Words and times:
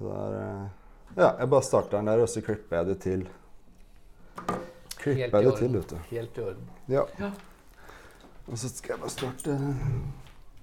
Så 0.00 0.08
det 0.08 0.16
er, 0.16 0.34
eh, 0.40 0.68
ja, 1.16 1.26
jeg 1.38 1.50
bare 1.50 1.62
starter 1.62 1.98
den 1.98 2.06
der, 2.06 2.22
og 2.24 2.28
så 2.28 2.40
klipper 2.40 2.76
jeg 2.76 2.86
det 2.86 2.98
til. 3.04 3.28
Klipper 4.96 5.38
jeg 5.38 5.44
det 5.44 5.58
til, 5.58 5.74
vet 5.76 5.90
du. 5.90 5.96
Helt 6.10 6.38
i 6.38 6.40
orden. 6.40 6.70
Ja. 6.88 7.02
Ja. 7.18 7.30
Og 8.46 8.58
så 8.58 8.68
skal 8.68 8.94
jeg 8.94 9.00
bare 9.02 9.10
starte 9.10 9.58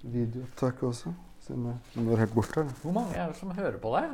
videoopptaket 0.01 0.83
også. 0.89 1.13
Se 1.45 1.53
om 1.53 1.67
jeg 1.69 2.03
når 2.07 2.23
helt 2.23 2.33
bort 2.33 2.55
her. 2.55 2.73
Hvor 2.81 2.91
mange 2.97 3.13
er 3.15 3.29
det 3.29 3.37
som 3.37 3.51
hører 3.51 3.77
på 3.77 3.93
deg? 3.93 4.09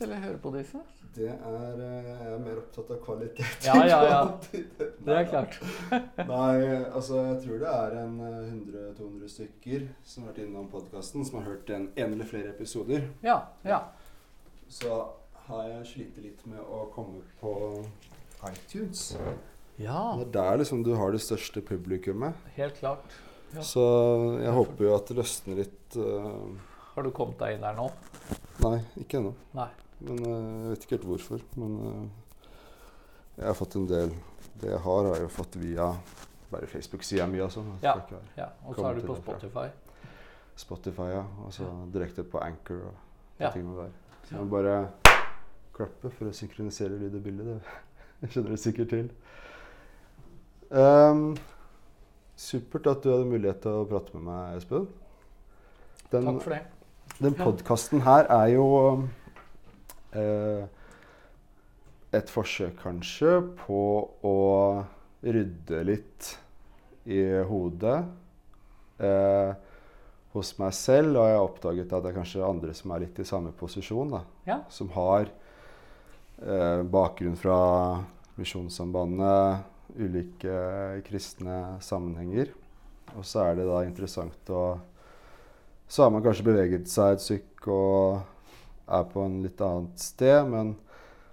Eller 0.00 0.22
hører 0.22 0.38
på 0.46 0.54
disse? 0.54 0.78
Det 1.16 1.28
er 1.28 1.82
eh, 1.82 2.06
Jeg 2.06 2.32
er 2.32 2.38
mer 2.38 2.60
opptatt 2.62 2.92
av 2.94 3.00
kvalitet. 3.02 3.66
Ja, 3.66 3.74
ja, 3.82 3.98
ja. 4.06 4.22
Det 5.04 5.16
er 5.16 5.26
klart. 5.28 5.58
Nei, 6.30 6.54
altså 6.94 7.24
jeg 7.24 7.40
tror 7.42 7.62
det 7.64 7.74
er 7.74 7.98
en 8.04 8.20
eh, 8.22 8.52
100-200 8.54 9.32
stykker 9.34 9.88
som 10.04 10.22
har 10.22 10.30
vært 10.30 10.44
innom 10.46 10.70
podkasten, 10.70 11.26
som 11.26 11.40
har 11.40 11.50
hørt 11.50 11.72
en, 11.74 11.90
en 11.96 12.14
eller 12.14 12.28
flere 12.30 12.54
episoder. 12.54 13.08
Ja. 13.26 13.40
ja. 13.66 13.82
Så 14.68 14.98
har 15.48 15.68
jeg 15.68 15.86
slitt 15.86 16.18
litt 16.22 16.42
med 16.46 16.60
å 16.60 16.84
komme 16.92 17.22
på 17.40 17.52
iTunes. 18.50 19.16
Ja, 19.78 20.16
Det 20.18 20.26
er 20.28 20.32
der 20.34 20.58
liksom 20.62 20.82
du 20.84 20.94
har 20.98 21.12
det 21.14 21.20
største 21.22 21.62
publikummet. 21.62 22.34
helt 22.56 22.74
klart. 22.80 23.04
Ja. 23.54 23.62
Så 23.64 23.80
jeg 24.42 24.52
håper 24.52 24.84
jo 24.84 24.94
at 24.96 25.06
det 25.08 25.16
løsner 25.16 25.56
litt 25.64 25.74
Uh... 25.96 26.52
Har 26.94 27.02
du 27.02 27.10
kommet 27.16 27.38
deg 27.40 27.54
inn 27.54 27.62
der 27.64 27.72
nå? 27.78 27.86
Nei, 28.60 28.82
ikke 29.00 29.22
ennå. 29.22 29.30
Nei. 29.56 29.68
Men 30.04 30.18
uh, 30.20 30.32
jeg 30.34 30.72
vet 30.74 30.82
ikke 30.84 30.96
helt 30.98 31.06
hvorfor. 31.08 31.44
Men 31.56 31.78
uh, 31.80 32.50
jeg 33.38 33.46
har 33.48 33.56
fått 33.56 33.76
en 33.80 33.86
del 33.88 34.12
Det 34.60 34.68
jeg 34.74 34.82
har, 34.84 35.06
har 35.08 35.14
jeg 35.16 35.22
jo 35.24 35.30
fått 35.32 35.56
via 35.62 35.86
bare 36.50 36.66
Facebook-sida 36.68 37.24
mi 37.30 37.40
og 37.40 37.52
sånn. 37.54 37.70
Ja. 37.80 37.94
Ja, 38.36 38.50
Og 38.66 38.76
så 38.76 38.84
er 38.90 38.98
du 38.98 39.06
på 39.06 39.14
derfra. 39.14 39.38
Spotify. 39.38 39.66
Spotify, 40.58 41.08
ja. 41.14 41.24
Og 41.46 41.52
så 41.56 41.70
direkte 41.94 42.24
på 42.28 42.40
Anchor 42.42 42.84
og 42.90 42.94
de 43.38 43.44
Ja. 43.46 43.50
tingene 43.54 43.76
der. 43.86 43.96
Så 44.28 44.34
jeg 44.34 44.44
må 44.44 44.50
bare 44.52 44.72
klappe 45.72 46.10
for 46.12 46.28
å 46.28 46.34
synkronisere 46.36 46.98
lyd 47.00 47.14
og 47.16 47.22
bilde. 47.24 47.54
Det 48.20 48.28
skjønner 48.34 48.52
du 48.52 48.60
sikkert 48.60 48.90
til. 48.92 49.06
Um, 50.68 51.30
supert 52.36 52.90
at 52.92 53.00
du 53.00 53.08
hadde 53.08 53.30
mulighet 53.30 53.62
til 53.64 53.78
å 53.78 53.86
prate 53.88 54.12
med 54.18 54.26
meg, 54.26 54.58
Espen. 54.58 54.84
Den, 56.12 56.26
Takk 56.28 56.42
for 56.44 56.52
det. 56.52 56.60
Den 57.24 57.38
podkasten 57.38 58.04
her 58.04 58.28
er 58.34 58.50
jo 58.52 58.66
eh, 60.12 60.68
et 62.20 62.34
forsøk 62.34 62.76
kanskje 62.84 63.32
på 63.64 63.80
å 64.28 64.36
rydde 65.24 65.80
litt 65.88 66.28
i 67.08 67.24
hodet 67.48 67.96
eh, 69.00 69.56
hos 70.34 70.52
meg 70.60 70.74
selv. 70.76 71.16
Og 71.16 71.28
jeg 71.28 71.38
har 71.38 71.46
oppdaget 71.46 71.92
at 71.92 72.04
det 72.04 72.12
er 72.12 72.18
kanskje 72.20 72.46
andre 72.46 72.76
som 72.76 72.94
er 72.94 73.04
litt 73.06 73.18
i 73.18 73.26
samme 73.28 73.52
posisjon. 73.56 74.14
da. 74.14 74.22
Ja. 74.48 74.60
Som 74.72 74.92
har 74.96 75.28
eh, 75.28 76.82
bakgrunn 76.84 77.36
fra 77.38 77.58
Misjonssambandet, 78.38 79.66
ulike 79.98 80.58
kristne 81.08 81.78
sammenhenger. 81.82 82.52
Og 83.16 83.24
så 83.26 83.48
er 83.48 83.58
det 83.58 83.68
da 83.68 83.82
interessant 83.86 84.52
å 84.52 84.62
Så 85.88 86.02
har 86.04 86.10
man 86.12 86.20
kanskje 86.20 86.44
beveget 86.44 86.90
seg 86.92 87.14
et 87.14 87.22
stykke 87.24 87.72
og 87.72 88.18
er 88.92 89.06
på 89.08 89.22
en 89.24 89.38
litt 89.40 89.60
annet 89.64 90.02
sted, 90.02 90.42
men 90.44 90.74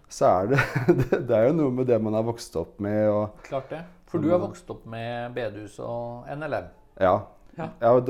så 0.07 0.29
er 0.29 0.53
det 0.53 0.59
det, 1.01 1.19
det 1.27 1.35
er 1.35 1.49
jo 1.49 1.57
noe 1.57 1.73
med 1.75 1.89
det 1.89 1.97
man 1.99 2.15
har 2.15 2.23
vokst 2.23 2.55
opp 2.55 2.79
med 2.79 3.09
og 3.11 3.43
Klart 3.43 3.67
det. 3.73 3.81
For 4.07 4.23
du 4.23 4.29
har 4.31 4.39
vokst 4.39 4.69
opp 4.71 4.85
med 4.87 5.33
bedehus 5.35 5.75
og 5.83 6.29
NLM. 6.31 6.69
Ja. 7.03 7.17
Ja. 7.55 7.69
Jeg, 7.79 7.87
har 7.87 8.01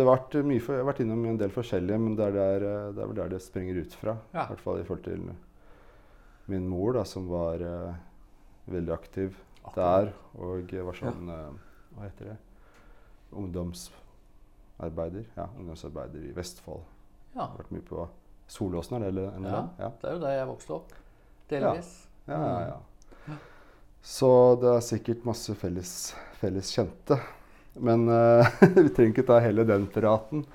mye 0.49 0.61
for, 0.63 0.73
jeg 0.73 0.81
har 0.81 0.87
vært 0.89 1.01
innom 1.03 1.25
en 1.29 1.37
del 1.37 1.51
forskjellige, 1.53 2.01
men 2.01 2.15
det 2.17 2.25
er, 2.25 2.37
der, 2.37 2.65
eh, 2.65 2.87
det 2.95 3.03
er 3.03 3.09
vel 3.11 3.19
der 3.19 3.35
det 3.35 3.41
springer 3.45 3.77
ut 3.77 3.93
fra. 3.93 4.15
Ja. 4.33 4.45
I 4.45 4.53
hvert 4.53 4.63
fall 4.63 4.79
i 4.81 4.87
forhold 4.87 5.05
til 5.05 5.27
min 6.49 6.65
mor, 6.69 6.95
da, 6.97 7.03
som 7.09 7.27
var 7.29 7.61
uh, 7.61 7.93
veldig 8.69 8.93
aktiv 8.93 9.37
der. 9.75 10.11
Og 10.37 10.73
var 10.87 10.97
sånn 10.97 11.29
eh, 11.33 11.53
Hva 11.95 12.09
heter 12.09 12.31
det? 12.33 12.35
Ungdomsarbeider. 13.35 15.25
Ja, 15.37 15.47
ungdomsarbeider 15.57 16.25
i 16.25 16.33
Vestfold. 16.35 16.83
Ja. 17.35 17.47
Har 17.47 17.57
vært 17.59 17.73
mye 17.75 17.85
på 17.85 18.07
Solåsen, 18.51 18.97
er 18.97 19.05
det 19.05 19.13
eller? 19.13 19.31
eller 19.39 19.55
ja. 19.55 19.63
ja. 19.81 19.93
Det 20.01 20.09
er 20.09 20.17
jo 20.17 20.21
der 20.25 20.35
jeg 20.37 20.49
vokste 20.51 20.77
opp. 20.77 20.93
Delvis. 21.49 21.95
Ja, 22.29 22.41
ja, 22.41 22.59
ja. 22.73 23.39
Så 24.05 24.29
det 24.61 24.69
er 24.69 24.83
sikkert 24.85 25.25
masse 25.25 25.55
felles, 25.57 25.91
felles 26.37 26.69
kjente. 26.73 27.17
Men 27.75 28.07
eh, 28.09 28.47
vi 28.75 28.89
trenger 28.89 29.11
ikke 29.11 29.27
ta 29.27 29.39
hele 29.43 29.65
den 29.67 29.87
praten. 29.91 30.45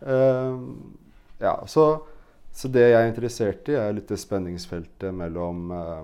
Eh, 0.00 0.56
ja, 1.40 1.54
så, 1.66 1.86
så 2.52 2.68
det 2.68 2.86
jeg 2.90 2.98
er 3.00 3.08
interessert 3.08 3.68
i, 3.72 3.76
er 3.80 3.94
litt 3.96 4.10
det 4.10 4.20
spenningsfeltet 4.20 5.14
mellom 5.16 5.70
eh, 5.72 6.02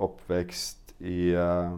oppvekst 0.00 0.94
i 1.04 1.32
uh, 1.36 1.76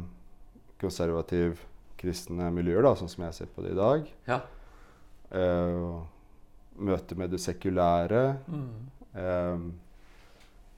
konservativ 0.82 1.61
kristne 1.99 2.50
miljøer, 2.55 2.82
da, 2.84 2.93
sånn 2.99 3.11
som 3.11 3.25
jeg 3.27 3.37
ser 3.37 3.50
på 3.55 3.62
det 3.65 3.72
i 3.75 3.78
dag. 3.78 4.09
Ja. 4.27 4.41
Uh, 5.32 6.03
møte 6.82 7.16
med 7.19 7.32
det 7.34 7.41
sekulære. 7.43 8.22
Mm. 8.50 8.69
Uh, 9.15 9.66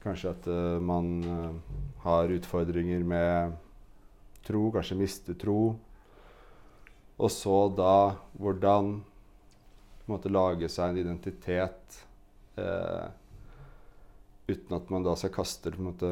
kanskje 0.04 0.34
at 0.34 0.46
man 0.84 1.06
har 2.04 2.32
utfordringer 2.34 3.04
med 3.08 3.54
tro, 4.46 4.68
kanskje 4.72 4.98
miste 4.98 5.34
tro. 5.40 5.74
Og 7.16 7.30
så 7.30 7.58
da 7.76 8.16
hvordan 8.38 8.96
måte 10.10 10.32
lage 10.32 10.68
seg 10.68 10.92
en 10.92 11.00
identitet 11.00 12.00
eh, 12.60 13.06
uten 14.46 14.76
at 14.76 14.90
man 14.92 15.06
da 15.06 15.14
skal 15.16 15.32
kaste 15.32 15.72
måte, 15.80 16.10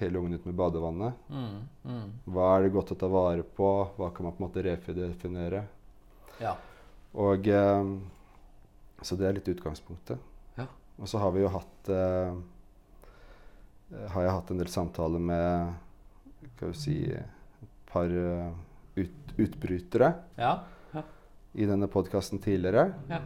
hele 0.00 0.18
ungen 0.18 0.38
ut 0.38 0.46
med 0.48 0.56
badevannet. 0.56 1.18
Mm. 1.28 1.58
Mm. 1.84 2.06
Hva 2.24 2.48
er 2.54 2.64
det 2.64 2.74
godt 2.74 2.94
å 2.94 2.98
ta 2.98 3.10
vare 3.12 3.44
på? 3.44 3.70
Hva 3.98 4.10
kan 4.14 4.26
man 4.26 4.36
på 4.36 4.42
en 4.42 4.46
måte 4.46 4.64
redefinere? 4.64 5.66
Ja. 6.40 6.56
Og 7.20 7.48
eh, 7.48 7.92
Så 9.04 9.16
det 9.20 9.28
er 9.28 9.36
litt 9.36 9.48
utgangspunktet. 9.52 10.18
Ja. 10.56 10.66
Og 10.96 11.10
så 11.10 11.20
har 11.20 11.34
vi 11.34 11.44
jo 11.44 11.52
hatt 11.52 11.88
eh, 11.92 12.34
Har 14.14 14.24
jeg 14.24 14.32
hatt 14.38 14.50
en 14.50 14.62
del 14.62 14.70
samtaler 14.72 15.20
med 15.22 15.74
skal 16.54 16.70
vi 16.70 16.78
si, 16.78 16.96
par 17.94 18.10
eh, 18.10 18.50
ut, 19.00 19.34
utbrytere 19.38 20.12
Ja. 20.38 20.56
i 21.54 21.66
denne 21.70 21.86
podkasten 21.90 22.40
tidligere. 22.42 22.88
Ja. 23.10 23.20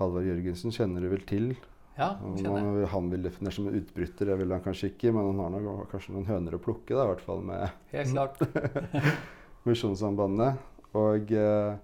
Halvard 0.00 0.26
Jørgensen 0.26 0.74
kjenner 0.74 1.00
du 1.04 1.08
vel 1.12 1.22
til. 1.30 1.52
Ja, 1.96 2.16
kjenner 2.18 2.64
man- 2.64 2.86
Han 2.90 3.10
vil 3.12 3.22
definere 3.22 3.52
som 3.54 3.68
en 3.70 3.76
utbryter, 3.78 4.26
det 4.26 4.38
vil 4.40 4.50
han 4.50 4.60
kanskje 4.64 4.88
ikke, 4.90 5.12
men 5.14 5.28
han 5.38 5.38
har 5.54 5.60
nok 5.62 5.90
kanskje 5.92 6.10
noen 6.16 6.26
høner 6.26 6.56
å 6.56 6.58
plukke, 6.58 6.90
da, 6.90 7.04
i 7.04 7.12
hvert 7.12 7.22
fall 7.22 7.42
med 7.46 7.70
Helt 7.92 8.10
klart. 8.10 8.42
Misjonssambandet. 9.68 10.58
Og 10.94 11.30
eh, 11.32 11.76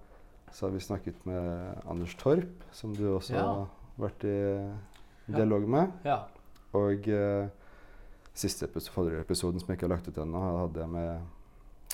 så 0.51 0.65
har 0.67 0.73
vi 0.75 0.79
snakket 0.83 1.25
med 1.27 1.81
Anders 1.89 2.15
Torp, 2.19 2.63
som 2.75 2.93
du 2.95 3.05
også 3.15 3.33
Ja. 3.35 3.45
har 3.47 3.67
vært 3.99 4.23
i 4.27 5.31
dialog 5.31 5.67
med. 5.67 5.91
Ja. 6.05 6.25
Og 6.73 7.07
eh, 7.07 7.47
siste 8.33 8.65
episode, 8.67 8.93
forrige 8.95 9.23
episoden 9.25 9.59
som 9.59 9.67
jeg 9.71 9.77
ikke 9.79 9.87
har 9.89 9.95
lagt 9.97 10.07
ut 10.07 10.17
ennå, 10.23 10.41
hadde 10.65 10.79
jeg 10.83 10.89
med 10.89 11.21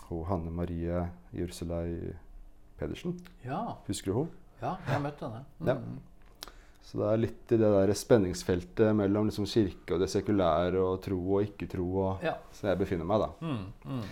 ho 0.10 0.24
Hanne 0.30 0.52
Marie 0.54 1.06
Jurselei 1.36 2.14
Pedersen. 2.80 3.18
Ja. 3.46 3.78
Husker 3.88 4.12
du 4.12 4.20
henne? 4.22 4.44
ja, 4.62 4.72
jeg 4.88 4.94
har 4.96 5.02
møtt 5.04 5.20
henne. 5.22 5.44
Mm. 5.60 5.68
Ja. 5.70 5.76
Så 6.88 7.02
det 7.02 7.08
er 7.12 7.20
litt 7.20 7.52
i 7.52 7.60
det 7.60 7.70
der 7.74 7.92
spenningsfeltet 8.00 8.96
mellom 8.96 9.28
liksom 9.28 9.48
kirke 9.50 9.98
og 9.98 10.02
det 10.02 10.08
sekulære 10.12 10.80
og 10.80 11.02
tro 11.04 11.18
og 11.20 11.44
ikke-tro 11.50 11.88
og 12.06 12.24
Ja. 12.24 12.38
Så 12.56 12.70
jeg 12.70 12.80
befinner 12.80 13.06
meg, 13.06 13.26
da. 13.26 13.30
Mm. 13.44 13.98
Mm. 13.98 14.06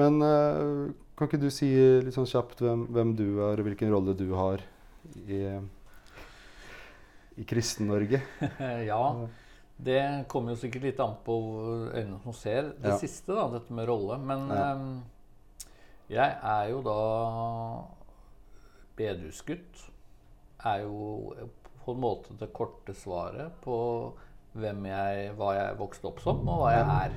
Men 0.00 0.22
eh, 0.24 0.94
kan 1.18 1.28
ikke 1.28 1.42
du 1.42 1.50
si 1.52 1.68
litt 2.00 2.16
sånn 2.16 2.30
kjapt 2.30 2.64
hvem, 2.64 2.86
hvem 2.96 3.12
du 3.18 3.26
er, 3.44 3.60
og 3.60 3.66
hvilken 3.68 3.92
rolle 3.92 4.16
du 4.16 4.30
har 4.32 4.64
i, 5.28 5.42
i 7.36 7.44
Kristen-Norge? 7.44 8.22
ja. 8.90 9.02
Det 9.82 10.24
kommer 10.30 10.52
jo 10.54 10.60
sikkert 10.62 10.82
litt 10.86 11.00
an 11.02 11.16
på 11.26 11.34
øynene 11.94 12.20
som 12.22 12.32
ser 12.38 12.68
det 12.78 12.92
Ja. 12.92 12.98
siste, 12.98 13.34
da, 13.34 13.48
dette 13.58 13.72
med 13.74 13.88
rolle. 13.88 14.18
Men 14.18 14.48
Ja. 14.48 14.74
ehm, 14.74 15.02
jeg 16.10 16.36
er 16.42 16.68
jo 16.70 16.82
da 16.82 16.98
bedehusgutt. 18.96 19.88
Er 20.64 20.84
jo 20.84 21.34
på 21.84 21.94
en 21.96 22.00
måte 22.00 22.36
det 22.38 22.52
korte 22.54 22.94
svaret 22.94 23.50
på 23.64 23.76
hvem 24.54 24.84
jeg, 24.86 25.32
hva 25.38 25.54
jeg 25.56 25.78
vokste 25.80 26.04
opp 26.10 26.20
som, 26.22 26.42
og 26.48 26.60
hva 26.62 26.72
jeg 26.76 26.86
er. 26.86 27.16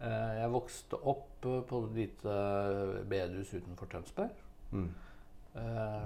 Eh, 0.00 0.40
Jeg 0.44 0.50
vokste 0.52 0.94
opp 1.02 1.44
eh, 1.44 1.60
på 1.66 1.80
et 1.84 1.94
lite 1.96 3.04
bedehus 3.10 3.50
utenfor 3.54 3.86
Tønsberg. 3.90 4.30
Mm. 4.70 4.88
Eh, 5.56 6.04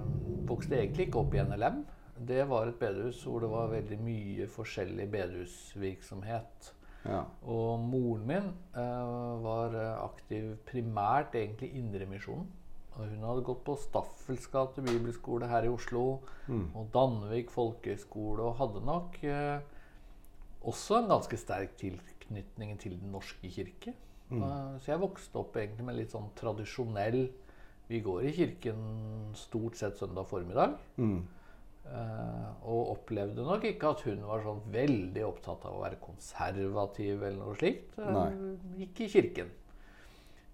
vokste 0.48 0.78
egentlig 0.78 1.08
ikke 1.08 1.18
opp 1.20 1.34
i 1.34 1.42
NLM. 1.44 1.82
Det 2.28 2.44
var 2.50 2.68
et 2.70 2.78
bedehus 2.80 3.22
hvor 3.26 3.42
det 3.42 3.50
var 3.52 3.72
veldig 3.72 3.98
mye 4.02 4.46
forskjellig 4.50 5.08
bedehusvirksomhet. 5.12 6.72
Ja. 7.02 7.24
Og 7.50 7.82
moren 7.82 8.26
min 8.28 8.50
eh, 8.78 9.42
var 9.42 9.74
eh, 9.74 9.94
aktiv 10.04 10.52
primært 10.68 11.34
egentlig 11.38 11.72
Indremisjonen. 11.80 12.46
Og 12.92 13.08
hun 13.08 13.24
hadde 13.24 13.44
gått 13.46 13.62
på 13.64 13.74
Staffels 13.80 14.46
gate 14.52 14.84
bibelskole 14.84 15.48
her 15.48 15.64
i 15.64 15.72
Oslo. 15.72 16.20
Mm. 16.46 16.66
Og 16.76 16.90
Danvik 16.94 17.52
folkehøgskole. 17.54 18.44
Og 18.44 18.58
hadde 18.60 18.84
nok 18.86 19.18
eh, 19.24 19.64
også 20.68 21.00
en 21.00 21.12
ganske 21.14 21.38
sterk 21.40 21.76
tilknytning 21.80 22.76
til 22.80 22.98
Den 23.00 23.14
norske 23.16 23.50
kirke. 23.50 23.96
Mm. 24.28 24.42
Eh, 24.42 24.74
så 24.80 24.92
jeg 24.92 25.02
vokste 25.02 25.40
opp 25.40 25.56
egentlig 25.56 25.88
med 25.88 25.98
litt 25.98 26.14
sånn 26.14 26.30
tradisjonell 26.38 27.24
Vi 27.88 27.98
går 28.00 28.24
i 28.24 28.32
kirken 28.32 28.84
stort 29.36 29.76
sett 29.76 29.98
søndag 30.00 30.28
formiddag. 30.30 30.78
Mm. 30.96 31.24
Eh, 31.82 32.50
og 32.62 32.92
opplevde 32.94 33.42
nok 33.44 33.64
ikke 33.66 33.88
at 33.90 34.04
hun 34.06 34.20
var 34.24 34.42
sånn 34.44 34.60
veldig 34.72 35.24
opptatt 35.26 35.64
av 35.66 35.74
å 35.76 35.82
være 35.82 35.98
konservativ 36.00 37.22
eller 37.26 37.40
noe 37.42 37.56
slikt. 37.58 37.96
Eh, 37.98 38.12
Nei. 38.14 38.28
Gikk 38.84 39.00
i 39.02 39.08
kirken. 39.16 39.50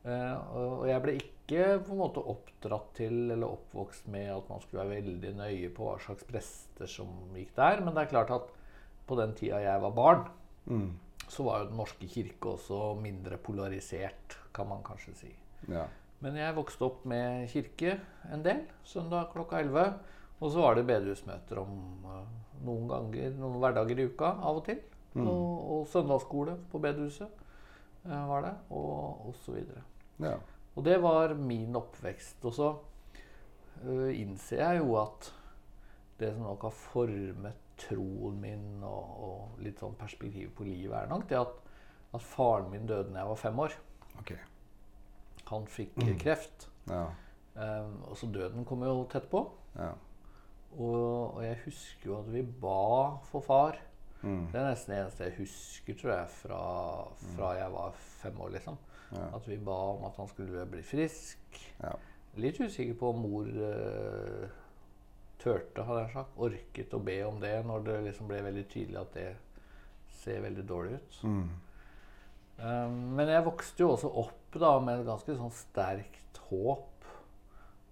Eh, 0.08 0.36
og, 0.56 0.72
og 0.80 0.86
jeg 0.88 1.02
ble 1.04 1.14
ikke 1.18 1.66
på 1.84 1.92
en 1.94 2.00
måte 2.00 2.22
oppdratt 2.32 2.88
til 2.96 3.18
eller 3.34 3.48
oppvokst 3.58 4.08
med 4.12 4.30
at 4.32 4.48
man 4.50 4.60
skulle 4.64 4.84
være 4.86 5.02
veldig 5.02 5.34
nøye 5.38 5.70
på 5.76 5.86
hva 5.90 5.98
slags 6.04 6.24
prester 6.28 6.88
som 6.90 7.12
gikk 7.36 7.52
der. 7.58 7.82
Men 7.84 7.94
det 7.96 8.06
er 8.06 8.12
klart 8.14 8.32
at 8.34 8.48
på 9.08 9.16
den 9.20 9.36
tida 9.38 9.60
jeg 9.64 9.84
var 9.86 9.94
barn, 9.96 10.26
Mm. 10.68 10.90
så 11.32 11.44
var 11.46 11.62
jo 11.62 11.68
Den 11.70 11.78
norske 11.78 12.06
kirke 12.12 12.50
også 12.50 12.94
mindre 13.00 13.38
polarisert, 13.40 14.34
kan 14.52 14.68
man 14.68 14.82
kanskje 14.84 15.14
si. 15.16 15.30
Ja. 15.72 15.86
Men 16.20 16.36
jeg 16.36 16.54
vokste 16.58 16.84
opp 16.84 17.06
med 17.08 17.48
kirke 17.48 17.94
en 18.32 18.42
del, 18.44 18.60
søndag 18.84 19.30
klokka 19.32 19.62
11. 19.62 19.94
Og 20.38 20.52
så 20.52 20.62
var 20.62 20.76
det 20.78 20.86
bedehusmøter 20.86 21.60
om 21.62 22.06
eh, 22.06 22.28
noen 22.66 22.86
ganger, 22.90 23.32
noen 23.38 23.58
hverdager 23.62 23.98
i 23.98 24.06
uka 24.10 24.34
av 24.36 24.60
og 24.60 24.64
til. 24.68 24.80
Mm. 25.14 25.24
Og, 25.24 25.70
og 25.74 25.88
søndagsskole 25.90 26.54
på 26.70 26.80
bedehuset 26.82 27.42
eh, 28.04 28.24
var 28.30 28.44
det, 28.46 28.54
og, 28.70 29.32
så 29.42 29.56
videre. 29.56 29.82
ja. 30.22 30.36
Og 30.78 30.84
det 30.86 31.00
var 31.02 31.34
min 31.34 31.74
oppvekst. 31.74 32.44
Og 32.46 32.52
så 32.54 32.68
uh, 33.82 34.10
innser 34.14 34.60
jeg 34.60 34.78
jo 34.78 34.92
at 35.00 35.32
det 36.20 36.28
som 36.36 36.44
nok 36.46 36.68
har 36.68 36.76
formet 36.76 37.64
troen 37.78 38.36
min 38.42 38.84
og, 38.86 39.16
og 39.26 39.64
litt 39.64 39.82
sånn 39.82 39.96
perspektiv 39.98 40.52
på 40.54 40.66
livet, 40.68 40.94
er 41.00 41.10
nok 41.10 41.26
det 41.30 41.38
at, 41.40 41.58
at 42.14 42.22
faren 42.22 42.70
min 42.70 42.86
døde 42.86 43.10
da 43.10 43.24
jeg 43.24 43.30
var 43.32 43.40
fem 43.42 43.64
år. 43.64 43.74
Ok. 44.22 44.32
Han 45.50 45.66
fikk 45.70 45.98
eh, 46.04 46.14
kreft. 46.20 46.68
Ja. 46.86 47.08
Um, 47.58 47.98
og 48.06 48.14
så 48.20 48.30
døden 48.30 48.66
kom 48.66 48.86
jo 48.86 49.00
tett 49.10 49.26
på. 49.32 49.42
Ja. 49.74 49.92
Og, 50.76 51.36
og 51.36 51.44
jeg 51.44 51.60
husker 51.64 52.10
jo 52.10 52.18
at 52.18 52.32
vi 52.32 52.42
ba 52.42 53.16
for 53.30 53.44
far. 53.44 53.78
Mm. 54.20 54.48
Det 54.50 54.58
er 54.58 54.66
nesten 54.66 54.92
det 54.92 55.00
eneste 55.00 55.28
jeg 55.28 55.36
husker, 55.38 55.98
tror 55.98 56.12
jeg, 56.12 56.30
fra, 56.40 56.62
fra 57.36 57.50
jeg 57.58 57.72
var 57.72 57.98
fem 57.98 58.40
år. 58.40 58.54
liksom. 58.56 58.78
Ja. 59.12 59.26
At 59.36 59.48
vi 59.48 59.56
ba 59.56 59.76
om 59.94 60.04
at 60.08 60.16
han 60.20 60.28
skulle 60.28 60.66
bli 60.70 60.82
frisk. 60.84 61.60
Ja. 61.82 61.94
Litt 62.38 62.60
usikker 62.60 62.98
på 62.98 63.12
om 63.14 63.22
mor 63.24 63.46
uh, 63.48 64.48
turte, 65.40 65.84
hadde 65.86 66.02
jeg 66.04 66.12
sagt. 66.16 66.36
Orket 66.48 66.94
å 66.94 67.02
be 67.02 67.16
om 67.26 67.40
det 67.42 67.54
når 67.66 67.86
det 67.86 67.96
liksom 68.10 68.28
ble 68.30 68.42
veldig 68.46 68.66
tydelig 68.70 69.00
at 69.00 69.16
det 69.16 69.30
ser 70.18 70.44
veldig 70.44 70.66
dårlig 70.68 70.98
ut. 70.98 71.18
Mm. 71.24 71.48
Um, 72.58 72.94
men 73.14 73.30
jeg 73.30 73.46
vokste 73.46 73.84
jo 73.84 73.92
også 73.94 74.10
opp 74.18 74.58
da 74.58 74.72
med 74.82 75.00
et 75.00 75.06
ganske 75.06 75.36
sånn 75.38 75.54
sterkt 75.54 76.40
håp 76.48 77.06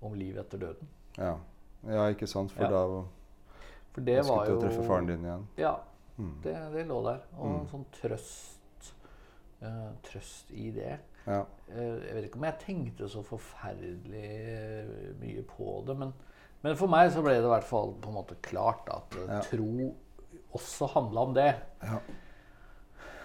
om 0.04 0.16
liv 0.18 0.38
etter 0.42 0.60
døden. 0.60 0.90
Ja. 1.16 1.36
Ja, 1.84 2.08
ikke 2.12 2.26
sant? 2.26 2.52
For 2.52 2.62
Ja. 2.64 2.70
da 2.70 3.04
For 3.92 4.00
det 4.04 4.18
ønsket 4.18 4.36
var 4.36 4.46
jo 4.48 4.56
å 4.56 4.60
treffe 4.62 4.82
faren 4.86 5.06
din 5.06 5.24
igjen. 5.24 5.46
Ja, 5.56 5.76
Mm. 6.18 6.40
det, 6.42 6.54
det 6.72 6.86
lå 6.88 7.02
der. 7.04 7.20
Og 7.38 7.46
en 7.46 7.60
Mm. 7.60 7.66
sånn 7.68 7.84
trøst 7.92 8.92
uh, 9.62 9.90
Trøst 10.02 10.50
i 10.50 10.70
det. 10.70 10.98
Ja. 11.26 11.42
Uh, 11.68 12.00
jeg 12.06 12.14
vet 12.14 12.24
ikke 12.24 12.36
om 12.36 12.44
jeg 12.44 12.58
tenkte 12.60 13.08
så 13.08 13.22
forferdelig 13.22 14.24
eh, 14.24 15.14
mye 15.20 15.42
på 15.42 15.82
det, 15.86 15.96
men, 15.98 16.12
men 16.62 16.76
for 16.76 16.88
meg 16.88 17.10
så 17.12 17.22
ble 17.22 17.34
det 17.36 17.44
i 17.44 17.52
hvert 17.52 17.64
fall 17.68 17.92
på 18.00 18.08
en 18.08 18.14
måte 18.14 18.36
klart 18.42 18.88
at 18.88 19.16
Ja. 19.28 19.40
tro 19.40 19.94
også 20.54 20.88
handla 20.94 21.20
om 21.20 21.34
det. 21.34 21.54
Ja. 21.82 21.98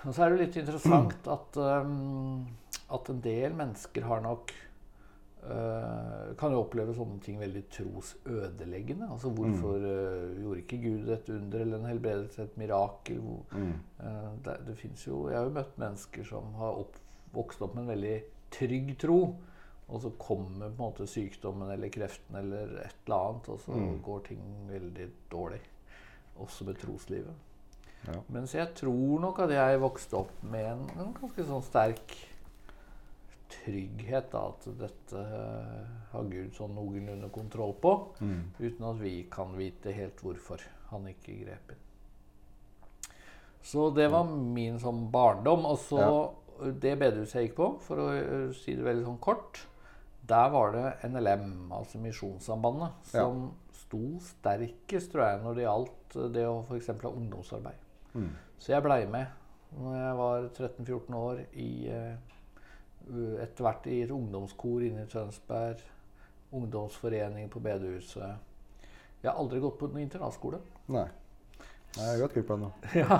Og 0.06 0.14
så 0.16 0.24
er 0.26 0.30
det 0.36 0.40
litt 0.48 0.58
interessant 0.58 1.28
at, 1.28 1.58
um, 1.58 2.48
at 2.90 3.10
en 3.10 3.22
del 3.22 3.54
mennesker 3.54 4.04
har 4.04 4.20
nok 4.22 4.52
Kan 6.38 6.54
jo 6.54 6.62
oppleve 6.62 6.94
sånne 6.94 7.20
ting 7.26 7.40
veldig 7.42 7.64
trosødeleggende. 7.74 9.08
Altså 9.12 9.32
hvorfor 9.34 9.82
uh, 9.82 10.36
gjorde 10.38 10.62
ikke 10.62 10.82
Gud 10.84 11.10
et 11.10 11.30
under 11.34 11.64
eller 11.66 11.80
en 11.80 11.90
helbredelse, 11.90 12.44
et 12.46 12.58
mirakel? 12.62 13.22
Mm. 13.52 13.72
uh, 14.00 14.32
det, 14.46 14.58
det 14.68 15.08
jo, 15.08 15.30
Jeg 15.30 15.38
har 15.38 15.48
jo 15.50 15.56
møtt 15.58 15.78
mennesker 15.82 16.24
som 16.30 16.54
har 16.60 16.78
opp, 16.84 17.00
vokst 17.34 17.62
opp 17.62 17.76
med 17.76 17.84
en 17.88 17.94
veldig 17.96 18.16
trygg 18.54 18.98
tro. 19.02 19.20
Og 19.92 20.02
så 20.02 20.10
kommer 20.16 20.70
på 20.70 20.72
en 20.72 20.78
måte 20.80 21.08
sykdommen 21.10 21.72
eller 21.74 21.92
kreften 21.92 22.38
eller 22.40 22.78
et 22.86 23.00
eller 23.06 23.16
annet, 23.18 23.50
og 23.50 23.60
så 23.60 23.72
Mm. 23.76 24.02
går 24.06 24.20
ting 24.30 24.44
veldig 24.70 25.08
dårlig. 25.32 25.62
Også 26.40 26.64
med 26.66 26.78
troslivet. 26.80 27.34
Ja. 28.08 28.20
Mens 28.30 28.56
jeg 28.56 28.74
tror 28.76 29.20
nok 29.20 29.40
at 29.40 29.52
jeg 29.52 29.82
vokste 29.82 30.14
opp 30.18 30.44
med 30.44 30.66
en, 30.66 30.86
en 31.00 31.14
ganske 31.14 31.44
sånn 31.46 31.62
sterk 31.62 32.16
trygghet. 33.54 34.32
Da, 34.34 34.44
at 34.52 34.68
dette 34.80 35.22
eh, 35.22 35.94
har 36.12 36.28
Gud 36.32 36.54
sånn 36.58 36.76
noenlunde 36.78 37.30
kontroll 37.34 37.76
på. 37.84 37.96
Mm. 38.22 38.44
Uten 38.60 38.90
at 38.92 39.02
vi 39.02 39.16
kan 39.32 39.56
vite 39.58 39.94
helt 39.96 40.22
hvorfor 40.24 40.64
han 40.92 41.08
ikke 41.12 41.40
grep 41.46 41.74
inn. 41.76 41.88
Så 43.62 43.92
det 43.94 44.08
var 44.10 44.26
min 44.26 44.80
sånn 44.82 45.06
barndom. 45.14 45.68
Og 45.70 45.78
så 45.84 46.06
det 46.82 46.96
bedehuset 47.02 47.38
jeg 47.40 47.50
gikk 47.50 47.58
på, 47.58 47.68
for 47.86 48.04
å 48.04 48.08
eh, 48.16 48.48
si 48.58 48.76
det 48.78 48.86
veldig 48.86 49.08
sånn 49.08 49.22
kort, 49.24 49.64
der 50.32 50.52
var 50.54 50.76
det 50.76 51.10
NLM, 51.10 51.72
altså 51.74 52.00
Misjonssambandet, 52.02 53.12
Ja. 53.14 53.26
som 53.26 53.52
sto 53.74 54.20
sterkest, 54.24 55.12
tror 55.12 55.26
jeg, 55.26 55.42
når 55.44 55.56
det 55.58 55.64
gjaldt 55.66 56.16
eh, 56.16 56.30
det 56.38 56.46
å 56.48 56.60
f.eks. 56.68 56.92
ha 57.02 57.12
ungdomsarbeid. 57.12 57.88
Mm. 58.14 58.30
Så 58.62 58.76
jeg 58.76 58.86
blei 58.86 59.06
med 59.10 59.38
når 59.80 59.96
jeg 59.96 60.16
var 60.20 60.46
13-14 60.52 61.16
år 61.16 61.42
i 61.56 61.70
eh, 61.88 62.31
etter 63.44 63.66
hvert 63.66 63.88
i 63.92 64.02
et 64.06 64.12
ungdomskor 64.14 64.84
inne 64.88 65.06
i 65.06 65.10
Tønsberg. 65.12 65.82
Ungdomsforening 66.56 67.50
på 67.52 67.62
bedehuset. 67.64 68.36
Jeg 69.22 69.30
har 69.30 69.38
aldri 69.40 69.60
gått 69.64 69.78
på 69.80 69.88
noen 69.92 70.04
internatskole. 70.08 70.60
Nei. 70.92 71.06
Nei, 71.96 72.06
jeg 72.06 72.12
har 72.16 72.22
gått 72.26 72.36
glipp 72.38 72.52
av 72.56 72.62
noe. 72.66 72.92
ja. 73.04 73.20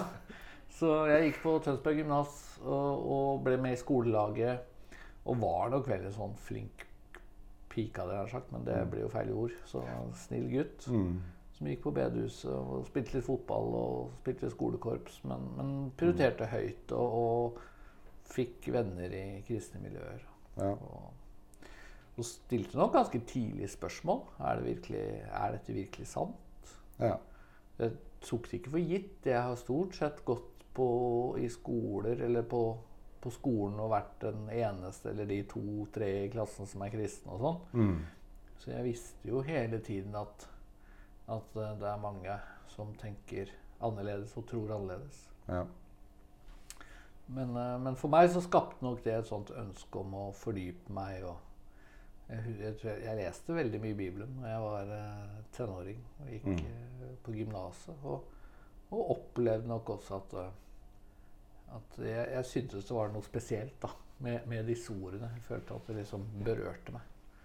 Så 0.72 0.92
jeg 1.12 1.28
gikk 1.30 1.42
på 1.44 1.58
Tønsberg 1.64 2.00
gymnas 2.02 2.38
og, 2.64 3.04
og 3.12 3.42
ble 3.46 3.58
med 3.62 3.76
i 3.76 3.80
skolelaget. 3.82 4.68
Og 5.30 5.38
var 5.38 5.70
nok 5.70 5.86
veldig 5.92 6.12
sånn 6.16 6.34
flink 6.42 6.88
pike, 7.72 8.02
hadde 8.02 8.16
jeg 8.18 8.32
sagt, 8.34 8.50
men 8.52 8.64
det 8.68 8.80
blir 8.92 9.06
jo 9.06 9.12
feil 9.14 9.30
ord. 9.38 9.54
Så 9.70 9.84
snill 10.26 10.48
gutt 10.52 10.88
Mm. 10.92 11.20
som 11.56 11.68
gikk 11.70 11.84
på 11.86 11.94
bedehuset 11.96 12.50
og 12.52 12.88
spilte 12.90 13.20
litt 13.20 13.28
fotball 13.28 13.68
og 13.78 14.16
spilte 14.24 14.48
litt 14.48 14.56
skolekorps, 14.56 15.20
men, 15.30 15.46
men 15.60 15.70
prioriterte 16.00 16.50
høyt 16.52 16.92
og, 16.98 17.14
og 17.22 17.62
fikk 18.32 18.70
venner 18.74 19.14
i 19.16 19.26
kristne 19.48 19.82
miljøer. 19.84 20.24
Ja. 20.58 20.72
Og, 20.76 21.68
og 22.18 22.28
stilte 22.28 22.80
nok 22.80 22.94
ganske 22.96 23.22
tidlig 23.28 23.70
spørsmål. 23.72 24.24
Er, 24.40 24.60
det 24.60 24.66
virkelig, 24.66 25.04
er 25.28 25.58
dette 25.58 25.76
virkelig 25.76 26.08
sant? 26.12 26.78
ja. 27.02 27.18
Jeg 27.82 27.96
tok 28.22 28.46
det 28.52 28.60
ikke 28.60 28.72
for 28.76 28.90
gitt. 28.92 29.26
Jeg 29.26 29.42
har 29.42 29.56
stort 29.58 29.96
sett 29.98 30.20
gått 30.26 30.66
på, 30.76 30.88
i 31.42 31.48
skoler 31.50 32.20
eller 32.28 32.46
på, 32.46 32.62
på 33.24 33.32
skolen 33.34 33.80
og 33.82 33.90
vært 33.96 34.20
den 34.22 34.44
eneste 34.54 35.10
eller 35.12 35.26
de 35.30 35.40
to-tre 35.50 36.10
i 36.26 36.30
klassen 36.30 36.70
som 36.70 36.84
er 36.86 36.94
kristne 36.94 37.34
og 37.34 37.42
sånn. 37.42 37.60
Mm. 37.82 37.96
Så 38.62 38.74
jeg 38.76 38.86
visste 38.86 39.32
jo 39.32 39.42
hele 39.46 39.82
tiden 39.82 40.14
at, 40.20 40.46
at 41.34 41.58
eh, 41.58 41.74
det 41.82 41.90
er 41.90 42.04
mange 42.04 42.38
som 42.70 42.94
tenker 43.02 43.50
annerledes 43.82 44.36
og 44.38 44.46
tror 44.52 44.76
annerledes. 44.78 45.24
ja. 45.50 45.66
Men, 47.32 47.54
eh, 47.56 47.78
men 47.80 47.96
for 47.96 48.12
meg 48.12 48.30
så 48.34 48.42
skapte 48.44 48.84
nok 48.84 49.04
det 49.06 49.14
et 49.16 49.28
sånt 49.30 49.52
ønske 49.56 50.00
om 50.02 50.14
å 50.20 50.26
fordype 50.36 50.92
meg. 50.94 51.24
og 51.24 51.38
jeg, 52.32 52.56
jeg, 52.84 52.98
jeg 53.04 53.18
leste 53.20 53.56
veldig 53.56 53.80
mye 53.84 53.96
Bibelen 54.00 54.38
da 54.42 54.52
jeg 54.54 54.62
var 54.64 54.92
eh, 54.98 55.40
tenåring 55.56 56.04
og 56.22 56.30
gikk 56.32 56.46
Mm. 56.48 56.60
eh, 56.66 57.16
på 57.24 57.34
gymnaset. 57.36 58.04
Og, 58.04 58.24
og 58.92 59.12
opplevde 59.16 59.68
nok 59.68 59.90
også 59.96 60.16
at, 60.20 60.34
eh, 60.42 61.76
at 61.76 62.00
jeg, 62.04 62.28
jeg 62.36 62.46
syntes 62.46 62.86
det 62.88 62.96
var 62.96 63.12
noe 63.14 63.24
spesielt 63.24 63.78
da, 63.84 63.90
med, 64.20 64.48
med 64.48 64.68
disse 64.68 64.92
ordene. 64.94 65.32
Jeg 65.36 65.44
følte 65.48 65.76
at 65.76 65.88
det 65.88 65.96
liksom 66.02 66.26
berørte 66.44 66.92
meg. 66.96 67.02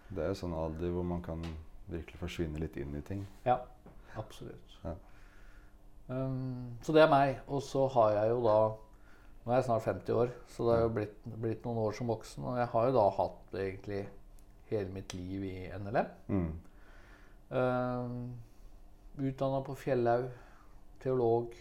Det 0.08 0.22
er 0.22 0.28
jo 0.30 0.38
sånn 0.38 0.54
alder 0.54 0.90
hvor 0.94 1.02
man 1.06 1.22
kan 1.22 1.42
virkelig 1.90 2.18
forsvinne 2.20 2.58
litt 2.62 2.76
inn 2.78 2.94
i 2.98 3.02
ting. 3.06 3.22
Ja, 3.46 3.58
absolutt. 4.18 4.74
Ja. 4.84 4.94
Um, 6.08 6.76
så 6.82 6.92
det 6.94 7.02
er 7.02 7.10
meg. 7.10 7.40
Og 7.50 7.62
så 7.62 7.86
har 7.94 8.12
jeg 8.20 8.30
jo 8.30 8.40
da 8.46 8.58
Nå 9.46 9.52
er 9.52 9.60
jeg 9.60 9.66
snart 9.68 9.84
50 9.86 10.16
år, 10.18 10.30
så 10.50 10.64
det 10.66 10.72
har 10.74 10.80
jo 10.82 10.94
blitt, 10.96 11.18
blitt 11.38 11.66
noen 11.68 11.78
år 11.78 11.92
som 11.94 12.08
voksen. 12.10 12.46
Og 12.50 12.56
jeg 12.58 12.66
har 12.72 12.86
jo 12.88 12.94
da 12.96 13.04
hatt 13.14 13.52
egentlig 13.62 14.00
hele 14.72 14.90
mitt 14.90 15.14
liv 15.14 15.44
i 15.46 15.52
NLM. 15.70 16.08
Mm. 16.34 16.48
Uh, 17.52 19.22
Utdanna 19.22 19.60
på 19.68 19.76
Fjellhaug, 19.78 20.26
teolog. 21.04 21.54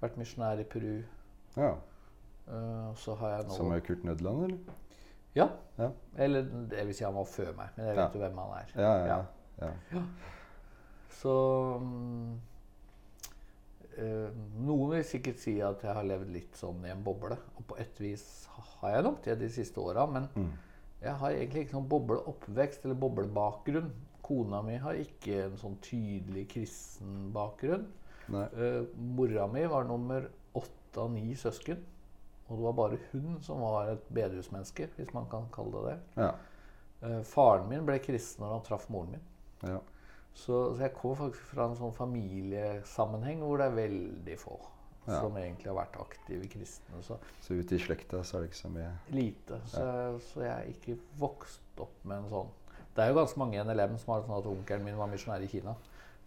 Vært 0.00 0.16
misjonær 0.16 0.62
i 0.64 0.64
Peru. 0.64 0.94
Ja. 1.58 1.74
Uh, 2.48 2.88
så 2.96 3.18
har 3.20 3.36
jeg 3.36 3.50
nå 3.50 3.58
Som 3.58 3.76
er 3.76 3.84
Kurt 3.84 4.08
Nødland, 4.08 4.46
eller? 4.48 4.80
Ja. 5.36 5.50
Ja. 5.78 5.90
Eller 6.16 6.48
det 6.70 6.86
vil 6.86 6.96
si 6.96 7.04
han 7.04 7.14
var 7.16 7.28
før 7.28 7.52
meg, 7.58 7.76
men 7.76 7.88
jeg 7.90 7.96
vet 7.98 8.16
jo 8.16 8.24
hvem 8.24 8.40
han 8.46 8.56
er. 8.62 8.74
Ja, 8.80 8.96
ja, 9.12 9.70
ja. 9.92 10.02
Så 11.20 11.34
eh, 11.76 12.53
Noen 13.98 14.90
vil 14.90 15.04
sikkert 15.04 15.38
si 15.38 15.60
at 15.62 15.82
jeg 15.82 15.94
har 15.94 16.04
levd 16.06 16.30
litt 16.34 16.56
sånn 16.58 16.84
i 16.86 16.90
en 16.92 17.02
boble. 17.04 17.36
Og 17.58 17.66
på 17.70 17.78
et 17.78 18.00
vis 18.00 18.24
har 18.80 18.96
jeg 18.96 19.04
nok 19.06 19.22
det 19.24 19.38
de 19.40 19.48
siste 19.48 19.80
åra. 19.80 20.06
Men 20.10 20.28
Mm. 20.34 20.50
jeg 21.02 21.14
har 21.14 21.30
egentlig 21.30 21.64
ikke 21.66 21.74
noen 21.78 21.88
bobleoppvekst 21.88 22.84
eller 22.84 22.94
boblebakgrunn. 22.94 23.90
Kona 24.22 24.62
mi 24.62 24.76
har 24.80 24.94
ikke 24.94 25.44
en 25.44 25.56
sånn 25.56 25.76
tydelig 25.80 26.48
kristen 26.48 27.30
bakgrunn. 27.32 27.86
Eh, 28.56 28.86
mora 28.96 29.46
mi 29.46 29.66
var 29.66 29.84
nummer 29.84 30.28
åtte 30.54 30.96
av 31.02 31.10
ni 31.12 31.34
søsken. 31.34 31.76
Og 32.48 32.56
det 32.58 32.64
var 32.64 32.72
bare 32.72 32.98
hun 33.12 33.38
som 33.42 33.60
var 33.60 33.88
et 33.92 34.08
bedehusmenneske, 34.12 34.88
hvis 34.96 35.12
man 35.14 35.26
kan 35.30 35.46
kalle 35.52 35.72
det 35.72 35.84
det. 35.92 35.98
Ja. 36.22 36.34
Eh, 37.02 37.22
faren 37.22 37.68
min 37.68 37.84
ble 37.86 37.98
kristen 37.98 38.44
når 38.44 38.52
han 38.52 38.62
traff 38.62 38.88
moren 38.90 39.10
min. 39.12 39.20
ja. 39.62 39.80
Så, 40.34 40.74
så 40.74 40.80
jeg 40.82 40.94
kommer 40.98 41.16
faktisk 41.20 41.44
fra 41.54 41.68
en 41.70 41.76
sånn 41.78 41.92
familiesammenheng 41.94 43.42
hvor 43.44 43.60
det 43.60 43.68
er 43.70 43.76
veldig 43.82 44.38
få 44.42 44.56
Ja. 45.06 45.18
som 45.20 45.34
egentlig 45.36 45.68
har 45.68 45.76
vært 45.76 45.96
aktive 46.00 46.46
kristne. 46.48 47.02
Så 47.04 47.18
Så 47.44 47.54
ute 47.54 47.74
i 47.76 47.78
slekta 47.78 48.22
så 48.24 48.38
er 48.38 48.40
det 48.40 48.48
ikke 48.50 48.62
så 48.62 48.70
mye 48.72 48.92
lite. 49.12 49.58
Så, 49.68 49.82
så 50.32 50.40
jeg 50.40 50.52
er 50.54 50.70
ikke 50.72 50.94
vokst 51.20 51.60
opp 51.84 51.92
med 52.04 52.22
en 52.22 52.30
sånn 52.30 52.48
Det 52.96 53.02
er 53.04 53.10
jo 53.10 53.18
ganske 53.18 53.38
mange 53.38 53.58
i 53.58 53.64
NLM 53.64 53.98
som 53.98 54.14
har 54.14 54.20
det 54.22 54.28
sånn 54.30 54.38
at 54.38 54.46
onkelen 54.46 54.84
min 54.86 54.96
var 54.96 55.10
misjonær 55.12 55.42
i 55.44 55.50
Kina. 55.50 55.74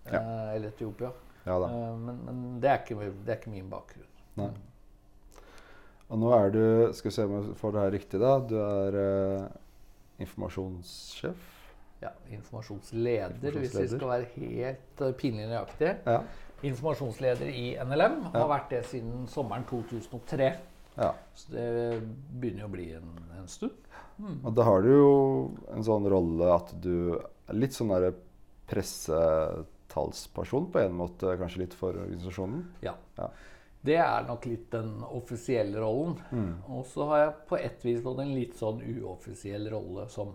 Ja. 0.06 0.20
Eh, 0.22 0.56
eller 0.56 0.70
Etiopia. 0.70 1.12
Ja 1.48 1.58
da. 1.64 1.68
Eh, 1.74 1.96
men 2.06 2.22
men 2.26 2.60
det, 2.62 2.70
er 2.70 2.82
ikke, 2.84 3.12
det 3.26 3.34
er 3.34 3.40
ikke 3.42 3.52
min 3.56 3.70
bakgrunn. 3.72 4.08
Nei. 4.38 4.50
Og 6.10 6.20
nå 6.20 6.32
er 6.38 6.52
du 6.54 6.94
Skal 6.94 7.10
vi 7.10 7.16
se 7.16 7.24
om 7.26 7.34
jeg 7.38 7.56
får 7.58 7.72
det 7.74 7.82
her 7.82 7.92
riktig, 7.98 8.20
da. 8.22 8.38
Du 8.40 8.56
er 8.62 9.00
eh, 9.02 9.48
informasjonssjef. 10.24 11.54
Ja, 12.02 12.12
informasjonsleder, 12.30 13.56
hvis 13.58 13.74
vi 13.74 13.88
skal 13.90 14.12
være 14.12 14.28
helt 14.36 15.02
uh, 15.02 15.14
pinlig 15.18 15.48
nøyaktige. 15.50 15.96
Ja. 16.06 16.20
Informasjonsleder 16.68 17.50
i 17.50 17.72
NLM. 17.82 18.20
Ja. 18.28 18.34
Har 18.36 18.52
vært 18.52 18.70
det 18.76 18.84
siden 18.90 19.26
sommeren 19.32 19.66
2003. 19.70 20.52
ja. 20.98 21.10
Så 21.38 21.54
det 21.54 21.66
begynner 22.38 22.66
jo 22.66 22.70
å 22.70 22.76
bli 22.76 22.88
en, 22.98 23.10
en 23.40 23.50
stund. 23.50 23.76
Og 24.44 24.54
da 24.58 24.64
har 24.66 24.82
du 24.82 24.90
jo 24.90 25.10
en 25.74 25.84
sånn 25.86 26.08
rolle 26.10 26.54
at 26.54 26.72
du 26.82 27.18
er 27.18 27.58
litt 27.58 27.76
sånn 27.76 27.92
derre 27.94 28.14
pressetalsperson 28.70 30.72
på 30.74 30.80
en 30.82 30.96
måte, 30.98 31.38
kanskje 31.40 31.60
litt 31.66 31.76
for 31.78 31.98
organisasjonen. 31.98 32.66
Ja. 32.86 32.94
Ja. 33.18 33.30
Det 33.88 33.96
er 34.02 34.26
nok 34.28 34.46
litt 34.50 34.72
den 34.74 35.04
offisielle 35.06 35.80
rollen. 35.80 36.18
Og 36.68 36.86
så 36.90 37.06
har 37.12 37.18
jeg 37.22 37.36
på 37.50 37.56
ett 37.62 37.86
vis 37.86 38.02
fått 38.04 38.20
en 38.24 38.34
litt 38.36 38.56
sånn 38.58 38.82
uoffisiell 38.82 39.70
rolle 39.72 40.08
som 40.12 40.34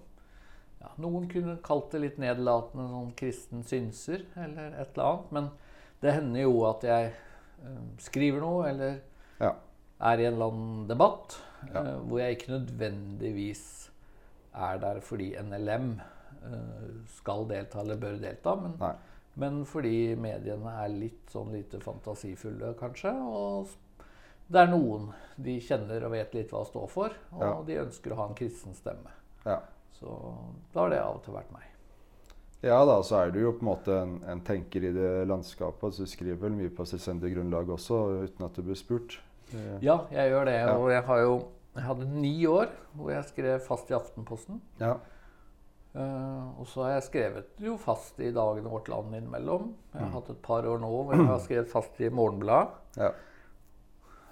ja, 0.82 0.90
Noen 1.02 1.28
kunne 1.30 1.56
kalt 1.64 1.90
det 1.94 2.00
litt 2.02 2.18
nedlatende 2.22 2.88
sånn 2.90 3.12
kristen 3.18 3.62
synser 3.66 4.24
eller 4.36 4.74
et 4.82 4.96
eller 4.96 5.04
annet. 5.12 5.32
Men 5.36 5.50
det 6.02 6.14
hender 6.16 6.42
jo 6.44 6.56
at 6.68 6.82
jeg 6.88 7.12
eh, 7.62 7.78
skriver 8.02 8.42
noe 8.42 8.66
eller 8.72 9.00
Ja. 9.40 9.54
er 10.02 10.18
i 10.20 10.26
en 10.26 10.34
eller 10.34 10.50
annen 10.50 10.88
debatt 10.90 11.38
Ja. 11.72 11.80
eh, 11.84 11.98
hvor 12.08 12.18
jeg 12.18 12.36
ikke 12.38 12.52
nødvendigvis 12.58 13.64
er 14.54 14.78
der 14.82 15.00
fordi 15.00 15.30
NLM 15.40 16.00
eh, 16.00 16.88
skal 17.16 17.46
delta 17.48 17.80
eller 17.80 17.96
bør 18.02 18.18
delta, 18.20 18.54
men, 18.58 18.74
Nei. 18.80 18.92
men 19.36 19.64
fordi 19.64 20.14
mediene 20.18 20.74
er 20.82 20.88
litt 20.92 21.30
sånn 21.32 21.52
lite 21.54 21.78
fantasifulle, 21.80 22.74
kanskje. 22.80 23.12
Og 23.22 23.68
det 24.52 24.60
er 24.60 24.66
noen 24.72 25.12
de 25.40 25.54
kjenner 25.60 26.04
og 26.04 26.10
vet 26.12 26.34
litt 26.34 26.50
hva 26.52 26.64
står 26.66 26.88
for, 26.90 27.14
og 27.32 27.40
Ja. 27.46 27.62
de 27.62 27.78
ønsker 27.86 28.12
å 28.12 28.16
ha 28.16 28.26
en 28.28 28.34
kristen 28.34 28.74
stemme. 28.74 29.08
Ja. 29.46 29.60
Så 30.02 30.16
da 30.74 30.80
har 30.82 30.90
det 30.90 30.98
av 31.02 31.14
og 31.16 31.22
til 31.24 31.34
vært 31.38 31.52
meg. 31.54 31.68
ja 32.62 32.78
da, 32.86 32.96
så 33.06 33.20
er 33.22 33.30
du 33.34 33.38
jo 33.42 33.52
på 33.54 33.62
en 33.64 33.68
måte 33.70 33.94
en, 34.02 34.16
en 34.26 34.40
tenker 34.46 34.82
i 34.88 34.92
det 34.94 35.12
landskapet. 35.30 35.82
Altså, 35.88 36.02
du 36.06 36.10
skriver 36.10 36.40
vel 36.42 36.52
mye 36.58 36.70
på 36.74 36.84
selvstendig 36.86 37.32
grunnlag 37.36 37.70
også, 37.70 38.02
uten 38.26 38.44
at 38.46 38.58
du 38.58 38.62
blir 38.66 38.78
spurt. 38.78 39.20
Eh, 39.54 39.78
Ja, 39.86 40.00
jeg 40.10 40.30
gjør 40.34 40.44
det. 40.50 40.58
Ja. 40.60 40.74
Og 40.76 40.90
jeg 40.90 41.02
har 41.06 41.22
jo 41.22 41.34
jeg 41.74 41.84
hadde 41.86 42.04
ni 42.12 42.34
år 42.46 42.68
hvor 42.98 43.10
jeg 43.14 43.24
skrev 43.30 43.60
fast 43.64 43.88
i 43.90 43.94
Aftenposten. 43.96 44.58
Ja. 44.82 44.96
Uh, 45.94 46.58
og 46.60 46.66
så 46.68 46.82
har 46.86 46.94
jeg 46.94 47.02
skrevet 47.06 47.58
jo 47.60 47.74
fast 47.80 48.18
i 48.24 48.30
Dagen 48.32 48.64
og 48.66 48.72
Vårt 48.78 48.88
Land 48.88 49.14
innimellom. 49.14 49.74
Jeg 49.92 50.00
har 50.00 50.08
Mm. 50.08 50.12
hatt 50.14 50.30
et 50.30 50.42
par 50.42 50.64
år 50.68 50.78
nå 50.80 50.88
hvor 51.04 51.14
jeg 51.16 51.26
har 51.26 51.38
skrevet 51.40 51.70
fast 51.70 52.00
i 52.00 52.08
Morgenbladet. 52.08 52.68
ja. 52.96 53.10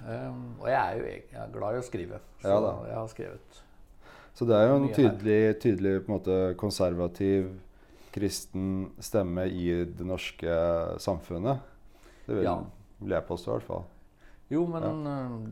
Um, 0.01 0.57
og 0.61 0.69
jeg 0.69 0.79
er 0.81 0.97
jo 0.97 1.05
jeg 1.05 1.25
er 1.37 1.51
glad 1.53 1.75
i 1.77 1.81
å 1.81 1.85
skrive, 1.85 2.21
så 2.41 2.49
Ja 2.49 2.71
jeg 2.89 2.95
har 2.97 3.09
skrevet. 3.13 3.59
Så 4.41 4.47
det 4.49 4.57
er 4.57 4.71
jo 4.71 4.77
en 4.79 4.93
tydelig, 4.97 5.41
tydelig 5.61 5.91
på 6.01 6.09
en 6.09 6.15
måte, 6.15 6.37
konservativ 6.57 7.51
kristen 8.15 8.87
stemme 9.05 9.45
i 9.53 9.67
det 9.85 10.07
norske 10.09 10.55
samfunnet. 10.97 11.61
Det 12.25 12.39
vil, 12.39 12.45
Ja. 12.49 12.55
jeg 13.05 13.27
påstå, 13.29 13.51
i 13.51 13.59
hvert 13.59 13.67
fall. 13.67 13.85
Jo, 14.51 14.63
men 14.67 14.83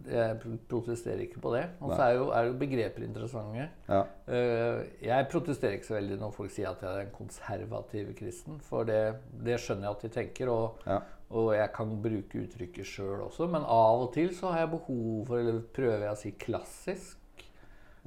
ja. 0.09 0.23
jeg 0.25 0.57
protesterer 0.71 1.21
ikke 1.21 1.39
på 1.39 1.53
det. 1.53 1.67
Og 1.81 1.93
så 1.93 2.01
er 2.01 2.17
er 2.33 2.49
jo 2.49 2.57
begreper 2.59 3.05
interessante. 3.05 3.69
Ja. 3.87 4.01
Eh, 4.27 4.87
jeg 5.05 5.29
protesterer 5.31 5.77
ikke 5.77 5.87
så 5.87 5.99
veldig 6.01 6.19
når 6.19 6.33
folk 6.33 6.51
sier 6.51 6.71
at 6.71 6.81
jeg 6.83 6.91
er 6.97 7.05
en 7.05 7.15
konservativ 7.15 8.17
kristen, 8.17 8.59
for 8.59 8.85
det, 8.85 9.17
det 9.45 9.61
skjønner 9.61 9.83
jeg 9.83 9.97
at 9.97 10.03
de 10.03 10.09
tenker. 10.09 10.49
og 10.49 10.79
Ja. 10.87 11.01
Og 11.31 11.53
jeg 11.53 11.69
kan 11.75 11.91
bruke 12.01 12.41
uttrykket 12.41 12.87
sjøl 12.87 13.21
også, 13.21 13.47
men 13.53 13.61
av 13.63 14.01
og 14.01 14.15
til 14.15 14.31
så 14.35 14.51
har 14.51 14.61
jeg 14.61 14.71
behov 14.71 15.27
for, 15.27 15.37
eller 15.37 15.61
prøver 15.77 16.07
jeg 16.07 16.13
å 16.15 16.17
si 16.17 16.31
klassisk 16.41 17.18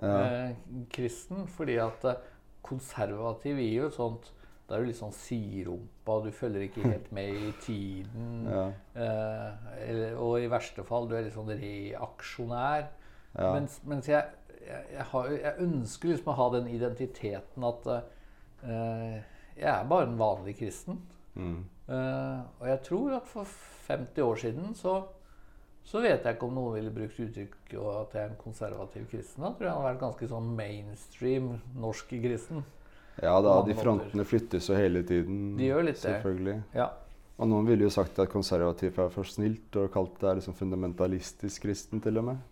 Ja. 0.01 0.20
eh, 0.25 0.53
kristen. 0.93 1.48
Fordi 1.48 1.77
at 1.81 2.05
eh, 2.10 2.22
konservativ 2.65 3.60
gir 3.62 3.75
jo 3.81 3.89
et 3.89 3.98
sånt 3.98 4.31
Da 4.67 4.77
er 4.77 4.86
du 4.86 4.88
litt 4.88 5.00
sånn 5.01 5.12
siderumpa, 5.12 6.13
du 6.24 6.29
følger 6.31 6.62
ikke 6.63 6.86
helt 6.86 7.10
med 7.17 7.34
i 7.36 7.50
tiden. 7.60 8.46
Ja. 8.48 8.62
Eh, 8.96 9.74
eller, 9.89 10.13
og 10.15 10.38
i 10.39 10.48
verste 10.51 10.86
fall, 10.88 11.10
du 11.10 11.17
er 11.17 11.25
litt 11.25 11.36
sånn 11.36 11.51
reaksjonær. 11.51 12.86
Ja. 13.34 13.50
Mens, 13.51 13.81
mens 13.84 14.08
jeg, 14.08 14.24
jeg, 14.62 14.86
jeg, 14.93 15.08
har, 15.12 15.27
jeg 15.36 15.65
ønsker 15.65 16.13
liksom 16.13 16.31
å 16.31 16.38
ha 16.39 16.48
den 16.55 16.72
identiteten 16.72 17.67
at 17.67 17.89
eh, 17.91 19.20
jeg 19.58 19.70
er 19.74 19.91
bare 19.91 20.08
en 20.08 20.17
vanlig 20.20 20.55
kristen. 20.62 21.01
Mm. 21.36 21.65
Eh, 21.91 22.39
og 22.62 22.67
jeg 22.72 22.81
tror 22.88 23.17
at 23.20 23.27
for 23.27 23.51
50 23.88 24.24
år 24.24 24.39
siden 24.46 24.75
så, 24.77 25.01
så 25.84 26.02
vet 26.04 26.24
jeg 26.24 26.38
ikke 26.38 26.48
om 26.48 26.56
noen 26.56 26.76
ville 26.78 26.94
brukt 26.94 27.20
uttrykket 27.20 27.78
at 27.92 28.14
jeg 28.16 28.22
er 28.24 28.30
en 28.30 28.40
konservativ 28.40 29.08
kristen. 29.12 29.44
Da 29.44 29.52
tror 29.56 29.68
jeg 29.68 29.74
han 29.74 29.82
hadde 29.82 29.90
vært 29.90 30.04
ganske 30.06 30.30
sånn 30.32 30.52
mainstream 30.58 31.50
norsk 31.82 32.14
kristen. 32.24 32.66
ja 33.22 33.34
da, 33.44 33.56
de 33.68 33.76
frontene 33.78 34.26
flyttes 34.28 34.70
jo 34.70 34.78
hele 34.78 35.04
tiden. 35.08 35.58
De 35.58 35.68
gjør 35.72 35.88
litt 35.90 35.98
det. 35.98 36.06
Selvfølgelig. 36.06 36.58
Ja. 36.78 36.92
Og 37.42 37.50
noen 37.50 37.68
ville 37.68 37.88
jo 37.88 37.94
sagt 37.94 38.20
at 38.22 38.30
konservativ 38.30 39.00
er 39.02 39.12
for 39.12 39.28
snilt, 39.28 39.74
og 39.82 39.90
kalt 39.94 40.20
det 40.22 40.38
liksom 40.40 40.56
fundamentalistisk 40.60 41.66
kristen, 41.66 42.02
til 42.04 42.22
og 42.22 42.30
med. 42.30 42.48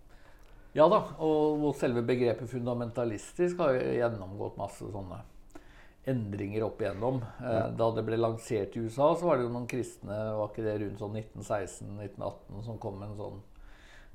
Ja 0.78 0.86
da, 0.90 1.00
og, 1.26 1.70
selve 1.78 2.02
begrepet 2.06 2.50
fundamentalistisk 2.50 3.62
har 3.62 3.78
gjennomgått 3.78 4.58
masse 4.60 4.86
sånne 4.86 5.22
endringer 6.08 6.64
opp 6.64 6.82
igjennom. 6.82 7.22
Eh, 7.44 7.68
Da 7.78 7.92
det 7.96 8.04
ble 8.08 8.18
lansert 8.18 8.76
i 8.76 8.80
USA, 8.86 9.16
så 9.16 9.26
var 9.28 9.38
det 9.38 9.48
jo 9.48 9.54
noen 9.54 9.68
kristne 9.70 10.18
var 10.38 10.50
ikke 10.50 10.66
det 10.66 10.78
rundt 10.82 11.02
sånn 11.02 11.18
1916-1918 11.20 12.66
som 12.66 12.80
kom 12.82 13.00
med 13.00 13.12
en 13.12 13.20
sånn 13.20 13.40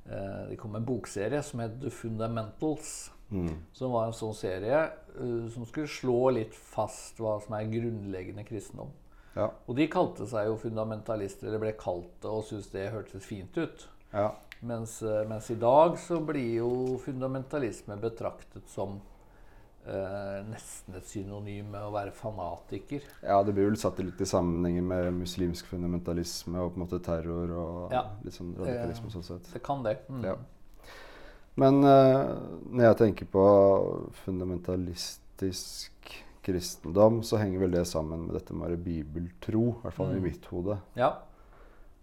eh, 0.09 0.41
De 0.51 0.57
kom 0.59 0.75
en 0.75 0.85
bokserie 0.87 1.41
som 1.43 1.63
het 1.63 1.79
The 1.81 1.93
Fundamentals. 1.93 3.11
Mm. 3.31 3.55
Som 3.73 3.95
var 3.95 4.05
en 4.05 4.13
sånn 4.13 4.35
serie 4.37 4.83
uh, 5.17 5.47
som 5.49 5.65
skulle 5.65 5.89
slå 5.89 6.29
litt 6.35 6.53
fast 6.53 7.17
hva 7.17 7.39
som 7.41 7.55
er 7.57 7.71
grunnleggende 7.71 8.43
kristendom. 8.45 8.91
Ja. 9.33 9.47
Og 9.65 9.75
de 9.79 9.87
kalte 9.89 10.27
seg 10.29 10.45
jo 10.45 10.59
fundamentalister, 10.61 11.47
eller 11.49 11.63
ble 11.63 11.71
kalt 11.79 12.11
det, 12.21 12.29
og 12.29 12.45
syntes 12.45 12.69
det 12.71 12.91
hørtes 12.93 13.25
fint 13.25 13.57
ut. 13.57 13.87
ja. 14.13 14.29
Mens, 14.65 15.01
mens 15.27 15.49
i 15.51 15.57
dag 15.59 15.97
så 15.99 16.21
blir 16.25 16.61
jo 16.61 16.69
fundamentalisme 17.03 17.97
betraktet 18.01 18.69
som 18.71 18.95
eh, 19.87 20.39
nesten 20.49 20.95
et 20.97 21.05
synonym 21.07 21.69
med 21.71 21.81
å 21.85 21.91
være 21.93 22.11
fanatiker. 22.11 23.01
Ja, 23.23 23.41
det 23.43 23.53
blir 23.53 23.67
vel 23.69 23.77
satt 23.77 23.99
litt 23.99 24.21
i 24.21 24.25
sammenheng 24.29 24.81
med 24.87 25.11
muslimsk 25.13 25.65
fundamentalisme 25.71 26.57
og 26.63 26.73
på 26.73 26.79
en 26.81 26.85
måte 26.87 26.99
terror 27.05 27.51
og 27.55 27.91
Ja. 27.93 28.03
litt 28.23 28.33
sånn 28.33 28.55
radikalisme 28.57 29.11
sånn 29.13 29.23
sett. 29.23 29.53
Det 29.53 29.63
kan 29.63 29.83
det. 29.83 29.97
Mm. 30.09 30.23
Ja. 30.25 30.35
Men 31.57 31.83
uh, 31.85 32.35
når 32.69 32.83
jeg 32.89 32.97
tenker 32.97 33.25
på 33.31 33.43
fundamentalistisk 34.25 35.91
kristendom, 36.45 37.21
så 37.23 37.37
henger 37.41 37.59
vel 37.63 37.71
det 37.71 37.85
sammen 37.87 38.25
med 38.27 38.35
dette 38.37 38.53
med 38.53 38.65
å 38.65 38.69
være 38.69 38.83
bibeltro, 38.83 39.63
i 39.69 39.81
hvert 39.85 39.93
fall 39.95 40.11
Mm. 40.11 40.17
i 40.17 40.19
mitt 40.29 40.45
hode. 40.51 40.77
ja. 40.95 41.13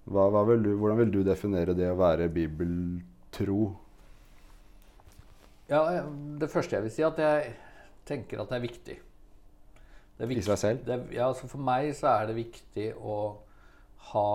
Hva, 0.04 0.24
hva 0.34 0.40
vil 0.48 0.62
du, 0.64 0.72
hvordan 0.76 0.96
vil 0.98 1.10
du 1.12 1.22
definere 1.22 1.76
det 1.76 1.86
å 1.92 1.94
være 1.96 2.26
bibeltro? 2.28 3.76
Ja, 5.70 5.84
eh, 5.94 6.02
det 6.40 6.48
første 6.50 6.74
jeg 6.74 6.82
vil 6.82 6.90
si, 6.90 7.02
er 7.02 7.06
at 7.12 7.18
jeg 7.22 7.54
tenker 8.08 8.42
at 8.42 8.50
det 8.50 8.58
er 8.58 8.66
viktig. 8.66 8.98
Det 10.18 10.26
er 10.26 10.34
I 10.36 10.44
seg 10.44 10.58
selv? 10.60 10.82
Det 10.86 10.98
ja, 11.14 11.28
altså 11.28 11.48
for 11.50 11.62
meg 11.64 11.88
så 11.98 12.12
er 12.12 12.28
det 12.30 12.38
viktig 12.38 12.88
å 13.00 13.16
ha 14.12 14.32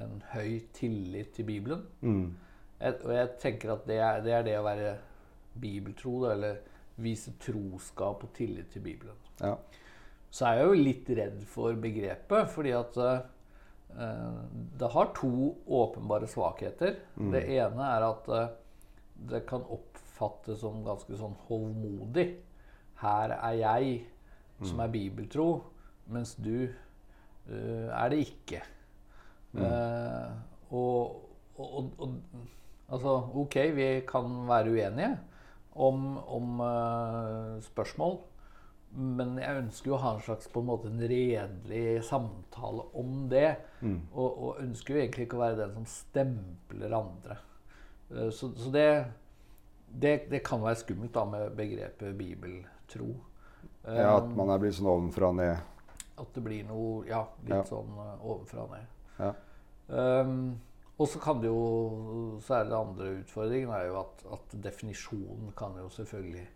en 0.00 0.22
høy 0.32 0.60
tillit 0.76 1.34
til 1.36 1.48
Bibelen. 1.48 1.82
Mm. 2.00 2.36
Jeg, 2.80 2.98
og 3.04 3.12
jeg 3.14 3.32
tenker 3.42 3.74
at 3.74 3.84
det 3.86 3.98
er, 4.02 4.22
det 4.24 4.36
er 4.36 4.46
det 4.46 4.54
å 4.58 4.66
være 4.66 4.94
bibeltro, 5.62 6.14
eller 6.30 6.62
vise 7.02 7.34
troskap 7.42 8.24
og 8.24 8.32
tillit 8.36 8.72
til 8.72 8.84
Bibelen. 8.84 9.18
Ja. 9.40 9.56
Så 10.32 10.46
er 10.48 10.60
jeg 10.60 10.70
jo 10.70 10.80
litt 10.80 11.12
redd 11.18 11.44
for 11.50 11.76
begrepet, 11.80 12.48
fordi 12.54 12.72
at 12.76 12.96
uh, 12.96 13.20
det 14.80 14.90
har 14.94 15.12
to 15.16 15.52
åpenbare 15.68 16.28
svakheter. 16.30 16.96
Det 17.34 17.42
ene 17.58 17.88
er 17.90 18.06
at 18.06 18.30
uh, 18.32 18.46
det 19.28 19.42
kan 19.48 19.64
oppfattes 19.68 20.62
som 20.62 20.80
ganske 20.86 21.18
sånn 21.20 21.36
hovmodig. 21.50 22.30
Her 23.02 23.36
er 23.38 23.58
jeg 23.58 23.92
som 24.62 24.78
er 24.82 24.92
bibeltro, 24.94 25.48
mens 26.06 26.36
du 26.38 26.68
uh, 26.68 27.88
er 27.90 28.08
det 28.12 28.18
ikke. 28.28 28.62
Eh, 29.52 30.30
og, 30.70 31.22
og, 31.58 31.74
og, 31.76 31.90
og 31.98 32.14
Altså, 32.92 33.12
ok, 33.34 33.54
vi 33.72 33.86
kan 34.04 34.48
være 34.48 34.70
uenige 34.70 35.18
om, 35.80 36.18
om 36.28 36.60
uh, 36.60 37.62
spørsmål. 37.64 38.18
Men 38.92 39.38
jeg 39.40 39.62
ønsker 39.62 39.88
jo 39.90 39.94
å 39.96 40.00
ha 40.02 40.10
en 40.14 40.20
slags 40.26 40.50
på 40.52 40.60
en 40.60 40.66
måte 40.68 40.90
en 40.90 41.00
redelig 41.00 42.02
samtale 42.04 42.84
om 43.00 43.30
det. 43.32 43.54
Og, 44.12 44.28
og 44.28 44.60
ønsker 44.60 44.94
jo 44.94 45.00
egentlig 45.00 45.24
ikke 45.24 45.38
å 45.38 45.44
være 45.46 45.60
den 45.62 45.72
som 45.78 45.88
stempler 45.88 46.98
andre. 46.98 47.38
Uh, 48.10 48.28
Så, 48.28 48.52
så 48.60 48.68
det, 48.74 48.86
det, 49.88 50.14
det 50.30 50.42
kan 50.44 50.60
være 50.62 50.82
skummelt 50.84 51.14
da 51.16 51.24
med 51.24 51.56
begrepet 51.56 52.12
bibeltro. 52.92 53.14
ja, 53.86 54.16
at 54.16 54.24
Eh, 54.24 54.36
man 54.36 54.50
er 54.50 54.58
blitt 54.58 54.74
sånn 54.74 54.86
ovenfra 54.90 55.28
og 55.28 55.36
ned. 55.36 55.58
At 56.18 56.32
det 56.34 56.42
blir 56.44 56.64
noe 56.64 57.06
ja, 57.06 57.26
litt 57.44 57.56
Ja. 57.56 57.62
sånn 57.64 57.90
eh, 57.98 58.24
ovenfra 58.24 58.62
og 58.62 58.70
ned. 58.70 58.86
Ja. 59.18 59.32
Um, 59.88 60.60
og 60.98 61.08
så 61.08 61.18
kan 61.20 61.40
det 61.40 61.48
jo 61.48 62.38
Så 62.40 62.54
er 62.54 62.64
det 62.64 62.72
andre 62.72 63.06
utfordringen 63.20 63.70
er 63.74 63.86
jo 63.88 64.00
at, 64.00 64.22
at 64.32 64.54
definisjonen 64.62 65.52
kan 65.56 65.74
jo 65.76 65.88
selvfølgelig 65.88 66.46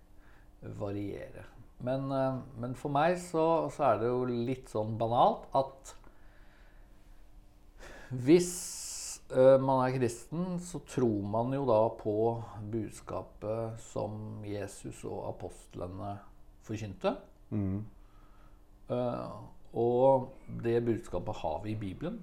variere. 0.79 1.45
Men, 1.81 2.11
eh, 2.13 2.39
men 2.59 2.75
for 2.75 2.89
meg 2.91 3.19
så, 3.19 3.69
så 3.71 3.93
er 3.93 3.99
det 3.99 4.07
jo 4.09 4.25
litt 4.25 4.69
sånn 4.69 4.97
banalt 4.99 5.47
at 5.55 5.95
hvis 8.11 8.76
man 9.35 9.81
er 9.83 9.97
kristen, 9.99 10.59
så 10.63 10.79
tror 10.87 11.23
man 11.27 11.51
jo 11.57 11.65
da 11.67 11.81
på 11.99 12.13
budskapet 12.71 13.81
som 13.83 14.45
Jesus 14.47 15.01
og 15.05 15.25
apostlene 15.33 16.13
forkynte. 16.67 17.17
Mm. 17.51 17.81
Eh, 18.91 19.35
og 19.77 20.31
det 20.63 20.79
budskapet 20.87 21.43
har 21.43 21.61
vi 21.65 21.75
i 21.75 21.81
Bibelen. 21.81 22.21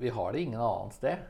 Vi 0.00 0.10
har 0.10 0.32
det 0.34 0.42
ingen 0.42 0.60
annet 0.60 0.96
sted. 0.98 1.22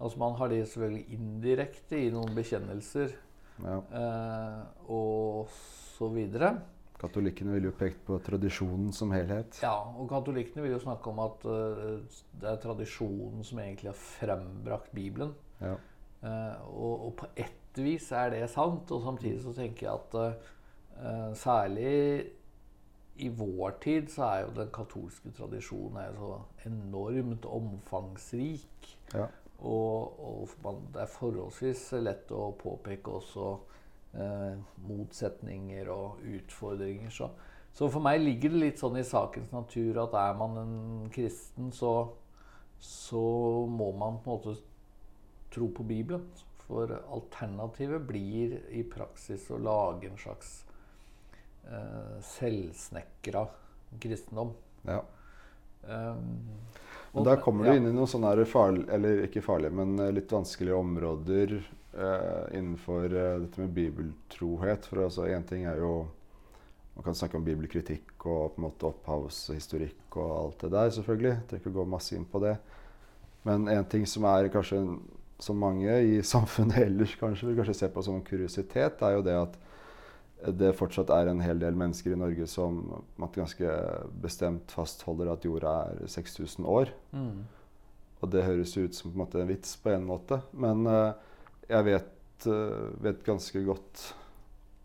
Altså 0.00 0.18
Man 0.18 0.34
har 0.34 0.50
det 0.50 0.64
selvfølgelig 0.66 1.14
indirekte 1.14 2.00
i 2.00 2.10
noen 2.10 2.34
bekjennelser 2.34 3.14
Ja. 3.62 3.76
eh, 3.78 4.90
og 4.90 5.46
så 5.94 6.08
videre. 6.10 6.56
Katolikkene 7.04 7.52
ville 7.52 7.68
jo 7.68 7.76
pekt 7.76 8.04
på 8.06 8.18
tradisjonen 8.24 8.92
som 8.96 9.12
helhet. 9.12 9.58
Ja, 9.64 9.74
og 9.92 10.08
katolikkene 10.08 10.64
vil 10.64 10.76
jo 10.76 10.84
snakke 10.84 11.12
om 11.12 11.20
at 11.24 11.44
uh, 11.44 12.22
det 12.40 12.48
er 12.48 12.62
tradisjonen 12.62 13.44
som 13.44 13.60
egentlig 13.60 13.90
har 13.92 13.98
frembrakt 14.00 14.94
Bibelen. 14.96 15.34
Ja. 15.60 15.76
Uh, 16.24 16.54
og, 16.70 16.94
og 17.08 17.12
på 17.20 17.28
ett 17.36 17.82
vis 17.84 18.08
er 18.14 18.32
det 18.32 18.46
sant, 18.52 18.88
og 18.94 19.04
samtidig 19.04 19.42
så 19.44 19.52
tenker 19.52 19.88
jeg 19.88 19.94
at 19.98 20.16
uh, 20.16 21.30
særlig 21.36 21.94
i 23.16 23.28
vår 23.28 23.76
tid 23.82 24.08
så 24.10 24.26
er 24.26 24.40
jo 24.42 24.54
den 24.56 24.70
katolske 24.74 25.30
tradisjonen 25.36 26.00
er 26.02 26.16
så 26.18 26.38
enormt 26.66 27.44
omfangsrik. 27.46 28.88
Ja. 29.14 29.28
Og, 29.58 30.18
og 30.18 30.56
man, 30.64 30.80
det 30.94 31.04
er 31.04 31.12
forholdsvis 31.12 31.86
lett 32.02 32.32
å 32.34 32.50
påpeke 32.58 33.14
også 33.20 33.52
eh, 34.16 34.54
motsetninger 34.88 35.88
og 35.92 36.22
utfordringer. 36.36 37.10
Så, 37.10 37.30
så 37.74 37.88
for 37.90 38.04
meg 38.04 38.22
ligger 38.22 38.54
det 38.54 38.62
litt 38.62 38.82
sånn 38.82 38.98
i 39.00 39.06
sakens 39.06 39.52
natur 39.54 40.02
at 40.04 40.14
er 40.20 40.36
man 40.38 40.58
en 40.60 40.76
kristen, 41.14 41.72
så, 41.74 41.94
så 42.78 43.24
må 43.70 43.92
man 43.98 44.20
på 44.22 44.30
en 44.30 44.38
måte 44.38 44.56
tro 45.54 45.68
på 45.74 45.86
Bibelen. 45.86 46.26
For 46.64 46.88
alternativet 47.12 48.06
blir 48.08 48.54
i 48.72 48.82
praksis 48.88 49.50
å 49.52 49.58
lage 49.60 50.08
en 50.08 50.16
slags 50.20 50.62
eh, 51.68 52.14
selvsnekra 52.34 53.44
kristendom. 54.00 54.54
ja. 54.88 55.02
Um, 55.84 56.40
Men 57.12 57.20
og- 57.20 57.26
der 57.26 57.36
kommer 57.44 57.66
ja. 57.66 57.72
du 57.72 57.76
inn 57.76 57.86
i 57.90 57.92
noen 57.92 58.08
sånne 58.08 58.46
farlige, 58.48 58.88
eller 58.96 59.18
ikke 59.26 59.42
farlige, 59.44 59.70
men 59.76 59.98
eh, 60.00 60.12
litt 60.16 60.32
vanskelige 60.32 60.78
områder 60.80 61.52
eh, 61.96 62.58
innenfor 62.58 63.04
eh, 63.06 63.40
dette 63.44 63.62
med 63.62 63.74
bibeltrohet. 63.76 64.86
For 64.90 65.04
altså, 65.06 65.28
én 65.30 65.46
ting 65.48 65.66
er 65.70 65.82
jo 65.82 66.06
Man 66.94 67.02
kan 67.02 67.14
snakke 67.18 67.34
om 67.34 67.42
bibelkritikk 67.42 68.22
og 68.30 68.52
på 68.54 68.60
en 68.60 68.64
måte 68.68 68.86
opphavshistorikk 68.86 70.14
og 70.14 70.28
alt 70.30 70.60
det 70.62 70.68
der, 70.70 70.90
selvfølgelig. 70.94 71.32
Jeg 71.32 71.46
trenger 71.50 71.62
ikke 71.64 71.72
å 71.72 71.78
gå 71.80 71.86
masse 71.90 72.14
inn 72.14 72.26
på 72.30 72.38
det. 72.38 72.52
Men 73.42 73.66
en 73.66 73.88
ting 73.90 74.06
som 74.06 74.22
er 74.30 74.46
kanskje 74.54 74.78
som 75.42 75.58
mange 75.58 75.90
i 75.90 76.20
samfunnet 76.34 76.84
ellers 76.84 77.16
kanskje 77.18 77.48
vil 77.48 77.58
kanskje 77.58 77.74
se 77.80 77.88
på 77.90 78.04
som 78.06 78.20
en 78.20 78.22
kuriositet, 78.22 79.02
er 79.02 79.16
jo 79.16 79.24
det 79.26 79.34
at 79.40 79.58
det 80.54 80.74
fortsatt 80.76 81.10
er 81.14 81.30
en 81.30 81.42
hel 81.42 81.58
del 81.58 81.76
mennesker 81.78 82.14
i 82.14 82.20
Norge 82.20 82.46
som 82.50 82.82
ganske 83.34 83.76
bestemt 84.22 84.72
fastholder 84.74 85.32
at 85.32 85.44
jorda 85.46 85.74
er 85.88 86.02
6000 86.10 86.66
år. 86.68 86.90
Mm. 87.10 87.44
Og 88.20 88.32
det 88.32 88.44
høres 88.44 88.74
ut 88.76 88.96
som 88.96 89.10
på 89.10 89.14
en, 89.14 89.22
måte 89.22 89.40
en 89.40 89.48
vits 89.48 89.76
på 89.80 89.92
en 89.94 90.04
måte. 90.08 90.40
Men 90.52 90.84
eh, 90.88 91.14
jeg 91.68 91.86
vet, 91.86 92.46
eh, 92.50 92.92
vet 93.04 93.24
ganske 93.26 93.64
godt 93.66 94.10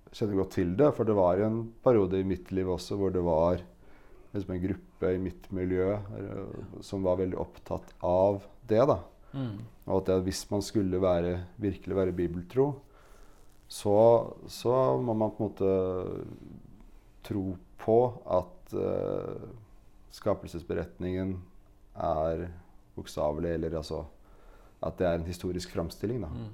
Kjenner 0.10 0.40
godt 0.40 0.56
til 0.56 0.72
det. 0.74 0.88
For 0.98 1.06
det 1.06 1.14
var 1.14 1.38
en 1.46 1.60
periode 1.86 2.18
i 2.18 2.26
mitt 2.26 2.48
liv 2.50 2.66
også 2.74 2.96
hvor 2.98 3.12
det 3.14 3.22
var 3.22 3.60
liksom 4.34 4.56
en 4.56 4.64
gruppe 4.64 5.12
i 5.14 5.20
mitt 5.22 5.46
miljø 5.54 5.92
eh, 5.94 6.56
som 6.82 7.06
var 7.06 7.20
veldig 7.20 7.38
opptatt 7.38 7.92
av 8.02 8.40
det. 8.66 8.82
da. 8.90 8.98
Mm. 9.38 9.60
Og 9.86 10.00
at 10.00 10.10
det, 10.10 10.18
hvis 10.26 10.42
man 10.50 10.66
skulle 10.66 11.02
være, 11.02 11.36
virkelig 11.62 11.98
være 12.00 12.16
bibeltro, 12.18 12.72
så, 13.70 14.00
så 14.50 14.74
må 14.98 15.14
man 15.14 15.36
på 15.38 15.44
en 15.44 15.52
måte 15.52 15.74
tro 17.30 17.44
på 17.78 17.98
at 18.34 18.74
uh, 18.74 19.50
skapelsesberetningen 20.14 21.36
er 22.02 22.48
bokstavelig, 22.98 23.54
eller 23.60 23.78
altså 23.78 24.02
at 24.82 24.98
det 24.98 25.08
er 25.08 25.20
en 25.20 25.28
historisk 25.28 25.74
framstilling. 25.76 26.24
Da. 26.26 26.32
Mm. 26.34 26.50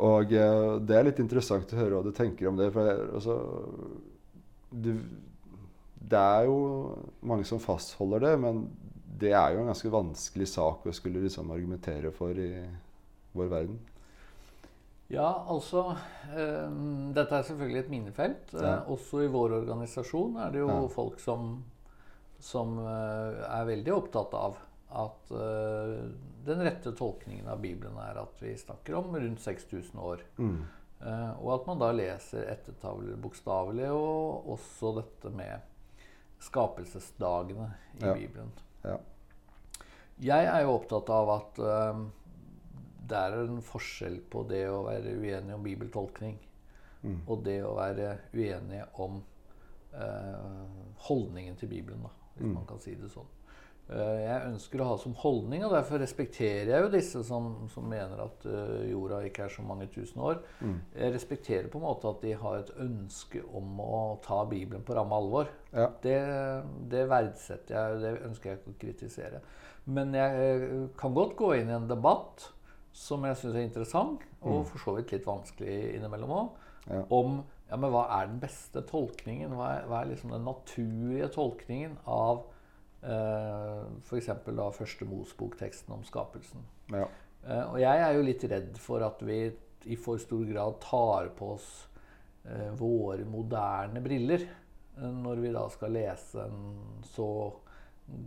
Og 0.00 0.32
eh, 0.32 0.78
det 0.88 0.96
er 0.96 1.04
litt 1.10 1.20
interessant 1.20 1.72
å 1.74 1.80
høre 1.80 1.98
hva 1.98 2.04
du 2.06 2.12
tenker 2.16 2.48
om 2.48 2.56
det. 2.56 2.70
For 2.72 2.88
altså, 3.18 3.34
du, 4.72 4.94
det 6.10 6.20
er 6.20 6.46
jo 6.48 6.56
mange 7.26 7.44
som 7.48 7.60
fastholder 7.62 8.24
det, 8.24 8.34
men 8.40 8.62
det 9.20 9.34
er 9.36 9.52
jo 9.54 9.60
en 9.64 9.68
ganske 9.72 9.92
vanskelig 9.92 10.48
sak 10.48 10.86
å 10.88 10.94
skulle 10.96 11.20
liksom 11.26 11.50
argumentere 11.52 12.12
for 12.16 12.32
i 12.40 12.52
vår 13.36 13.50
verden. 13.52 13.76
Ja, 15.10 15.26
altså 15.50 15.88
eh, 16.30 16.70
Dette 17.16 17.34
er 17.40 17.46
selvfølgelig 17.48 17.80
et 17.82 17.90
minefelt. 17.92 18.52
Eh, 18.54 18.62
Ja. 18.62 18.76
også 18.86 19.24
i 19.24 19.30
vår 19.32 19.56
organisasjon 19.60 20.36
er 20.38 20.52
det 20.54 20.62
jo 20.62 20.68
Ja. 20.70 20.80
folk 20.88 21.18
som, 21.20 21.64
som 22.38 22.78
eh, 22.78 23.40
er 23.50 23.66
veldig 23.74 23.92
opptatt 23.96 24.34
av 24.38 24.56
at 24.92 25.30
uh, 25.30 26.10
den 26.46 26.62
rette 26.66 26.92
tolkningen 26.98 27.46
av 27.48 27.60
Bibelen 27.62 27.96
er 28.02 28.18
at 28.22 28.40
vi 28.42 28.56
snakker 28.58 28.94
om 28.98 29.14
rundt 29.14 29.40
6000 29.40 29.98
år. 30.02 30.22
Mm. 30.38 30.62
Uh, 31.00 31.30
og 31.40 31.52
at 31.54 31.66
man 31.68 31.78
da 31.80 31.92
leser 31.94 32.48
ettertavler 32.50 33.16
bokstavelig, 33.22 33.86
og 33.94 34.48
også 34.56 34.90
dette 34.98 35.30
med 35.30 35.60
skapelsesdagene 36.40 37.70
i 38.00 38.04
Ja. 38.06 38.14
Bibelen. 38.14 38.50
Ja. 38.84 38.96
Jeg 40.20 40.44
er 40.52 40.62
jo 40.66 40.74
opptatt 40.76 41.08
av 41.10 41.30
at 41.38 41.58
uh, 41.64 42.02
det 43.10 43.16
er 43.16 43.38
en 43.44 43.62
forskjell 43.64 44.20
på 44.30 44.42
det 44.48 44.66
å 44.68 44.82
være 44.86 45.14
uenig 45.18 45.54
om 45.54 45.62
bibeltolkning 45.66 46.38
Mm. 47.02 47.22
og 47.32 47.44
det 47.46 47.62
å 47.64 47.70
være 47.78 48.10
uenig 48.36 48.82
om 49.00 49.22
holdningen 51.06 51.56
til 51.56 51.68
Bibelen, 51.70 52.02
da, 52.02 52.10
hvis 52.36 52.44
Mm. 52.46 52.54
man 52.54 52.66
kan 52.66 52.78
si 52.78 52.94
det 52.94 53.08
sånn. 53.10 53.26
Eh, 53.90 54.18
jeg 54.22 54.50
ønsker 54.52 54.82
å 54.82 54.88
ha 54.92 54.96
som 55.02 55.14
holdning, 55.18 55.64
og 55.66 55.72
derfor 55.74 55.98
respekterer 55.98 56.68
jeg 56.70 56.84
jo 56.84 56.90
disse 56.92 57.22
som, 57.26 57.48
som 57.72 57.88
mener 57.90 58.20
at 58.22 58.44
uh, 58.46 58.84
jorda 58.86 59.18
ikke 59.26 59.48
er 59.48 59.54
så 59.54 59.64
mange 59.66 59.88
tusen 59.90 60.22
år. 60.22 60.38
Mm. 60.62 60.76
Jeg 60.94 61.14
respekterer 61.16 61.66
på 61.72 61.80
en 61.80 61.86
måte 61.88 62.12
at 62.12 62.22
de 62.22 62.36
har 62.38 62.60
et 62.60 62.70
ønske 62.84 63.42
om 63.58 63.82
å 63.82 64.02
ta 64.22 64.44
Bibelen 64.50 64.84
på 64.86 64.94
ramme 64.94 65.18
alvor. 65.18 65.50
Ja. 65.74 65.88
Det, 66.04 66.20
det 66.92 67.02
verdsetter 67.10 67.76
jeg, 67.76 67.98
det 68.04 68.14
ønsker 68.28 68.52
jeg 68.52 68.60
ikke 68.60 68.74
å 68.76 68.80
kritisere. 68.84 69.42
Men 69.90 70.14
jeg 70.14 70.46
eh, 70.46 70.86
kan 71.00 71.16
godt 71.16 71.34
gå 71.40 71.54
inn 71.58 71.72
i 71.72 71.78
en 71.80 71.90
debatt 71.90 72.46
som 72.94 73.26
jeg 73.26 73.38
syns 73.40 73.56
er 73.56 73.66
interessant, 73.66 74.22
og 74.42 74.64
for 74.70 74.82
så 74.82 74.94
vidt 74.96 75.12
litt 75.14 75.26
vanskelig 75.26 75.80
innimellom 75.96 76.36
òg, 76.36 76.66
Ja. 76.90 77.02
om 77.12 77.42
ja, 77.70 77.76
men 77.76 77.92
hva 77.92 78.06
er 78.16 78.30
den 78.30 78.40
beste 78.42 78.80
tolkningen? 78.88 79.52
Hva 79.54 79.66
er, 79.76 79.84
hva 79.86 80.00
er 80.00 80.08
liksom 80.10 80.32
den 80.34 80.46
naturlige 80.46 81.28
tolkningen 81.36 81.98
av 82.08 82.46
f.eks. 83.00 84.26
da 84.28 84.66
første 84.76 85.06
Mosbok-teksten 85.08 85.94
om 85.94 86.02
skapelsen? 86.04 86.64
Ja. 86.92 87.06
Eh, 87.46 87.64
og 87.64 87.78
jeg 87.80 88.04
er 88.04 88.16
jo 88.16 88.24
litt 88.26 88.44
redd 88.50 88.80
for 88.80 89.04
at 89.06 89.22
vi 89.24 89.42
i 89.88 89.96
for 89.96 90.20
stor 90.20 90.44
grad 90.48 90.76
tar 90.84 91.30
på 91.38 91.54
oss 91.54 91.68
eh, 92.44 92.68
våre 92.76 93.24
moderne 93.28 94.02
briller 94.04 94.44
eh, 94.44 95.06
når 95.08 95.40
vi 95.44 95.54
da 95.54 95.64
skal 95.72 95.96
lese 95.96 96.44
en 96.44 97.00
så 97.14 97.30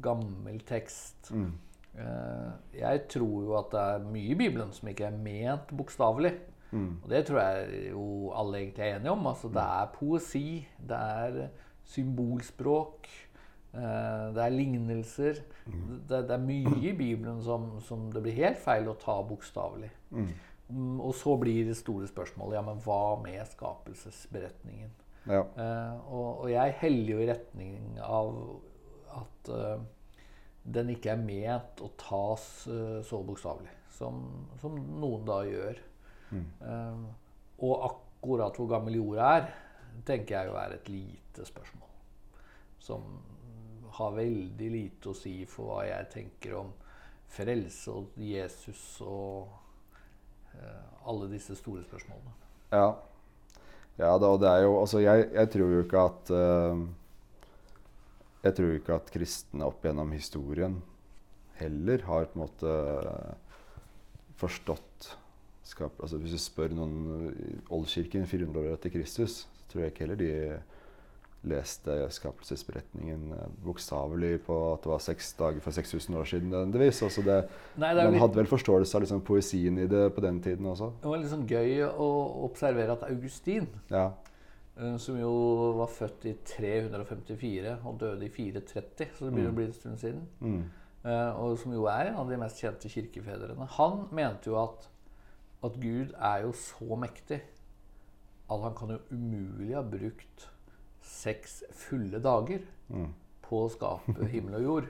gammel 0.03 0.63
tekst. 0.65 1.29
Mm. 1.35 1.51
Eh, 1.93 2.49
jeg 2.79 3.03
tror 3.13 3.45
jo 3.45 3.57
at 3.59 3.69
det 3.73 3.83
er 3.91 4.09
mye 4.15 4.33
i 4.33 4.39
Bibelen 4.39 4.73
som 4.73 4.89
ikke 4.89 5.11
er 5.11 5.19
ment 5.19 5.75
bokstavelig. 5.77 6.33
Mm. 6.73 7.03
Og 7.03 7.09
det 7.11 7.25
tror 7.27 7.39
jeg 7.43 7.89
jo 7.91 8.05
alle 8.33 8.63
egentlig 8.63 8.87
er 8.87 8.95
enige 8.95 9.13
om. 9.13 9.27
Altså, 9.29 9.51
det 9.53 9.61
er 9.61 9.91
poesi, 9.93 10.47
det 10.81 10.97
er 10.97 11.37
symbolspråk, 11.93 13.07
eh, 13.07 13.22
det 13.73 14.41
er 14.43 14.53
lignelser. 14.53 15.39
Det, 15.65 16.19
det 16.29 16.35
er 16.35 16.41
mye 16.43 16.75
i 16.77 16.91
Bibelen 16.93 17.39
som, 17.41 17.79
som 17.81 18.03
det 18.13 18.21
blir 18.21 18.35
helt 18.37 18.59
feil 18.61 18.85
å 18.91 18.97
ta 19.01 19.15
bokstavelig. 19.25 19.89
Mm. 20.13 20.27
Mm, 20.69 20.99
Og 21.01 21.15
så 21.17 21.33
blir 21.41 21.65
det 21.67 21.79
store 21.79 22.05
spørsmålet 22.09 22.59
ja, 22.59 22.63
men 22.67 22.83
hva 22.85 23.15
med 23.23 23.41
skapelsesberetningen? 23.49 24.93
Ja. 25.25 25.41
Uh, 25.57 26.13
og, 26.13 26.27
og 26.43 26.47
jeg 26.51 26.77
heller 26.83 27.13
jo 27.15 27.23
i 27.23 27.29
retning 27.31 27.99
av 28.03 28.31
at 29.23 29.51
uh, 29.53 29.81
den 30.63 30.93
ikke 30.93 31.15
er 31.15 31.25
ment 31.25 31.81
å 31.81 31.89
tas 31.97 32.45
uh, 32.69 32.99
så 33.07 33.23
bokstavelig 33.25 33.73
som, 33.93 34.23
som 34.61 34.77
noen 34.99 35.25
da 35.27 35.41
gjør. 35.47 35.81
Mm. 36.33 36.45
Eh, 36.65 37.03
og 37.63 37.85
akkurat 37.89 38.57
hvor 38.57 38.69
gammel 38.71 38.97
jorda 38.97 39.29
er, 39.37 39.49
tenker 40.07 40.37
jeg 40.37 40.49
jo 40.49 40.57
er 40.59 40.75
et 40.77 40.89
lite 40.91 41.45
spørsmål. 41.45 41.91
Som 42.81 43.05
har 43.97 44.15
veldig 44.15 44.69
lite 44.73 45.11
å 45.11 45.17
si 45.17 45.35
for 45.49 45.69
hva 45.69 45.83
jeg 45.87 46.09
tenker 46.13 46.55
om 46.61 46.71
frelse 47.33 47.93
og 47.93 48.17
Jesus 48.21 48.81
og 49.05 49.49
eh, 50.53 51.07
alle 51.09 51.29
disse 51.31 51.57
store 51.59 51.83
spørsmålene. 51.85 52.33
Ja. 52.73 52.87
ja 53.99 54.11
da, 54.17 54.31
og 54.33 54.41
det 54.41 54.49
er 54.49 54.65
jo 54.65 54.75
Altså, 54.79 55.01
jeg, 55.03 55.27
jeg 55.33 55.49
tror 55.53 55.73
jo 55.75 55.81
ikke 55.83 56.03
at 56.09 56.31
uh, 56.33 56.79
Jeg 58.41 58.55
tror 58.57 58.71
ikke 58.73 58.95
at 58.97 59.11
kristne 59.13 59.67
opp 59.67 59.85
gjennom 59.85 60.13
historien 60.15 60.79
heller 61.59 62.01
har 62.07 62.25
på 62.31 62.39
en 62.39 62.43
måte 62.47 62.71
forstått 64.41 65.13
skap... 65.63 65.99
Altså, 66.01 66.17
hvis 66.19 66.33
du 66.35 66.41
spør 66.41 66.73
noen 66.75 67.29
i 67.31 67.51
Oldkirken 67.73 68.25
400 68.27 68.63
år 68.63 68.73
etter 68.73 68.91
Kristus, 68.91 69.43
så 69.45 69.69
tror 69.71 69.85
jeg 69.85 69.93
ikke 69.93 70.03
heller 70.07 70.19
de 70.19 70.31
leste 71.43 71.95
skapelsesberetningen 72.09 73.31
eh, 73.35 73.47
bokstavelig 73.65 74.37
på 74.45 74.57
at 74.73 74.83
det 74.85 74.91
var 74.93 75.01
seks 75.03 75.33
dager 75.39 75.59
for 75.63 75.71
6000 75.75 76.15
år 76.15 76.29
siden 76.29 76.49
nødvendigvis. 76.53 77.01
Altså 77.03 77.21
det, 77.25 77.37
Nei, 77.77 77.93
det 77.95 78.03
man 78.05 78.13
litt- 78.13 78.21
hadde 78.21 78.35
vel 78.39 78.51
forståelse 78.51 78.95
av 78.95 79.01
liksom 79.03 79.21
poesien 79.27 79.77
i 79.83 79.87
det 79.91 80.05
på 80.15 80.21
den 80.23 80.39
tiden 80.41 80.65
også. 80.71 80.91
Det 81.01 81.09
var 81.11 81.17
litt 81.19 81.31
sånn 81.33 81.47
gøy 81.49 81.81
å 81.91 82.07
observere 82.47 82.91
at 82.95 83.03
Augustin, 83.09 83.67
Ja. 83.91 84.11
eh, 84.77 84.95
som 84.97 85.17
jo 85.19 85.33
var 85.81 85.87
født 85.87 86.25
i 86.25 86.33
354 86.45 87.77
og 87.85 87.99
døde 87.99 88.25
i 88.25 88.29
430, 88.29 89.09
så 89.17 89.25
det 89.25 89.33
begynner 89.33 89.51
å 89.51 89.55
bli 89.55 89.65
en 89.65 89.73
stund 89.73 89.99
siden, 89.99 90.27
Mm. 90.41 90.63
eh, 91.05 91.31
og 91.39 91.57
som 91.59 91.73
jo 91.73 91.85
er 91.87 92.07
en 92.07 92.15
av 92.15 92.29
de 92.29 92.37
mest 92.37 92.61
kjente 92.61 92.87
kirkefedrene, 92.89 93.67
han 93.67 94.07
mente 94.11 94.47
jo 94.47 94.55
at, 94.63 94.87
at 95.63 95.73
Gud 95.79 96.13
er 96.19 96.41
jo 96.43 96.51
så 96.53 96.95
mektig 96.97 97.41
at 98.49 98.61
han 98.61 98.73
kan 98.75 98.89
jo 98.89 98.99
umulig 99.11 99.73
ha 99.75 99.81
brukt 99.81 100.47
seks 101.03 101.63
fulle 101.71 102.19
dager 102.23 102.63
Mm. 102.93 103.07
på 103.41 103.63
å 103.65 103.69
skape 103.71 104.25
himmel 104.33 104.57
og 104.59 104.63
jord. 104.67 104.87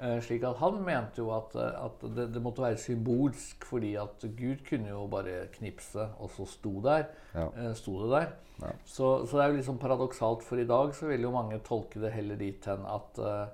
Eh, 0.00 0.16
slik 0.24 0.42
at 0.44 0.56
han 0.60 0.80
mente 0.84 1.20
jo 1.22 1.28
at, 1.36 1.54
eh, 1.56 1.76
at 1.84 2.00
det, 2.16 2.24
det 2.34 2.40
måtte 2.42 2.64
være 2.64 2.76
symbolsk, 2.80 3.64
fordi 3.68 3.94
at 4.00 4.24
Gud 4.36 4.64
kunne 4.66 4.90
jo 4.90 5.04
bare 5.12 5.46
knipse, 5.54 6.08
og 6.20 6.32
så 6.34 6.46
sto, 6.48 6.72
der, 6.84 7.06
Ja. 7.36 7.46
eh, 7.56 7.70
sto 7.78 7.94
det 8.02 8.10
der. 8.12 8.32
Ja. 8.64 8.72
Så, 8.88 9.12
så 9.28 9.36
det 9.38 9.44
er 9.44 9.52
jo 9.52 9.56
liksom 9.60 9.78
paradoksalt, 9.78 10.42
for 10.42 10.56
i 10.60 10.66
dag 10.68 10.92
så 10.96 11.06
vil 11.12 11.24
jo 11.28 11.30
mange 11.36 11.60
tolke 11.64 12.00
det 12.02 12.12
heller 12.16 12.36
dit 12.40 12.64
hen 12.66 12.84
at 12.88 13.18
uh, 13.20 13.46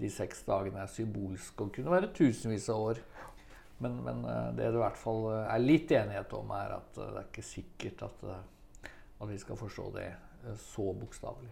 de 0.00 0.10
seks 0.10 0.42
dagene 0.48 0.80
er 0.82 0.88
symbolske 0.92 1.60
og 1.64 1.72
kunne 1.76 1.92
være 1.92 2.08
tusenvis 2.16 2.68
av 2.72 2.82
år. 2.90 3.00
Men, 3.84 3.98
men 4.04 4.24
uh, 4.24 4.50
det 4.56 4.64
det 4.72 4.74
i 4.74 4.80
hvert 4.84 4.96
fall 5.00 5.26
er 5.44 5.60
litt 5.60 5.92
enighet 5.92 6.32
om, 6.40 6.50
er 6.56 6.72
at 6.80 7.00
uh, 7.00 7.04
det 7.12 7.20
er 7.20 7.28
ikke 7.30 7.44
sikkert 7.52 8.06
at, 8.08 8.24
at 9.20 9.28
vi 9.28 9.38
skal 9.44 9.60
forstå 9.60 9.90
det 10.00 10.08
så 10.60 10.92
bokstavelig. 10.96 11.50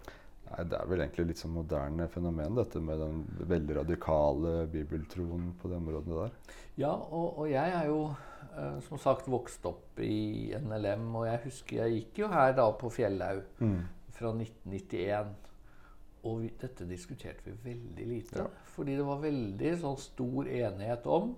Nei, 0.50 0.64
Det 0.68 0.78
er 0.78 0.90
vel 0.90 1.00
egentlig 1.04 1.26
litt 1.30 1.40
sånn 1.40 1.54
moderne 1.56 2.06
fenomen, 2.12 2.58
dette 2.58 2.80
med 2.84 3.00
den 3.00 3.22
veldig 3.48 3.78
radikale 3.80 4.54
bibeltroen 4.70 5.52
på 5.60 5.70
det 5.72 5.78
området 5.80 6.18
der. 6.20 6.58
Ja, 6.84 6.92
og, 6.92 7.38
og 7.38 7.48
jeg 7.50 7.74
er 7.78 7.88
jo 7.88 8.00
eh, 8.10 8.78
som 8.88 9.00
sagt 9.00 9.30
vokst 9.30 9.64
opp 9.70 10.00
i 10.04 10.52
NLM, 10.60 11.08
og 11.14 11.26
jeg 11.30 11.42
husker 11.46 11.80
jeg 11.84 11.98
gikk 11.98 12.24
jo 12.24 12.30
her 12.34 12.52
da 12.58 12.68
på 12.76 12.92
Fjellhaug 12.92 13.42
fra 14.14 14.34
1991. 14.34 15.32
Og 16.24 16.38
vi, 16.40 16.50
dette 16.60 16.86
diskuterte 16.88 17.50
vi 17.50 17.56
veldig 17.72 18.06
lite. 18.08 18.44
Ja. 18.44 18.46
Fordi 18.74 18.94
det 18.96 19.04
var 19.04 19.20
veldig 19.20 19.72
sånn 19.82 19.98
stor 20.00 20.48
enighet 20.48 21.04
om 21.10 21.34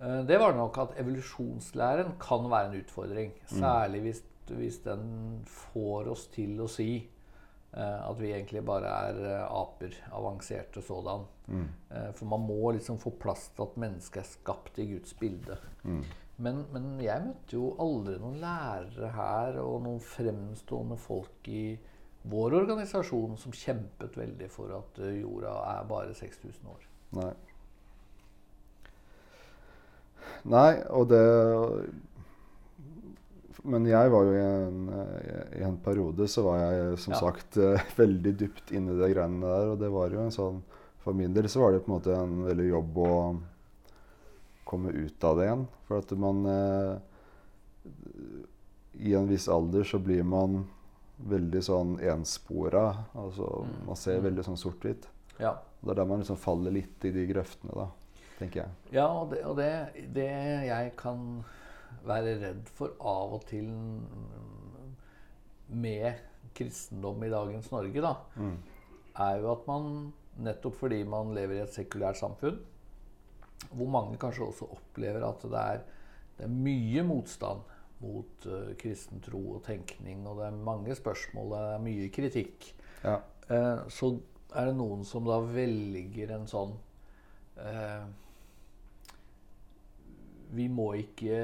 eh, 0.00 0.22
Det 0.26 0.38
var 0.42 0.56
nok 0.58 0.78
at 0.82 0.96
evolusjonslæren 0.98 2.16
kan 2.22 2.48
være 2.50 2.72
en 2.72 2.80
utfordring. 2.80 3.30
Særlig 3.50 4.00
hvis, 4.06 4.22
hvis 4.50 4.80
den 4.84 5.42
får 5.46 6.10
oss 6.12 6.26
til 6.34 6.58
å 6.62 6.68
si 6.70 6.96
eh, 6.98 8.00
at 8.02 8.18
vi 8.20 8.32
egentlig 8.32 8.64
bare 8.66 8.90
er 9.10 9.20
eh, 9.28 9.44
aper. 9.46 9.94
Avanserte 10.18 10.82
sådan. 10.84 11.26
Mm. 11.46 11.68
Eh, 11.90 12.10
For 12.18 12.30
man 12.32 12.44
må 12.48 12.74
liksom 12.76 12.98
få 13.02 13.14
plass 13.22 13.50
til 13.54 13.66
at 13.66 13.78
mennesket 13.80 14.22
er 14.24 14.32
skapt 14.32 14.82
i 14.82 14.88
Guds 14.94 15.14
bilde. 15.20 15.58
Mm. 15.84 16.02
Men, 16.42 16.64
men 16.72 16.90
jeg 17.04 17.22
møtte 17.26 17.58
jo 17.58 17.72
aldri 17.82 18.16
noen 18.18 18.40
lærere 18.42 19.12
her 19.14 19.60
og 19.62 19.82
noen 19.84 20.02
fremstående 20.02 20.96
folk 20.98 21.48
i 21.52 21.76
vår 22.32 22.54
organisasjon 22.62 23.36
som 23.38 23.54
kjempet 23.54 24.16
veldig 24.16 24.48
for 24.50 24.72
at 24.74 25.00
jorda 25.18 25.54
er 25.74 25.88
bare 25.90 26.14
6000 26.16 26.70
år. 26.70 26.84
Nei. 27.18 27.32
Nei, 30.48 30.82
og 30.90 31.08
det 31.10 31.22
Men 33.64 33.84
jeg 33.86 34.10
var 34.10 34.24
jo 34.26 34.32
i 34.34 34.42
en, 34.42 34.78
i 35.54 35.62
en 35.62 35.76
periode 35.84 36.26
så 36.28 36.42
var 36.42 36.58
jeg 36.58 36.98
som 36.98 37.12
Ja. 37.14 37.20
sagt 37.20 37.56
eh, 37.62 37.80
veldig 38.02 38.32
dypt 38.40 38.72
inni 38.74 38.96
de 38.98 39.12
greiene 39.14 39.40
der. 39.46 39.68
Og 39.72 39.78
det 39.78 39.90
var 39.94 40.10
jo 40.10 40.20
en 40.24 40.30
sånn 40.34 40.62
For 41.02 41.12
min 41.18 41.32
del 41.34 41.48
så 41.50 41.60
var 41.60 41.72
det 41.72 41.80
på 41.84 41.90
en 41.90 41.96
måte 41.98 42.14
en 42.14 42.44
veldig 42.46 42.68
jobb 42.68 42.98
å 43.02 43.12
komme 44.64 44.90
ut 44.94 45.24
av 45.24 45.36
det 45.38 45.46
igjen. 45.48 45.64
For 45.88 45.98
at 45.98 46.12
man 46.18 46.44
eh, 46.46 46.98
I 49.02 49.14
en 49.18 49.26
viss 49.28 49.48
alder 49.48 49.84
så 49.88 49.98
blir 49.98 50.22
man 50.24 50.64
veldig 51.22 51.62
sånn 51.62 51.96
enspora. 52.02 53.04
Altså 53.14 53.64
Mm. 53.64 53.86
man 53.86 53.96
ser 53.96 54.18
Mm. 54.18 54.24
veldig 54.24 54.44
sånn 54.44 54.56
sort-hvitt. 54.58 55.06
Ja, 55.38 55.56
Det 55.84 55.90
er 55.90 55.94
der 55.94 56.04
man 56.04 56.20
liksom 56.20 56.36
faller 56.36 56.70
litt 56.70 57.04
i 57.04 57.10
de 57.10 57.26
grøftene, 57.26 57.74
da, 57.74 57.88
tenker 58.38 58.60
jeg. 58.62 58.68
ja 58.92 59.06
og, 59.08 59.30
det, 59.30 59.44
og 59.44 59.56
det, 59.56 59.88
det 60.14 60.66
jeg 60.66 60.92
kan 60.96 61.44
være 62.06 62.36
redd 62.42 62.68
for 62.76 62.94
av 63.00 63.34
og 63.38 63.44
til 63.50 63.68
med 65.72 66.12
kristendom 66.56 67.22
i 67.24 67.30
dagens 67.32 67.70
Norge, 67.72 68.00
da, 68.04 68.14
Mm. 68.36 68.56
er 69.18 69.38
jo 69.40 69.52
at 69.52 69.66
man 69.66 70.12
nettopp 70.38 70.74
fordi 70.74 71.02
man 71.04 71.34
lever 71.34 71.54
i 71.56 71.62
et 71.62 71.72
sekulært 71.74 72.16
samfunn, 72.16 72.58
hvor 73.72 73.88
mange 73.88 74.18
kanskje 74.18 74.46
også 74.48 74.68
opplever 74.72 75.22
at 75.28 75.42
det 75.42 75.52
er, 75.60 75.82
det 76.38 76.44
er 76.44 76.48
mye 76.48 77.02
motstand 77.04 77.60
mot 78.02 78.46
uh, 78.46 78.74
kristen 78.78 79.20
tro 79.22 79.38
og 79.56 79.62
tenkning, 79.64 80.26
og 80.26 80.38
det 80.40 80.46
er 80.46 80.64
mange 80.64 80.94
spørsmål, 80.94 81.50
det 81.52 81.74
er 81.74 81.78
mye 81.78 82.08
kritikk, 82.10 82.72
Ja. 83.04 83.18
Uh, 83.50 83.88
så 83.90 84.18
er 84.54 84.66
det 84.66 84.76
noen 84.76 85.04
som 85.04 85.24
da 85.24 85.38
velger 85.40 86.30
en 86.34 86.46
sånn 86.46 86.74
eh, 87.58 88.04
Vi 90.52 90.68
må 90.68 90.92
ikke 91.00 91.40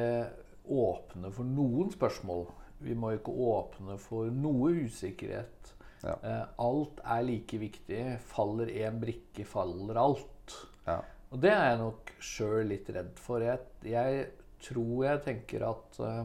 åpne 0.69 1.33
for 1.33 1.49
noen 1.49 1.93
spørsmål. 1.95 2.47
Vi 2.85 2.95
må 2.95 3.15
ikke 3.17 3.33
åpne 3.33 3.97
for 4.01 4.31
noe 4.33 4.75
usikkerhet. 4.85 5.73
Ja. 6.05 6.15
Eh, 6.23 6.43
alt 6.63 7.01
er 7.03 7.23
like 7.27 7.61
viktig. 7.61 8.03
Faller 8.31 8.71
én 8.71 9.01
brikke, 9.03 9.47
faller 9.49 9.99
alt. 9.99 10.59
Ja. 10.87 11.01
Og 11.33 11.41
det 11.43 11.53
er 11.53 11.65
jeg 11.73 11.81
nok 11.83 12.13
sjøl 12.25 12.69
litt 12.71 12.91
redd 12.95 13.17
for. 13.21 13.45
Jeg, 13.45 13.65
jeg 13.89 14.29
tror 14.65 15.09
jeg 15.09 15.25
tenker 15.27 15.65
at 15.69 15.99
eh, 16.05 16.21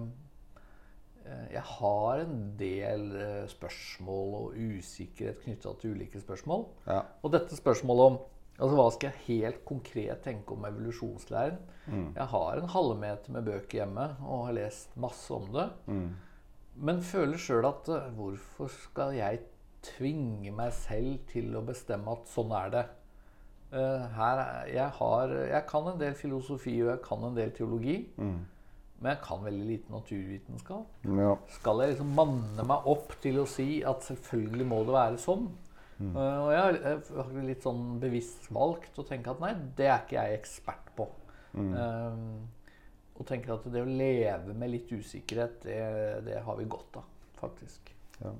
eh, 1.23 1.47
jeg 1.55 1.65
har 1.71 2.25
en 2.25 2.37
del 2.59 3.09
spørsmål 3.51 4.37
og 4.41 4.59
usikkerhet 4.59 5.41
knytta 5.47 5.73
til 5.79 5.97
ulike 5.97 6.21
spørsmål. 6.21 6.67
Ja. 6.87 7.01
Og 7.23 7.33
dette 7.33 7.57
spørsmålet 7.59 8.11
om 8.11 8.21
altså 8.59 8.75
hva 8.77 8.85
skal 8.93 9.09
jeg 9.11 9.23
helt 9.27 9.63
konkret 9.65 10.21
tenke 10.25 10.53
om 10.55 10.65
evolusjonslæren? 10.69 11.57
Mm. 11.87 12.09
Jeg 12.15 12.27
har 12.35 12.59
en 12.61 12.69
halvmeter 12.69 13.33
med 13.35 13.47
bøker 13.47 13.79
hjemme 13.81 14.05
og 14.27 14.45
har 14.47 14.57
lest 14.59 14.93
masse 14.99 15.33
om 15.33 15.47
det. 15.55 15.67
Mm. 15.87 16.11
Men 16.87 17.01
føler 17.05 17.37
sjøl 17.41 17.65
at 17.69 17.89
eh, 17.93 18.11
hvorfor 18.17 18.69
skal 18.73 19.13
jeg 19.17 19.41
tvinge 19.83 20.53
meg 20.55 20.71
selv 20.77 21.17
til 21.29 21.51
å 21.59 21.65
bestemme 21.65 22.13
at 22.13 22.29
sånn 22.31 22.53
er 22.55 22.69
det? 22.73 22.83
Uh, 23.73 24.05
her, 24.13 24.37
er- 24.37 24.67
jeg, 24.69 24.89
har, 24.99 25.31
jeg 25.49 25.65
kan 25.69 25.87
en 25.89 25.97
del 25.99 26.13
filosofi 26.13 26.75
og 26.83 26.91
jeg 26.91 27.01
kan 27.07 27.23
en 27.25 27.37
del 27.37 27.51
teologi. 27.57 27.95
Mm. 28.21 28.43
Men 29.03 29.09
jeg 29.15 29.19
kan 29.25 29.41
veldig 29.43 29.65
lite 29.67 29.91
naturvitenskap. 29.91 31.01
Ja. 31.17 31.33
Skal 31.57 31.81
jeg 31.81 31.95
liksom 31.95 32.13
manne 32.15 32.63
meg 32.69 32.85
opp 32.93 33.17
til 33.23 33.41
å 33.41 33.47
si 33.49 33.81
at 33.83 34.05
selvfølgelig 34.05 34.67
må 34.69 34.83
det 34.87 34.93
være 34.95 35.19
sånn? 35.19 35.49
Uh, 36.01 36.17
og 36.17 36.49
jeg 36.51 36.61
har- 36.61 37.43
litt 37.45 37.63
sånn 37.63 37.99
bevisst 38.01 38.49
valgt 38.51 38.97
å 38.97 39.05
tenke 39.07 39.31
at 39.31 39.43
nei, 39.43 39.53
det 39.77 39.87
er 39.87 40.01
ikke 40.01 40.17
jeg 40.19 40.39
ekspert 40.39 40.93
på. 40.97 41.09
Um, 41.53 42.47
og 43.13 43.27
tenker 43.29 43.53
at 43.53 43.67
det 43.69 43.83
å 43.83 43.89
leve 43.89 44.55
med 44.57 44.71
litt 44.73 44.89
usikkerhet, 44.89 45.61
det, 45.61 45.77
det 46.25 46.39
har 46.41 46.57
vi 46.57 46.65
godt 46.65 46.97
av, 46.97 47.05
faktisk. 47.37 47.93
Ja. 48.23 48.33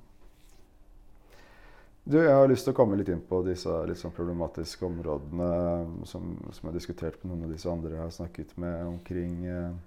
Du, 2.04 2.18
jeg 2.20 2.34
har 2.36 2.50
lyst 2.52 2.66
til 2.68 2.74
å 2.74 2.76
komme 2.76 2.98
litt 3.00 3.08
inn 3.14 3.22
på 3.24 3.40
disse 3.46 3.72
litt 3.88 4.02
sånn 4.02 4.12
problematiske 4.12 4.84
områdene 4.84 5.46
som, 6.10 6.34
som 6.52 6.66
jeg 6.66 6.68
har 6.68 6.76
diskutert 6.76 7.22
med 7.22 7.32
noen 7.32 7.46
av 7.48 7.54
disse 7.54 7.70
andre 7.72 7.94
jeg 7.96 8.04
har 8.04 8.12
snakket 8.12 8.52
med 8.60 8.82
omkring 8.90 9.38
eh, 9.48 9.78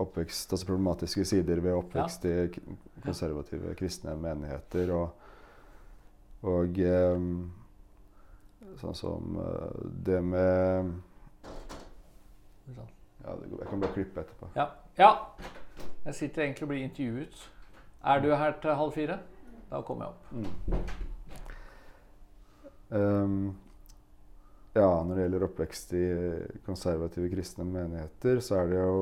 oppvekst, 0.00 0.54
altså 0.54 0.70
problematiske 0.70 1.26
sider 1.28 1.60
ved 1.60 1.76
oppvekst 1.76 2.24
i 2.30 2.36
konservative 3.04 3.74
kristne 3.76 4.14
menigheter. 4.16 4.94
Og, 4.96 5.19
og 6.46 6.78
eh, 6.80 7.24
sånn 8.80 8.96
som 8.96 9.38
eh, 9.42 9.80
det 10.06 10.20
med 10.24 10.92
ja, 12.70 12.84
Jeg 13.24 13.68
kan 13.68 13.82
bare 13.82 13.92
klippe 13.92 14.22
etterpå. 14.22 14.48
Ja. 14.56 14.70
ja. 14.96 15.10
Jeg 16.06 16.16
sitter 16.16 16.46
egentlig 16.46 16.64
og 16.64 16.72
blir 16.72 16.84
intervjuet. 16.86 17.42
Er 18.00 18.22
du 18.24 18.30
her 18.32 18.54
til 18.62 18.78
halv 18.78 18.94
fire? 18.96 19.18
Da 19.70 19.82
kommer 19.86 20.08
jeg 20.08 20.14
opp. 20.14 20.94
Ehm, 22.96 23.52
ja, 24.74 24.88
når 25.04 25.14
det 25.14 25.24
gjelder 25.24 25.44
oppvekst 25.46 25.92
i 25.98 26.04
konservative 26.66 27.28
kristne 27.30 27.66
menigheter, 27.68 28.40
så 28.42 28.62
er 28.62 28.70
det 28.70 28.80
jo 28.80 28.96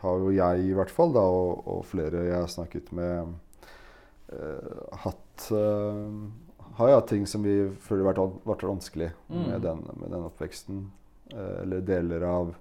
Har 0.00 0.22
jo 0.22 0.30
jeg 0.32 0.68
i 0.68 0.76
hvert 0.76 0.92
fall, 0.92 1.12
da, 1.12 1.20
og, 1.20 1.66
og 1.68 1.82
flere 1.84 2.22
jeg 2.24 2.38
har 2.38 2.48
snakket 2.48 2.92
med, 2.96 3.34
uh, 4.32 4.94
hatt 5.02 5.50
eh, 5.52 6.14
Har 6.80 6.88
jo 6.88 6.96
hatt 6.96 7.10
ting 7.12 7.26
som 7.28 7.42
vi 7.44 7.54
føler 7.84 8.06
har 8.08 8.14
vært, 8.14 8.40
vært 8.48 8.64
vanskelig 8.70 9.10
Mm. 9.28 9.44
med, 9.50 9.60
den, 9.62 9.82
med 10.00 10.10
den 10.14 10.24
oppveksten. 10.26 10.80
Eh, 11.30 11.60
eller 11.62 11.80
deler 11.86 12.24
av 12.26 12.54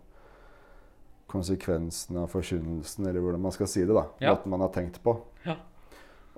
konsekvensene 1.29 2.23
av 2.25 2.31
forkynnelsen, 2.33 3.05
eller 3.07 3.21
hvordan 3.21 3.41
man 3.41 3.53
skal 3.55 3.67
si 3.69 3.83
det. 3.85 3.93
da, 3.95 4.05
Ja. 4.19 4.33
Måten 4.35 4.49
man 4.49 4.61
har 4.65 4.69
tenkt 4.73 4.99
på. 5.03 5.15
Ja. 5.45 5.55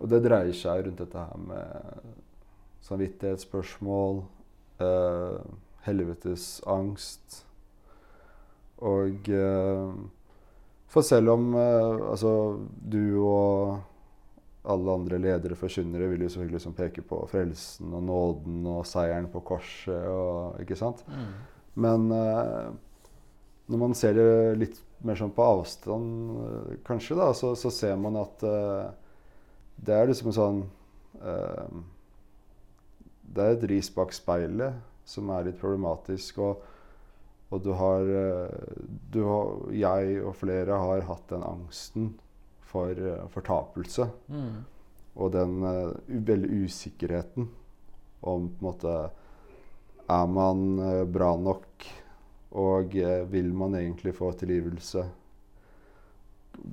Og 0.01 0.09
det 0.09 0.21
dreier 0.25 0.53
seg 0.53 0.85
rundt 0.85 0.97
dette 0.99 1.17
her 1.17 1.37
med 1.37 2.03
samvittighetsspørsmål, 2.81 4.23
eh, 4.81 5.37
helvetes 5.85 6.61
angst 6.67 7.43
og 8.81 9.29
eh, 9.29 9.93
For 10.91 11.01
selv 11.07 11.29
om 11.31 11.53
eh, 11.55 12.09
altså, 12.11 12.31
du 12.89 13.21
og 13.23 13.77
alle 14.63 14.93
andre 14.93 15.17
ledere 15.17 15.57
forkynnere 15.57 16.09
vil 16.11 16.25
jo 16.25 16.29
selvfølgelig 16.29 16.59
liksom 16.59 16.77
peke 16.77 17.03
på 17.05 17.23
frelsen 17.31 17.93
og 17.97 18.03
nåden 18.05 18.65
og 18.69 18.85
seieren 18.85 19.29
på 19.33 19.41
korset 19.45 20.05
og 20.11 20.61
Ikke 20.61 20.77
sant? 20.77 21.01
Mm. 21.07 21.31
Men 21.81 22.11
eh, 22.13 22.69
når 23.71 23.81
man 23.81 23.95
ser 23.97 24.13
det 24.17 24.27
litt 24.59 24.81
mer 25.01 25.17
sånn 25.17 25.33
på 25.33 25.47
avstand, 25.55 26.35
eh, 26.45 26.75
kanskje, 26.85 27.17
da, 27.17 27.31
så, 27.33 27.55
så 27.57 27.71
ser 27.73 27.97
man 27.97 28.19
at 28.21 28.45
eh, 28.45 28.91
det 29.81 29.97
er 29.97 30.11
liksom 30.11 30.29
en 30.29 30.37
sånn 30.37 30.61
eh, 31.25 31.77
Det 33.33 33.45
er 33.45 33.55
et 33.55 33.69
ris 33.71 33.89
bak 33.95 34.13
speilet 34.13 34.77
som 35.07 35.31
er 35.33 35.47
litt 35.47 35.57
problematisk. 35.59 36.37
Og, 36.43 36.61
og 37.49 37.63
du 37.65 37.71
har, 37.79 38.05
eh, 38.05 38.75
du 39.09 39.23
har 39.25 39.71
Jeg 39.73 40.19
og 40.21 40.35
flere 40.37 40.77
har 40.85 41.07
hatt 41.07 41.31
den 41.31 41.47
angsten 41.47 42.11
for 42.71 42.95
eh, 42.95 43.25
fortapelse. 43.33 44.07
Mm. 44.31 44.61
Og 45.21 45.33
den 45.35 45.57
uh, 45.59 45.91
veldig 46.07 46.63
usikkerheten 46.65 47.49
om 48.21 48.49
på 48.49 48.61
en 48.61 48.67
måte 48.69 49.09
Er 50.07 50.27
man 50.27 50.79
eh, 50.79 51.03
bra 51.07 51.35
nok? 51.37 51.85
Og 52.59 52.95
eh, 52.95 53.21
vil 53.31 53.53
man 53.53 53.75
egentlig 53.75 54.11
få 54.15 54.31
tilgivelse? 54.35 55.05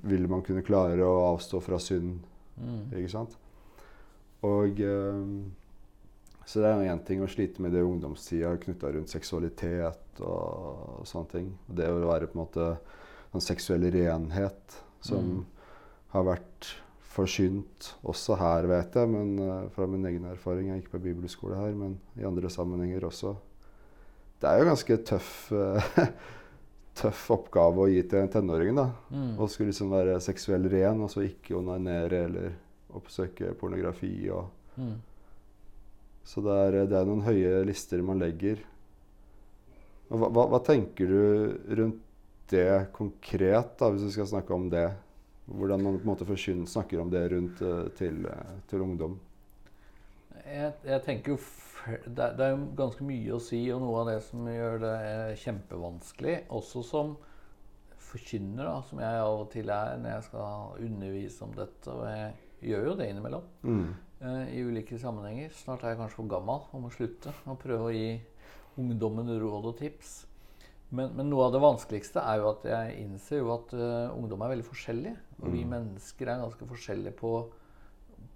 Vil 0.03 0.27
man 0.29 0.43
kunne 0.43 0.65
klare 0.67 1.05
å 1.07 1.35
avstå 1.35 1.61
fra 1.63 1.79
synd? 1.79 2.19
Mm. 2.59 2.81
Ikke 2.99 3.13
sant? 3.13 3.37
Og 4.43 4.81
eh, 4.83 5.23
Så 6.45 6.65
det 6.65 6.67
er 6.67 6.81
jo 6.83 6.91
én 6.97 7.05
ting 7.07 7.23
å 7.23 7.31
slite 7.31 7.63
med 7.63 7.73
det 7.77 7.85
i 7.85 7.87
ungdomstida 7.87 8.57
knytta 8.59 8.91
rundt 8.97 9.13
seksualitet 9.13 10.23
og 10.25 11.07
sånne 11.07 11.31
ting. 11.31 11.53
Det 11.69 11.87
å 11.93 12.09
være 12.09 12.27
på 12.27 12.39
en 12.39 12.43
måte 12.43 12.69
en 13.35 13.45
seksuell 13.45 13.87
renhet 13.93 14.81
som 15.01 15.23
Mm. 15.23 15.47
Har 16.15 16.27
vært 16.27 16.71
forsynt 17.19 17.93
også 18.07 18.37
her, 18.39 18.69
vet 18.71 18.97
jeg, 18.97 19.11
men 19.11 19.35
eh, 19.43 19.69
fra 19.75 19.89
min 19.91 20.07
egen 20.07 20.29
erfaring 20.31 20.71
Jeg 20.71 20.83
gikk 20.83 20.93
på 20.95 21.03
bibelskole 21.09 21.59
her, 21.59 21.75
men 21.75 21.97
i 22.19 22.27
andre 22.29 22.51
sammenhenger 22.53 23.09
også. 23.09 23.35
Det 24.39 24.51
er 24.51 24.61
jo 24.61 24.69
ganske 24.71 24.99
tøff 25.09 25.33
eh, 25.57 25.89
tøff 27.01 27.25
oppgave 27.35 27.85
å 27.85 27.91
gi 27.91 28.03
til 28.07 28.23
en 28.23 28.33
tenåring. 28.33 28.75
da. 28.79 28.91
Mm. 29.11 29.35
Å 29.39 29.51
skulle 29.51 29.73
liksom 29.73 29.93
være 29.95 30.19
seksuell 30.23 30.69
ren, 30.71 31.03
og 31.05 31.11
så 31.13 31.25
ikke 31.27 31.59
onanere 31.59 32.25
eller 32.29 32.55
oppsøke 32.99 33.55
pornografi. 33.59 34.15
og 34.31 34.55
Mm. 34.79 34.95
Så 36.23 36.43
det 36.45 36.55
er, 36.55 36.75
det 36.87 36.95
er 36.95 37.07
noen 37.09 37.25
høye 37.27 37.65
lister 37.67 38.03
man 38.05 38.21
legger. 38.23 38.61
Hva, 40.09 40.29
hva, 40.29 40.45
hva 40.53 40.61
tenker 40.63 41.11
du 41.11 41.75
rundt 41.81 42.05
det 42.53 42.93
konkret, 42.95 43.75
da, 43.81 43.89
hvis 43.91 44.07
vi 44.07 44.13
skal 44.15 44.29
snakke 44.31 44.55
om 44.55 44.69
det? 44.73 44.87
Hvordan 45.49 45.83
man 45.83 45.97
på 45.99 46.05
en 46.05 46.11
måte 46.13 46.27
forkynner, 46.29 46.69
snakker 46.69 47.01
om 47.01 47.11
det 47.11 47.23
rundt 47.33 47.63
eh, 47.65 47.87
til, 47.97 48.27
eh, 48.29 48.51
til 48.69 48.83
ungdom? 48.85 49.15
Jeg, 50.45 50.73
jeg 50.85 51.03
tenker 51.07 51.33
jo 51.35 51.39
det, 52.05 52.19
er- 52.21 52.35
det 52.37 52.45
er 52.45 52.51
jo 52.53 52.67
ganske 52.77 53.05
mye 53.09 53.33
å 53.33 53.41
si, 53.41 53.63
og 53.73 53.81
noe 53.81 54.03
av 54.03 54.11
det 54.11 54.19
som 54.27 54.45
gjør 54.49 54.79
det 54.83 54.93
eh, 55.09 55.37
kjempevanskelig, 55.41 56.35
også 56.53 56.83
som 56.85 57.15
forkynner, 58.09 58.65
da, 58.65 58.77
som 58.89 59.01
jeg 59.03 59.21
av 59.25 59.41
og 59.43 59.49
til 59.53 59.69
er 59.73 59.97
når 60.01 60.15
jeg 60.15 60.27
skal 60.29 60.85
undervise 60.89 61.45
om 61.45 61.57
dette. 61.57 61.93
Og 61.93 62.05
jeg 62.09 62.71
gjør 62.71 62.87
jo 62.91 62.95
det 63.01 63.09
innimellom 63.13 63.49
Mm. 63.63 63.91
uh, 64.23 64.47
i 64.53 64.63
ulike 64.65 64.99
sammenhenger. 65.01 65.51
Snart 65.53 65.85
er 65.85 65.93
jeg 65.95 65.99
kanskje 66.01 66.17
for 66.23 66.31
gammel 66.33 66.65
om 66.73 66.87
å 66.89 66.93
slutte 66.95 67.33
og 67.47 67.59
prøve 67.61 67.89
å 67.91 67.93
gi 67.95 68.21
ungdommen 68.81 69.29
råd 69.41 69.69
og 69.73 69.77
tips. 69.81 70.25
Men, 70.91 71.11
men 71.19 71.29
noe 71.29 71.45
av 71.45 71.53
det 71.53 71.61
vanskeligste 71.61 72.23
er 72.25 72.41
jo 72.41 72.49
at 72.49 72.63
jeg 72.65 72.95
innser 73.03 73.43
jo 73.43 73.51
at 73.53 73.73
uh, 73.77 74.15
ungdom 74.17 74.41
er 74.47 74.55
veldig 74.55 74.65
forskjellige. 74.71 75.17
Og 75.43 75.51
vi 75.53 75.65
Mm. 75.65 75.71
mennesker 75.75 76.31
er 76.33 76.41
ganske 76.41 76.69
forskjellige 76.71 77.13
på, 77.19 77.33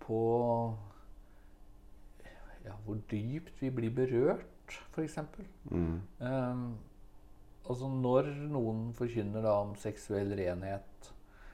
på 0.05 0.19
ja, 2.65 2.75
hvor 2.85 3.01
dypt 3.11 3.61
vi 3.63 3.71
blir 3.75 3.91
berørt, 3.95 4.77
f.eks. 4.95 5.19
Mm. 5.71 5.97
Um, 6.21 6.67
altså 7.69 7.89
når 7.91 8.31
noen 8.53 8.93
forkynner 8.97 9.43
da 9.45 9.57
om 9.65 9.75
seksuell 9.81 10.35
renhet, 10.39 10.89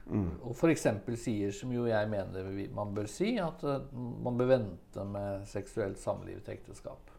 Mm. 0.09 0.39
og 0.41 0.55
f.eks. 0.57 0.87
sier, 1.21 1.51
som 1.53 1.69
jo 1.71 1.83
jeg 1.85 2.07
mener 2.09 2.47
man 2.73 2.95
bør 2.95 3.05
si, 3.05 3.35
at 3.37 3.61
uh, 3.63 3.83
man 3.93 4.39
bør 4.39 4.47
vente 4.55 5.03
med 5.05 5.45
seksuelt 5.45 5.99
samliv 6.01 6.39
til 6.41 6.55
ekteskap. 6.55 7.11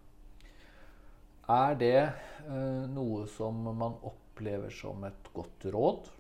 Er 1.51 1.77
det 1.81 1.97
eh, 1.99 2.83
noe 2.95 3.27
som 3.35 3.59
man 3.67 3.97
opplever 4.07 4.71
som 4.75 5.03
et 5.09 5.31
godt 5.35 5.67
råd? 5.75 6.11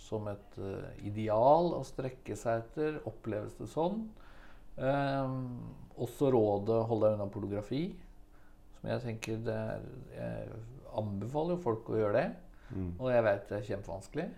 Som 0.00 0.28
et 0.32 0.58
eh, 0.58 1.06
ideal 1.08 1.72
å 1.76 1.82
strekke 1.86 2.36
seg 2.38 2.64
etter? 2.64 2.98
Oppleves 3.08 3.54
det 3.60 3.68
sånn? 3.70 4.08
Eh, 4.76 5.34
også 6.02 6.32
rådet 6.32 6.80
'hold 6.88 7.04
deg 7.04 7.18
unna 7.18 7.28
pornografi', 7.30 7.92
som 8.78 8.90
jeg 8.90 9.02
tenker 9.06 9.42
det 9.44 9.58
er, 9.58 9.82
Jeg 10.16 10.48
anbefaler 10.96 11.56
jo 11.56 11.62
folk 11.62 11.90
å 11.90 12.00
gjøre 12.00 12.16
det. 12.18 12.30
Mm. 12.72 12.94
Og 12.98 13.12
jeg 13.12 13.24
vet 13.24 13.48
det 13.48 13.58
er 13.58 13.68
kjempevanskelig. 13.68 14.30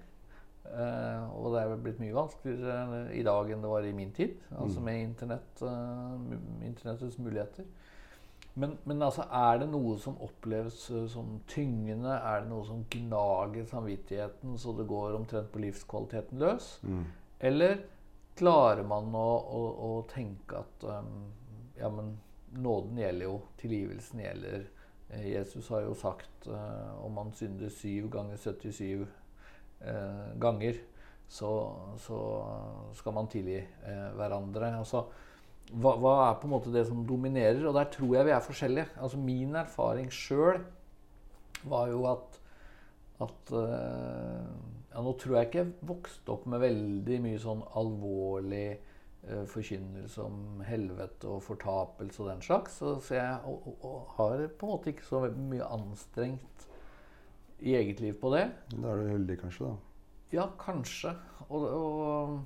Uh, 0.65 1.29
og 1.37 1.53
det 1.53 1.61
er 1.61 1.77
blitt 1.77 1.99
mye 2.01 2.15
vanskeligere 2.17 3.11
i 3.13 3.23
dag 3.23 3.51
enn 3.53 3.61
det 3.61 3.69
var 3.69 3.85
i 3.85 3.93
min 3.93 4.13
tid. 4.17 4.39
Altså 4.57 4.81
Mm. 4.81 4.85
med 4.85 5.03
internett, 5.03 5.63
uh, 5.63 6.65
internettets 6.65 7.19
muligheter. 7.19 7.67
Men, 8.55 8.77
men 8.87 9.03
altså, 9.03 9.25
er 9.35 9.59
det 9.63 9.69
noe 9.73 9.97
som 9.99 10.19
oppleves 10.23 10.79
uh, 10.95 11.07
som 11.11 11.41
tyngende? 11.51 12.13
Er 12.15 12.45
det 12.45 12.53
noe 12.53 12.67
som 12.69 12.85
gnager 12.91 13.67
samvittigheten 13.71 14.59
så 14.61 14.75
det 14.79 14.87
går 14.91 15.17
omtrent 15.19 15.51
på 15.53 15.63
livskvaliteten 15.65 16.43
løs? 16.43 16.77
Mm. 16.87 17.03
Eller 17.51 17.81
klarer 18.39 18.87
man 18.87 19.11
å, 19.15 19.27
å, 19.59 19.65
å 19.89 19.91
tenke 20.11 20.63
at 20.63 20.87
um, 20.87 21.27
ja, 21.79 21.91
men 21.91 22.15
nåden 22.55 22.99
gjelder 22.99 23.27
jo, 23.27 23.37
tilgivelsen 23.59 24.23
gjelder. 24.23 24.65
Eh, 25.11 25.29
Jesus 25.33 25.69
har 25.75 25.85
jo 25.87 25.95
sagt 25.99 26.49
uh, 26.51 26.95
om 27.05 27.15
man 27.19 27.35
synder 27.35 27.71
syv 27.75 28.09
ganger 28.15 28.39
77 28.39 29.07
eh, 29.85 30.39
ganger, 30.41 30.81
så, 31.29 31.51
så 31.99 32.19
skal 32.95 33.17
man 33.17 33.31
tilgi 33.33 33.59
eh, 33.59 34.09
hverandre. 34.19 34.75
Altså, 34.79 35.07
hva, 35.73 35.95
hva 35.99 36.15
er 36.29 36.39
på 36.41 36.49
en 36.49 36.55
måte 36.55 36.73
det 36.75 36.85
som 36.89 37.05
dominerer? 37.09 37.63
Og 37.69 37.77
der 37.77 37.89
tror 37.93 38.17
jeg 38.19 38.29
vi 38.29 38.35
er 38.37 38.45
forskjellige. 38.45 38.89
Altså 39.01 39.21
Min 39.21 39.57
erfaring 39.59 40.11
sjøl 40.13 40.61
var 41.65 41.89
jo 41.93 42.05
at 42.11 42.41
at 43.23 43.53
eh, 43.53 44.49
Ja, 44.95 45.03
nå 45.03 45.13
tror 45.19 45.39
jeg 45.39 45.49
ikke 45.49 45.63
jeg 45.63 45.89
vokste 45.89 46.35
opp 46.35 46.45
med 46.51 46.63
veldig 46.63 47.17
mye 47.25 47.39
sånn 47.43 47.65
alvorlig 47.81 48.77
uh, 49.27 49.41
forkynnelse 49.51 50.23
om 50.23 50.61
helvete 50.63 51.27
og 51.27 51.41
fortapelse 51.43 52.23
og 52.23 52.29
den 52.31 52.45
slags. 52.47 52.77
Så, 52.79 52.93
så 53.03 53.17
jeg 53.17 53.41
og, 53.51 53.67
og 53.89 54.13
har 54.21 54.45
på 54.55 54.69
en 54.69 54.73
måte 54.77 54.93
ikke 54.93 55.09
så 55.09 55.25
mye 55.35 55.67
anstrengt 55.67 56.69
i 57.59 57.75
eget 57.75 58.05
liv 58.05 58.15
på 58.23 58.31
det. 58.37 58.45
Da 58.71 58.93
er 58.93 59.03
du 59.03 59.11
heldig, 59.17 59.41
kanskje, 59.43 59.73
da. 59.73 60.15
Ja, 60.37 60.47
kanskje. 60.63 61.17
Og, 61.49 61.67
og 61.67 62.39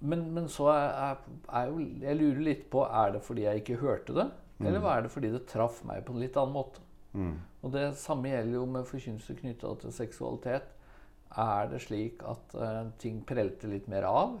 men, 0.00 0.28
men 0.34 0.48
så 0.50 0.68
er, 0.72 1.22
er, 1.48 1.70
jo 1.70 1.82
Jeg 2.02 2.18
lurer 2.18 2.44
litt 2.46 2.66
på 2.70 2.84
er 2.86 3.16
det 3.16 3.22
fordi 3.26 3.46
jeg 3.48 3.62
ikke 3.62 3.80
hørte 3.82 4.14
det, 4.16 4.28
eller 4.62 4.86
er 4.90 5.04
det 5.04 5.12
fordi 5.14 5.32
det 5.34 5.46
traff 5.50 5.82
meg 5.86 6.04
på 6.06 6.14
en 6.14 6.22
litt 6.22 6.36
annen 6.38 6.54
måte. 6.54 6.82
Mm. 7.18 7.36
Og 7.64 7.72
det 7.74 7.86
samme 7.98 8.30
gjelder 8.30 8.58
jo 8.58 8.66
med 8.70 8.86
forkynnelse 8.86 9.38
knytta 9.40 9.72
til 9.82 9.94
seksualitet. 9.94 10.74
Er 11.38 11.66
det 11.68 11.82
slik 11.84 12.22
at 12.24 12.54
uh, 12.56 12.86
ting 13.00 13.18
prelte 13.28 13.70
litt 13.70 13.90
mer 13.90 14.08
av 14.08 14.38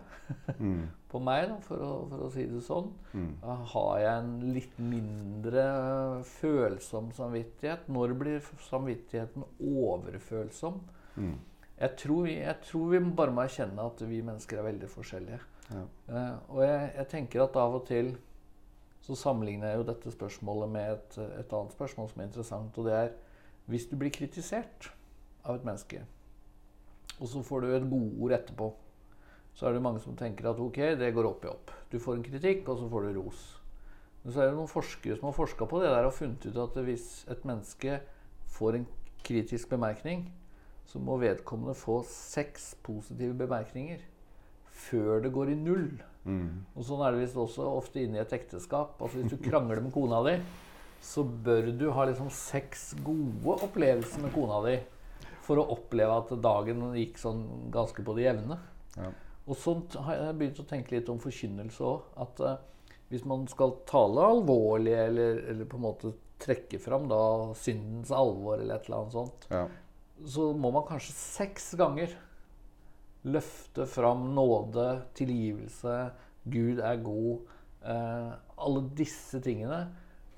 Mm. 0.58 0.88
på 1.10 1.20
meg, 1.24 1.46
da, 1.48 1.54
for, 1.64 1.80
å, 1.80 1.92
for 2.10 2.22
å 2.26 2.30
si 2.32 2.42
det 2.48 2.60
sånn? 2.64 2.90
Mm. 3.16 3.30
Har 3.72 3.92
jeg 4.02 4.22
en 4.22 4.32
litt 4.52 4.74
mindre 4.80 5.64
følsom 6.28 7.10
samvittighet? 7.16 7.86
Når 7.92 8.12
blir 8.20 8.50
samvittigheten 8.66 9.46
overfølsom? 9.56 10.82
Jeg 11.78 11.94
tror, 12.00 12.24
vi, 12.26 12.38
jeg 12.40 12.56
tror 12.66 12.88
vi 12.90 13.00
bare 13.20 13.34
må 13.34 13.44
erkjenne 13.44 13.84
at 13.86 14.00
vi 14.08 14.22
mennesker 14.26 14.58
er 14.58 14.66
veldig 14.66 14.88
forskjellige. 14.90 15.38
Ja. 15.68 15.84
Eh, 16.08 16.34
og 16.48 16.62
jeg, 16.64 16.90
jeg 16.96 17.08
tenker 17.12 17.44
at 17.44 17.58
av 17.60 17.76
og 17.78 17.86
til 17.86 18.16
så 19.04 19.14
sammenligner 19.16 19.70
jeg 19.70 19.80
jo 19.80 19.86
dette 19.88 20.12
spørsmålet 20.12 20.72
med 20.74 20.90
et, 20.92 21.18
et 21.38 21.52
annet 21.54 21.72
spørsmål 21.72 22.10
som 22.10 22.20
er 22.20 22.26
interessant, 22.28 22.78
og 22.78 22.88
det 22.88 22.96
er 22.96 23.12
hvis 23.68 23.86
du 23.88 23.94
blir 24.00 24.12
kritisert 24.12 24.90
av 25.44 25.58
et 25.58 25.64
menneske, 25.64 26.02
og 27.18 27.30
så 27.30 27.42
får 27.44 27.64
du 27.64 27.70
et 27.72 27.88
godord 27.88 28.34
etterpå, 28.36 28.68
så 29.58 29.68
er 29.68 29.74
det 29.74 29.82
mange 29.84 30.00
som 30.00 30.16
tenker 30.16 30.50
at 30.50 30.60
ok, 30.62 30.78
det 31.00 31.12
går 31.14 31.26
opp 31.28 31.46
i 31.46 31.50
opp. 31.50 31.72
Du 31.90 31.98
får 32.00 32.18
en 32.18 32.26
kritikk, 32.26 32.68
og 32.68 32.78
så 32.78 32.88
får 32.90 33.08
du 33.08 33.18
ros. 33.18 33.40
Men 34.22 34.34
så 34.34 34.42
er 34.42 34.50
det 34.50 34.58
noen 34.58 34.70
forskere 34.70 35.16
som 35.18 35.28
har 35.28 35.34
forska 35.36 35.66
på 35.66 35.80
det 35.82 35.90
der 35.90 36.06
og 36.06 36.14
funnet 36.14 36.46
ut 36.46 36.60
at 36.62 36.78
hvis 36.86 37.08
et 37.32 37.44
menneske 37.48 37.98
får 38.54 38.78
en 38.78 38.86
kritisk 39.26 39.72
bemerkning, 39.72 40.28
så 40.88 41.00
må 41.02 41.18
vedkommende 41.20 41.76
få 41.76 42.00
seks 42.08 42.72
positive 42.84 43.34
bemerkninger 43.36 44.00
før 44.88 45.20
det 45.24 45.32
går 45.34 45.52
i 45.52 45.58
null. 45.58 45.90
Mm. 46.28 46.64
Og 46.76 46.86
sånn 46.86 47.02
er 47.04 47.14
det 47.14 47.24
visst 47.24 47.40
også 47.40 47.66
ofte 47.68 48.02
inne 48.02 48.20
i 48.20 48.22
et 48.22 48.32
ekteskap. 48.36 48.96
Altså 49.00 49.20
Hvis 49.20 49.34
du 49.34 49.42
krangler 49.42 49.82
med 49.84 49.92
kona 49.94 50.22
di, 50.26 50.36
så 51.04 51.24
bør 51.24 51.70
du 51.78 51.88
ha 51.94 52.06
liksom 52.08 52.30
seks 52.34 52.92
gode 53.04 53.58
opplevelser 53.66 54.24
med 54.24 54.32
kona 54.34 54.62
di 54.66 54.78
for 55.44 55.60
å 55.60 55.68
oppleve 55.74 56.16
at 56.20 56.32
dagen 56.44 56.84
gikk 56.98 57.20
sånn 57.20 57.42
ganske 57.72 58.04
på 58.04 58.16
det 58.16 58.26
jevne. 58.26 58.58
Ja. 58.98 59.10
Og 59.48 59.56
sånt 59.56 59.96
har 60.04 60.18
jeg 60.18 60.38
begynt 60.40 60.60
å 60.60 60.68
tenke 60.68 60.96
litt 60.96 61.08
om 61.12 61.20
forkynnelse 61.22 61.84
òg. 61.88 62.08
At 62.20 62.42
uh, 62.44 62.56
hvis 63.08 63.24
man 63.28 63.46
skal 63.48 63.78
tale 63.88 64.26
alvorlig, 64.34 64.92
eller, 65.06 65.40
eller 65.48 65.68
på 65.68 65.78
en 65.78 65.86
måte 65.86 66.12
trekke 66.38 66.80
fram 66.82 67.08
da 67.10 67.20
syndens 67.58 68.12
alvor, 68.14 68.60
eller 68.60 68.76
et 68.76 68.88
eller 68.88 69.02
annet 69.02 69.16
sånt, 69.16 69.48
Ja. 69.52 69.66
Så 70.26 70.50
må 70.56 70.72
man 70.74 70.86
kanskje 70.88 71.14
seks 71.14 71.72
ganger 71.78 72.14
løfte 73.28 73.86
fram 73.90 74.30
nåde, 74.34 74.88
tilgivelse, 75.18 76.10
Gud 76.48 76.78
er 76.80 77.00
god, 77.04 77.48
eh, 77.84 78.30
alle 78.58 78.84
disse 78.96 79.40
tingene. 79.44 79.86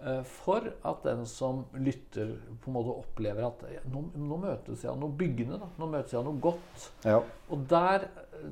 Eh, 0.01 0.23
for 0.25 0.65
at 0.85 1.03
den 1.05 1.27
som 1.29 1.65
lytter, 1.77 2.33
på 2.63 2.71
en 2.71 2.77
måte 2.79 2.95
opplever 3.03 3.45
at 3.51 3.65
nå, 3.93 4.07
nå 4.17 4.39
møtes 4.41 4.85
jeg 4.85 4.93
av 4.95 5.01
noe 5.01 5.13
byggende. 5.13 5.59
Da. 5.61 5.69
Nå 5.77 5.89
møtes 5.93 6.15
jeg 6.15 6.23
av 6.23 6.29
noe 6.31 6.41
godt. 6.41 6.87
ja. 7.05 7.19
Og 7.53 7.67
der 7.69 8.09
eh, 8.09 8.47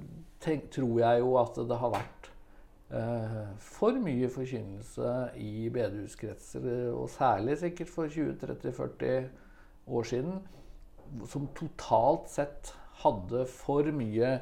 tenk, 0.45 0.69
tror 0.75 1.01
jeg 1.01 1.23
jo 1.25 1.33
at 1.41 1.57
det 1.71 1.79
har 1.81 1.95
vært 1.95 2.29
eh, 3.01 3.41
for 3.64 3.97
mye 4.05 4.29
forkynnelse 4.33 5.14
i 5.41 5.71
bedehuskretser, 5.73 6.69
og 6.93 7.09
særlig 7.17 7.57
sikkert 7.62 7.95
for 7.97 8.12
20-30-40 8.12 9.33
år 9.88 10.09
siden, 10.12 10.38
som 11.31 11.49
totalt 11.57 12.29
sett 12.33 12.73
hadde 13.03 13.44
for 13.51 13.87
mye 13.94 14.35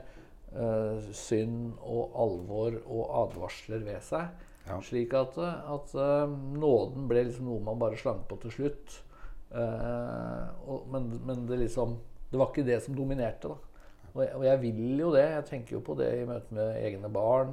uh, 0.57 0.99
synd 1.17 1.77
og 1.81 2.17
alvor 2.25 2.79
og 2.85 3.15
advarsler 3.23 3.85
ved 3.87 4.05
seg. 4.07 4.33
Ja. 4.67 4.81
Slik 4.83 5.15
at, 5.15 5.37
at 5.39 5.95
uh, 5.95 6.27
nåden 6.57 7.07
ble 7.11 7.27
liksom 7.29 7.51
noe 7.51 7.63
man 7.63 7.79
bare 7.81 7.99
slang 8.01 8.25
på 8.29 8.39
til 8.43 8.55
slutt. 8.55 9.01
Uh, 9.53 10.49
og, 10.67 10.89
men, 10.91 11.13
men 11.23 11.45
det 11.47 11.61
liksom 11.61 12.01
Det 12.27 12.39
var 12.41 12.49
ikke 12.51 12.67
det 12.67 12.81
som 12.83 12.97
dominerte, 12.99 13.53
da. 13.53 13.85
Og 14.17 14.23
jeg, 14.25 14.33
og 14.35 14.45
jeg 14.45 14.61
vil 14.65 14.99
jo 14.99 15.13
det. 15.15 15.23
Jeg 15.31 15.45
tenker 15.47 15.77
jo 15.77 15.83
på 15.87 15.95
det 15.95 16.09
i 16.19 16.25
møte 16.27 16.55
med 16.57 16.81
egne 16.81 17.09
barn. 17.13 17.53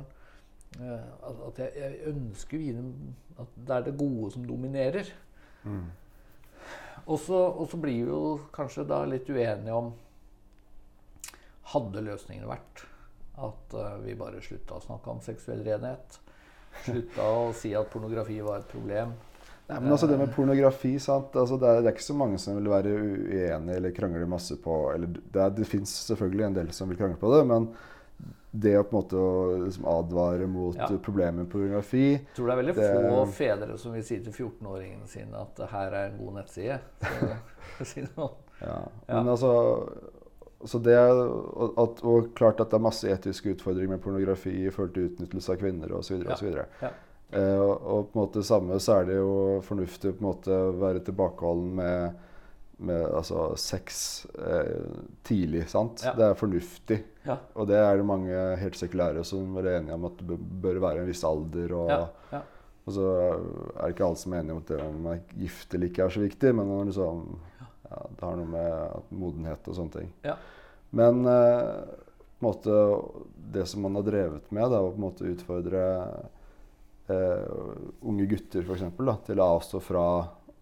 At 0.82 1.44
at 1.48 1.60
jeg, 1.62 1.70
jeg 1.78 2.08
ønsker 2.10 2.58
å 2.58 2.62
gi 2.64 2.72
dem 2.74 2.88
at 3.38 3.52
det 3.68 3.76
er 3.76 3.86
det 3.86 3.94
gode 4.00 4.32
som 4.34 4.48
dominerer. 4.48 5.12
Mm. 5.64 5.86
Og 7.06 7.20
så, 7.20 7.40
blir 7.74 8.06
vi 8.06 8.10
jo 8.12 8.24
kanskje 8.56 8.86
da 8.88 9.04
litt 9.10 9.30
uenige 9.30 9.76
om 9.76 9.94
Hadde 11.74 12.04
løsningen 12.04 12.44
vært 12.46 12.84
at 13.40 13.76
uh, 13.80 13.96
vi 14.04 14.14
bare 14.20 14.42
slutta 14.44 14.76
å 14.78 14.84
snakke 14.84 15.10
om 15.10 15.22
seksuell 15.24 15.64
renhet? 15.66 16.20
Slutta 16.84 17.24
å 17.24 17.54
si 17.56 17.72
at 17.78 17.88
pornografi 17.90 18.36
var 18.44 18.62
et 18.62 18.68
problem? 18.70 19.14
Nei, 19.70 19.78
men 19.80 19.94
altså 19.96 20.10
det 20.12 20.20
med 20.20 20.34
pornografi? 20.36 20.92
Altså 21.00 21.56
det, 21.56 21.70
er, 21.70 21.80
det 21.80 21.90
er 21.90 21.96
ikke 21.96 22.06
så 22.06 22.18
mange 22.20 22.38
som 22.42 22.60
vil 22.60 22.68
være 22.70 22.92
uenige 23.00 23.78
eller 23.80 23.96
krangle 23.96 24.28
masse 24.30 24.58
på 24.62 24.76
eller 24.92 25.16
Det, 25.24 25.48
det 25.56 25.70
fins 25.70 25.96
selvfølgelig 26.10 26.50
en 26.50 26.58
del 26.60 26.72
som 26.76 26.92
vil 26.92 27.00
krangle 27.00 27.20
på 27.22 27.32
det, 27.32 27.46
men 27.50 27.70
det 28.54 28.76
å 28.78 28.84
på 28.86 28.94
en 28.94 29.00
måte 29.02 29.66
liksom 29.66 29.86
advare 29.90 30.48
mot 30.48 30.76
Ja. 30.78 30.88
problemer 31.02 31.32
med 31.44 31.50
pornografi 31.50 32.12
Jeg 32.14 32.36
tror 32.36 32.48
det 32.48 32.54
er 32.54 32.62
veldig 32.64 32.76
Det- 32.76 33.10
få 33.10 33.24
fedre 33.34 33.78
som 33.80 33.94
vil 33.94 34.04
si 34.04 34.20
til 34.20 34.32
14-åringene 34.34 35.08
sine 35.08 35.34
at 35.42 35.56
det 35.56 35.70
her 35.72 35.92
er 35.92 36.10
en 36.12 36.18
god 36.20 36.34
nettside. 36.36 36.80
Så, 37.02 37.86
si 37.90 38.02
sånn. 38.02 38.30
ja. 38.62 38.78
Ja. 39.08 39.16
Men 39.24 39.28
altså 39.34 39.90
så 40.66 40.80
det 40.82 40.96
og, 40.98 41.74
at, 41.78 42.04
og 42.08 42.30
klart 42.36 42.62
at 42.62 42.70
det 42.72 42.78
er 42.78 42.84
masse 42.86 43.04
etiske 43.12 43.52
utfordringer 43.58 43.90
med 43.98 44.02
pornografi 44.02 44.54
i 44.66 44.70
forhold 44.72 44.94
til 44.96 45.10
utnyttelse 45.10 45.50
av 45.52 45.58
kvinner 45.60 45.92
osv. 45.98 46.22
Ja. 46.24 46.34
osv. 46.38 46.54
Ja. 46.82 46.92
Eh, 47.34 47.58
og, 47.60 47.82
og 47.84 48.12
på 48.14 48.20
en 48.20 48.22
måte 48.28 48.44
samme 48.46 48.78
så 48.80 49.02
er 49.02 49.06
det 49.10 49.16
jo 49.18 49.34
fornuftig 49.66 50.14
å 50.14 50.16
på 50.16 50.22
en 50.24 50.30
måte 50.30 50.60
være 50.80 51.02
tilbakeholden 51.04 51.74
med, 51.76 52.16
med 52.86 53.06
altså, 53.16 53.46
sex 53.60 54.26
eh, 54.38 54.88
tidlig. 55.24 55.66
sant? 55.72 56.04
Ja. 56.06 56.14
Det 56.18 56.26
er 56.30 56.38
fornuftig. 56.40 56.98
Ja. 57.26 57.38
Og 57.56 57.68
det 57.70 57.78
er 57.80 57.98
det 57.98 58.06
mange 58.06 58.42
helt 58.60 58.76
sekulære 58.80 59.24
som 59.26 59.56
er 59.62 59.70
enige 59.78 59.96
om 59.96 60.06
at 60.10 60.18
det 60.28 60.38
bør- 60.62 60.82
være 60.84 61.00
en 61.04 61.08
viss 61.12 61.24
alder. 61.24 61.74
Og, 61.80 61.90
Ja, 61.90 62.08
ja. 62.34 62.42
og 62.86 62.94
så 62.94 63.08
er 63.78 63.82
det 63.88 63.96
ikke 63.96 64.06
alle 64.08 64.16
som 64.24 64.34
er 64.34 64.40
enige 64.44 64.52
om 64.58 64.64
at 64.64 64.68
det 64.74 64.82
om 64.84 65.02
man 65.04 65.14
er 65.18 65.38
gift 65.40 65.74
eller 65.74 65.88
ikke 65.88 66.04
er 66.06 66.10
så 66.18 66.20
viktig, 66.26 66.54
men 66.56 66.68
man 66.68 66.88
liksom, 66.92 67.24
ja, 67.90 68.02
det 68.18 68.22
har 68.28 68.36
noe 68.36 68.52
med 68.52 69.04
modenhet 69.12 69.68
og 69.68 69.76
sånne 69.80 69.92
ting. 70.00 70.14
Ja. 70.24 70.36
Men 70.92 71.26
eh, 71.26 71.84
måte, 72.44 72.76
det 73.54 73.68
som 73.68 73.82
man 73.82 73.96
har 73.96 74.04
drevet 74.04 74.52
med, 74.52 74.70
da, 74.70 74.82
å 74.84 74.92
på 74.92 75.00
en 75.00 75.06
måte 75.08 75.30
utfordre 75.32 75.84
eh, 77.10 77.48
unge 78.04 78.26
gutter 78.30 78.64
for 78.68 78.76
eksempel, 78.76 79.06
da, 79.10 79.16
til 79.28 79.40
å 79.42 79.48
avstå 79.58 79.82
fra 79.84 80.04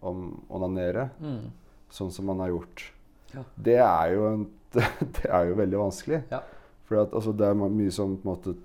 å 0.02 0.12
onanere, 0.50 1.10
Mm. 1.20 1.50
Sånn 1.92 2.10
som 2.14 2.26
man 2.30 2.40
har 2.42 2.48
gjort, 2.54 2.88
Ja. 3.34 3.44
det, 3.56 3.76
er 3.84 4.12
jo 4.16 4.26
en, 4.30 4.42
det 4.72 5.28
er 5.28 5.46
jo 5.50 5.54
veldig 5.60 5.78
vanskelig. 5.84 6.22
Ja. 6.32 6.40
For 6.88 7.02
at, 7.04 7.12
altså, 7.16 7.32
det 7.36 7.46
er 7.46 7.54
mye 7.62 7.92
som 7.94 8.16
på 8.16 8.26
en 8.28 8.34
måte, 8.34 8.56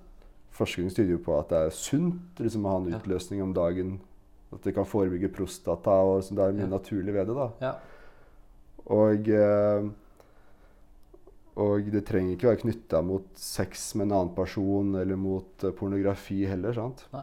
Forskning 0.58 0.88
tyder 0.90 1.20
på 1.22 1.36
at 1.38 1.52
det 1.52 1.58
er 1.68 1.70
sunt 1.70 2.40
liksom, 2.42 2.64
å 2.66 2.70
ha 2.72 2.78
en 2.80 2.94
utløsning 2.96 3.38
om 3.44 3.52
dagen. 3.54 3.92
At 4.50 4.64
det 4.66 4.72
kan 4.74 4.88
forebygge 4.88 5.28
prostata. 5.30 5.92
og 6.02 6.24
så 6.26 6.34
Det 6.34 6.42
er 6.48 6.56
mye 6.56 6.64
Ja. 6.66 6.72
naturlig 6.72 7.14
ved 7.14 7.28
det. 7.28 7.36
da. 7.36 7.48
Ja. 7.62 7.74
Og, 8.90 9.28
eh, 9.28 9.86
og 11.58 11.88
det 11.92 12.04
trenger 12.08 12.34
ikke 12.34 12.48
være 12.50 12.60
knytta 12.64 13.00
mot 13.06 13.28
sex 13.38 13.94
med 13.98 14.08
en 14.08 14.12
annen 14.16 14.34
person 14.34 14.94
eller 14.98 15.16
mot 15.18 15.64
eh, 15.64 15.70
pornografi 15.70 16.40
heller. 16.46 16.72
sant? 16.74 17.04
Nei, 17.12 17.22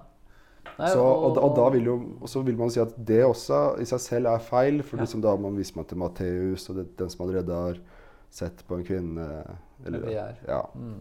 Så, 0.76 1.00
og, 1.00 1.38
og 1.40 1.54
da 1.56 1.70
vil 1.72 1.86
jo, 1.88 1.98
så 2.28 2.42
vil 2.44 2.58
man 2.60 2.72
si 2.74 2.82
at 2.84 2.96
det 3.08 3.22
også 3.24 3.60
i 3.80 3.86
seg 3.88 4.02
selv 4.04 4.32
er 4.34 4.42
feil. 4.44 4.82
For 4.84 5.00
liksom 5.00 5.24
da 5.24 5.36
man 5.40 5.56
viser 5.56 5.80
man 5.80 5.88
til 5.88 6.02
Matteus 6.02 6.68
og 6.72 6.82
det, 6.82 6.90
den 7.00 7.12
som 7.14 7.24
allerede 7.26 7.60
har 7.68 7.80
sett 8.36 8.66
på 8.68 8.80
en 8.80 8.88
kvinne 8.88 9.28
Eller. 9.86 10.36
Ja. 10.48 10.66
Mm. 10.76 11.00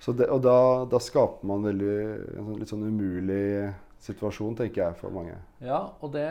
Så 0.00 0.12
det, 0.12 0.28
og 0.32 0.42
da, 0.44 0.84
da 0.88 1.00
skaper 1.00 1.48
man 1.48 1.64
veldig, 1.64 1.96
en 2.36 2.46
sånn, 2.46 2.56
litt 2.60 2.72
sånn 2.72 2.84
umulig 2.84 3.44
situasjon, 4.04 4.56
tenker 4.58 4.82
jeg, 4.82 4.96
for 4.98 5.14
mange. 5.14 5.36
Ja, 5.64 5.80
og 6.04 6.12
det, 6.12 6.26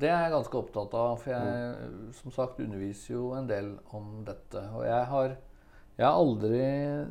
det 0.00 0.08
er 0.08 0.24
jeg 0.24 0.34
ganske 0.36 0.60
opptatt 0.62 0.96
av. 0.96 1.18
For 1.20 1.34
jeg 1.34 2.14
som 2.16 2.32
sagt 2.32 2.62
underviser 2.64 3.18
jo 3.18 3.32
en 3.36 3.48
del 3.50 3.74
om 3.96 4.22
dette. 4.24 4.62
Og 4.72 4.86
jeg 4.88 5.04
har, 5.12 5.36
jeg 5.98 6.06
har 6.06 6.22
aldri 6.22 6.62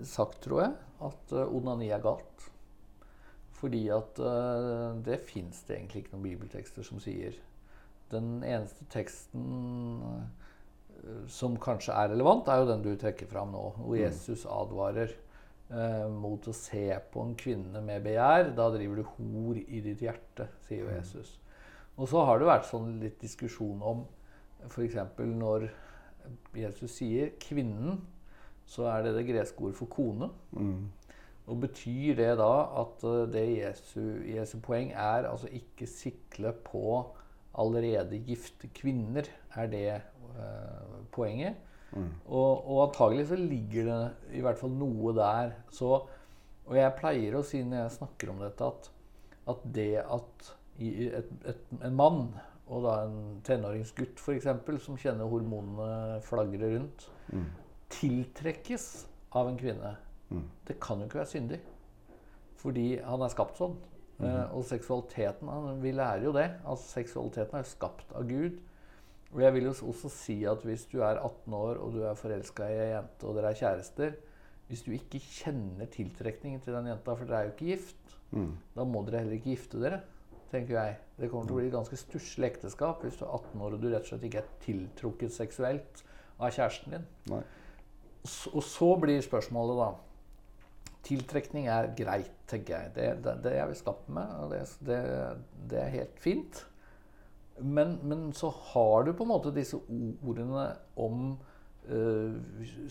sagt, 0.09 0.39
tror 0.45 0.63
jeg, 0.63 0.73
at 1.05 1.37
eh, 1.37 1.53
onani 1.59 1.91
er 1.93 2.01
galt. 2.01 2.47
Fordi 3.57 3.87
at 3.93 4.19
uh, 4.21 4.97
det 5.05 5.21
fins 5.25 5.63
det 5.67 5.79
egentlig 5.79 6.03
ikke 6.03 6.15
noen 6.15 6.27
bibeltekster 6.27 6.85
som 6.85 7.01
sier. 7.01 7.37
Den 8.11 8.43
eneste 8.45 8.85
teksten 8.93 9.47
som 11.31 11.57
kanskje 11.61 11.95
er 11.95 12.11
relevant, 12.13 12.47
er 12.47 12.61
jo 12.61 12.69
den 12.69 12.83
du 12.85 12.91
trekker 12.99 13.29
fram 13.29 13.51
nå. 13.53 13.63
Hvor 13.79 13.97
Jesus 13.97 14.45
advarer 14.49 15.13
uh, 15.71 16.07
mot 16.11 16.47
å 16.47 16.55
se 16.55 16.89
på 17.11 17.23
en 17.23 17.35
kvinne 17.39 17.81
med 17.85 18.05
begjær. 18.05 18.53
Da 18.57 18.69
driver 18.73 19.01
du 19.01 19.09
hor 19.15 19.59
i 19.59 19.81
ditt 19.85 20.03
hjerte, 20.05 20.49
sier 20.67 20.85
jo 20.85 20.93
Jesus. 20.93 21.35
Og 21.97 22.09
så 22.11 22.23
har 22.27 22.39
det 22.39 22.49
vært 22.49 22.69
sånn 22.69 22.97
litt 23.01 23.17
diskusjon 23.21 23.81
om 23.81 24.05
f.eks. 24.67 24.97
når 25.17 25.69
Jesus 26.57 26.97
sier 26.99 27.33
'kvinnen', 27.39 28.01
så 28.67 28.87
er 28.91 29.05
det 29.05 29.13
det 29.15 29.27
greske 29.29 29.63
ord 29.63 29.75
for 29.77 29.87
kone. 29.87 30.29
Mm. 30.51 30.89
Og 31.47 31.61
betyr 31.63 32.17
det 32.19 32.33
da 32.39 32.51
at 32.81 33.05
uh, 33.07 33.23
det 33.31 33.45
Jesu, 33.53 34.01
Jesu 34.27 34.57
poeng 34.63 34.91
er 34.91 35.29
altså 35.29 35.47
ikke 35.47 35.87
sikle 35.87 36.51
på 36.65 36.83
allerede 37.57 38.19
gifte 38.27 38.69
kvinner? 38.75 39.29
Er 39.55 39.71
det 39.71 40.01
uh, 40.35 40.99
poenget? 41.11 41.55
Mm. 41.95 42.11
Og, 42.25 42.67
og 42.67 42.81
antagelig 42.89 43.29
så 43.29 43.39
ligger 43.39 43.87
det 43.87 44.35
i 44.39 44.43
hvert 44.43 44.59
fall 44.59 44.75
noe 44.75 45.15
der. 45.15 45.55
Så, 45.71 46.01
og 46.67 46.75
jeg 46.75 46.97
pleier 46.99 47.39
å 47.39 47.45
si 47.47 47.63
når 47.63 47.85
jeg 47.85 47.95
snakker 48.01 48.33
om 48.33 48.43
dette, 48.43 48.67
at, 48.67 48.91
at 49.55 49.63
det 49.75 49.91
at 50.03 50.51
i 50.83 51.07
et, 51.07 51.31
et, 51.47 51.63
en 51.81 51.95
mann 51.97 52.27
og 52.67 52.83
da 52.83 52.97
en 53.05 53.39
tenåringsgutt 53.47 54.19
f.eks. 54.19 54.49
som 54.83 54.99
kjenner 54.99 55.29
hormonene 55.31 56.19
flagre 56.25 56.75
rundt, 56.75 57.11
Mm. 57.27 57.43
tiltrekkes 57.91 58.83
av 59.35 59.49
en 59.49 59.57
kvinne, 59.59 59.89
Mm. 60.29 60.43
det 60.67 60.79
kan 60.83 60.99
jo 60.99 61.05
ikke 61.07 61.19
være 61.21 61.31
syndig. 61.31 61.59
Fordi 62.57 62.97
han 62.99 63.21
er 63.21 63.31
skapt 63.31 63.57
sånn. 63.61 63.77
Eh, 64.19 64.55
og 64.57 64.65
seksualiteten 64.65 65.47
han, 65.47 65.81
Vi 65.81 65.91
lærer 65.93 66.23
jo 66.25 66.31
det. 66.33 66.47
Altså 66.65 66.97
Seksualiteten 66.97 67.53
er 67.55 67.63
jo 67.63 67.69
skapt 67.69 68.11
av 68.17 68.25
Gud. 68.27 68.57
Og 69.33 69.41
jeg 69.43 69.53
vil 69.53 69.63
jo 69.69 69.73
også 69.91 70.09
si 70.09 70.43
at 70.49 70.63
hvis 70.65 70.85
du 70.91 71.01
er 71.03 71.19
18 71.19 71.53
år 71.53 71.77
og 71.83 71.93
du 71.93 72.01
er 72.07 72.15
forelska 72.17 72.63
i 72.71 72.77
ei 72.79 72.89
jente, 72.95 73.27
og 73.27 73.35
dere 73.35 73.51
er 73.51 73.59
kjærester 73.59 74.15
Hvis 74.67 74.81
du 74.83 74.91
ikke 74.91 75.19
kjenner 75.19 75.85
tiltrekningen 75.85 76.59
til 76.63 76.73
den 76.73 76.87
jenta, 76.87 77.13
for 77.15 77.25
dere 77.25 77.37
er 77.39 77.43
jo 77.47 77.51
ikke 77.55 77.65
gift, 77.75 78.15
Mm. 78.31 78.57
da 78.75 78.83
må 78.83 79.05
dere 79.05 79.19
heller 79.21 79.37
ikke 79.37 79.53
gifte 79.55 79.79
dere, 79.79 80.01
tenker 80.51 80.73
jeg. 80.75 80.97
Det 81.17 81.29
kommer 81.31 81.45
til 81.47 81.53
å 81.55 81.59
bli 81.61 81.67
et 81.67 81.71
ganske 81.73 81.95
stusslig 81.95 82.49
ekteskap 82.49 83.01
hvis 83.01 83.15
du 83.15 83.23
er 83.23 83.29
18 83.37 83.61
år 83.61 83.73
og 83.77 83.81
du 83.81 83.87
rett 83.87 84.01
og 84.03 84.09
slett 84.09 84.25
ikke 84.27 84.41
er 84.41 84.49
tiltrukket 84.65 85.31
seksuelt 85.31 86.03
av 86.39 86.51
kjæresten 86.51 86.91
din. 86.91 87.05
Nei. 87.31 87.39
Og 88.51 88.63
så 88.63 88.89
blir 88.99 89.21
spørsmålet, 89.23 89.77
da 89.79 89.87
Tiltrekning 91.07 91.69
er 91.71 91.91
greit, 91.97 92.33
tenker 92.49 92.75
jeg. 92.75 92.93
Det, 92.95 93.11
det, 93.25 93.35
det 93.45 93.53
er 93.55 93.69
vi 93.69 93.77
skapt 93.79 94.09
med, 94.11 94.33
og 94.41 94.51
det, 94.51 94.63
det, 94.87 95.01
det 95.71 95.79
er 95.83 95.93
helt 95.93 96.19
fint. 96.19 96.63
Men, 97.63 97.97
men 98.03 98.31
så 98.37 98.49
har 98.73 99.07
du 99.07 99.13
på 99.17 99.25
en 99.25 99.31
måte 99.31 99.53
disse 99.55 99.79
ordene 99.79 100.67
om 100.99 101.37
øh, 101.89 102.35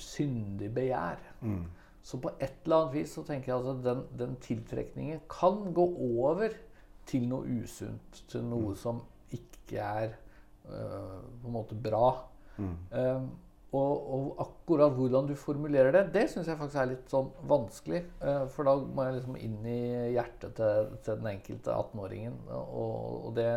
syndig 0.01 0.73
begjær. 0.75 1.21
Mm. 1.41 1.67
Så 2.07 2.21
på 2.23 2.31
et 2.41 2.63
eller 2.65 2.77
annet 2.77 2.95
vis 2.95 3.15
så 3.19 3.25
tenker 3.27 3.53
jeg 3.53 3.75
at 3.75 3.85
den, 3.85 4.03
den 4.19 4.37
tiltrekningen 4.43 5.25
kan 5.31 5.73
gå 5.75 5.87
over 6.21 6.55
til 7.07 7.27
noe 7.31 7.61
usunt. 7.63 8.23
Til 8.31 8.47
noe 8.47 8.77
som 8.79 9.03
ikke 9.35 9.83
er 9.83 10.15
øh, 10.67 11.19
på 11.43 11.51
en 11.51 11.57
måte 11.57 11.79
bra. 11.79 12.11
Mm. 12.57 12.77
Um, 12.97 13.27
og, 13.77 14.07
og 14.17 14.43
akkurat 14.47 14.95
hvordan 14.97 15.29
du 15.29 15.35
formulerer 15.39 15.93
det, 15.95 16.05
det 16.15 16.27
syns 16.33 16.49
jeg 16.51 16.59
faktisk 16.61 16.81
er 16.83 16.91
litt 16.93 17.13
sånn 17.13 17.33
vanskelig. 17.51 18.03
Uh, 18.23 18.45
for 18.53 18.69
da 18.69 18.77
må 18.81 19.07
jeg 19.07 19.19
liksom 19.19 19.41
inn 19.41 19.59
i 19.71 19.81
hjertet 20.17 20.57
til, 20.59 20.95
til 21.07 21.21
den 21.21 21.33
enkelte 21.35 21.75
18-åringen. 21.75 22.39
Og, 22.57 23.27
og 23.29 23.35
det, 23.39 23.51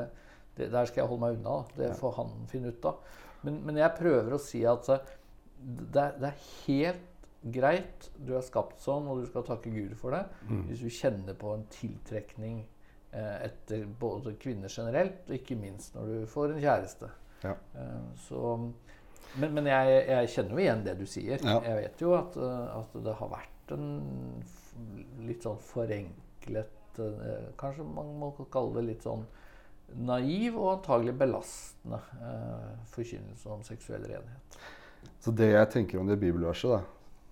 det, 0.58 0.72
der 0.74 0.90
skal 0.90 1.04
jeg 1.04 1.12
holde 1.12 1.26
meg 1.26 1.40
unna. 1.40 1.60
da. 1.62 1.78
Det 1.84 1.94
får 2.00 2.18
han 2.20 2.36
finne 2.52 2.74
ut 2.74 2.90
av. 2.92 3.16
Men, 3.46 3.62
men 3.68 3.80
jeg 3.80 3.98
prøver 4.00 4.36
å 4.36 4.42
si 4.44 4.66
at 4.68 4.92
uh, 4.92 5.16
det, 5.60 6.10
det 6.20 6.34
er 6.34 6.44
helt 6.66 7.08
greit. 7.42 8.10
Du 8.18 8.34
er 8.36 8.44
skapt 8.46 8.82
sånn, 8.84 9.08
og 9.08 9.22
du 9.22 9.30
skal 9.30 9.46
takke 9.48 9.72
Gud 9.74 9.96
for 10.00 10.16
det. 10.16 10.26
Hvis 10.68 10.84
du 10.84 10.92
kjenner 10.92 11.38
på 11.40 11.54
en 11.56 11.66
tiltrekning 11.72 12.62
eh, 13.12 13.36
etter 13.48 13.86
både 14.00 14.36
kvinner 14.42 14.72
generelt, 14.72 15.24
og 15.28 15.38
ikke 15.38 15.58
minst 15.60 15.96
når 15.96 16.12
du 16.12 16.30
får 16.30 16.56
en 16.56 16.64
kjæreste. 16.64 17.12
Ja. 17.46 17.56
Eh, 17.80 18.10
så, 18.26 18.56
men 19.38 19.54
men 19.54 19.66
jeg, 19.66 20.08
jeg 20.08 20.30
kjenner 20.34 20.52
jo 20.52 20.58
igjen 20.64 20.84
det 20.86 20.98
du 21.00 21.06
sier. 21.06 21.40
Ja. 21.44 21.60
Jeg 21.62 21.76
vet 21.84 22.02
jo 22.02 22.14
at, 22.18 22.38
eh, 22.38 22.78
at 22.80 22.94
det 23.06 23.14
har 23.20 23.30
vært 23.30 23.74
en 23.76 24.44
litt 25.28 25.44
sånn 25.44 25.60
forenklet 25.62 27.00
eh, 27.00 27.50
Kanskje 27.60 27.84
man 27.86 28.14
må 28.20 28.32
kalle 28.52 28.80
det 28.80 28.86
litt 28.94 29.04
sånn 29.06 29.26
naiv 29.96 30.58
og 30.58 30.72
antagelig 30.78 31.14
belastende 31.18 32.00
eh, 32.22 32.72
forkynnelse 32.94 33.50
om 33.50 33.64
seksuell 33.66 34.04
renhet. 34.06 34.58
Så 35.20 35.32
det 35.32 35.52
jeg 35.52 35.70
tenker 35.74 36.00
om 36.02 36.08
det 36.10 36.20
bibelverset 36.22 36.72
da, 36.76 36.82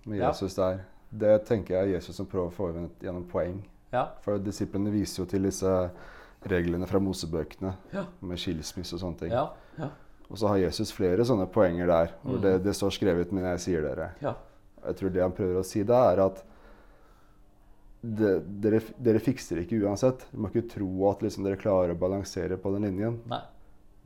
med 0.08 0.18
Ja. 0.18 0.30
Jesus 0.32 0.54
der, 0.58 0.80
det 1.10 1.34
tenker 1.46 1.74
jeg 1.74 1.82
er 1.88 1.94
Jesus 1.96 2.16
som 2.16 2.26
prøver 2.26 2.48
å 2.50 2.54
få 2.54 2.70
gjennom 3.00 3.24
poeng. 3.30 3.60
Ja. 3.92 4.08
For 4.24 4.38
disiplene 4.42 4.90
viser 4.92 5.22
jo 5.22 5.28
til 5.30 5.46
disse 5.48 5.70
reglene 6.48 6.86
fra 6.86 6.98
Mosebøkene 7.00 7.72
Ja. 7.94 8.04
med 8.20 8.38
skilsmisse 8.38 8.94
og 8.96 9.00
sånne 9.00 9.18
ting. 9.22 9.32
Ja. 9.32 9.46
Ja. 9.78 9.88
Og 10.30 10.36
så 10.38 10.48
har 10.48 10.58
Jesus 10.60 10.90
flere 10.92 11.24
sånne 11.24 11.46
poenger 11.50 11.86
der, 11.88 12.10
hvor 12.22 12.36
Mm. 12.36 12.42
det, 12.42 12.62
det 12.64 12.74
står 12.76 12.90
skrevet, 12.92 13.32
men 13.32 13.44
jeg 13.44 13.60
sier 13.60 13.82
dere. 13.82 14.10
ja. 14.20 14.34
Jeg 14.86 14.94
tror 14.96 15.10
det 15.12 15.22
han 15.22 15.32
prøver 15.32 15.56
å 15.58 15.64
si 15.66 15.82
da, 15.82 16.12
er 16.12 16.20
at 16.22 16.44
det, 18.00 18.32
dere, 18.62 18.78
dere 19.02 19.18
fikser 19.22 19.58
ikke 19.64 19.80
uansett. 19.82 20.26
Du 20.32 20.38
må 20.38 20.48
ikke 20.52 20.68
tro 20.70 20.88
at 21.10 21.22
liksom, 21.24 21.44
dere 21.44 21.58
klarer 21.60 21.94
å 21.94 21.98
balansere 21.98 22.56
på 22.60 22.70
den 22.76 22.86
linjen. 22.86 23.16
Nei. 23.28 23.40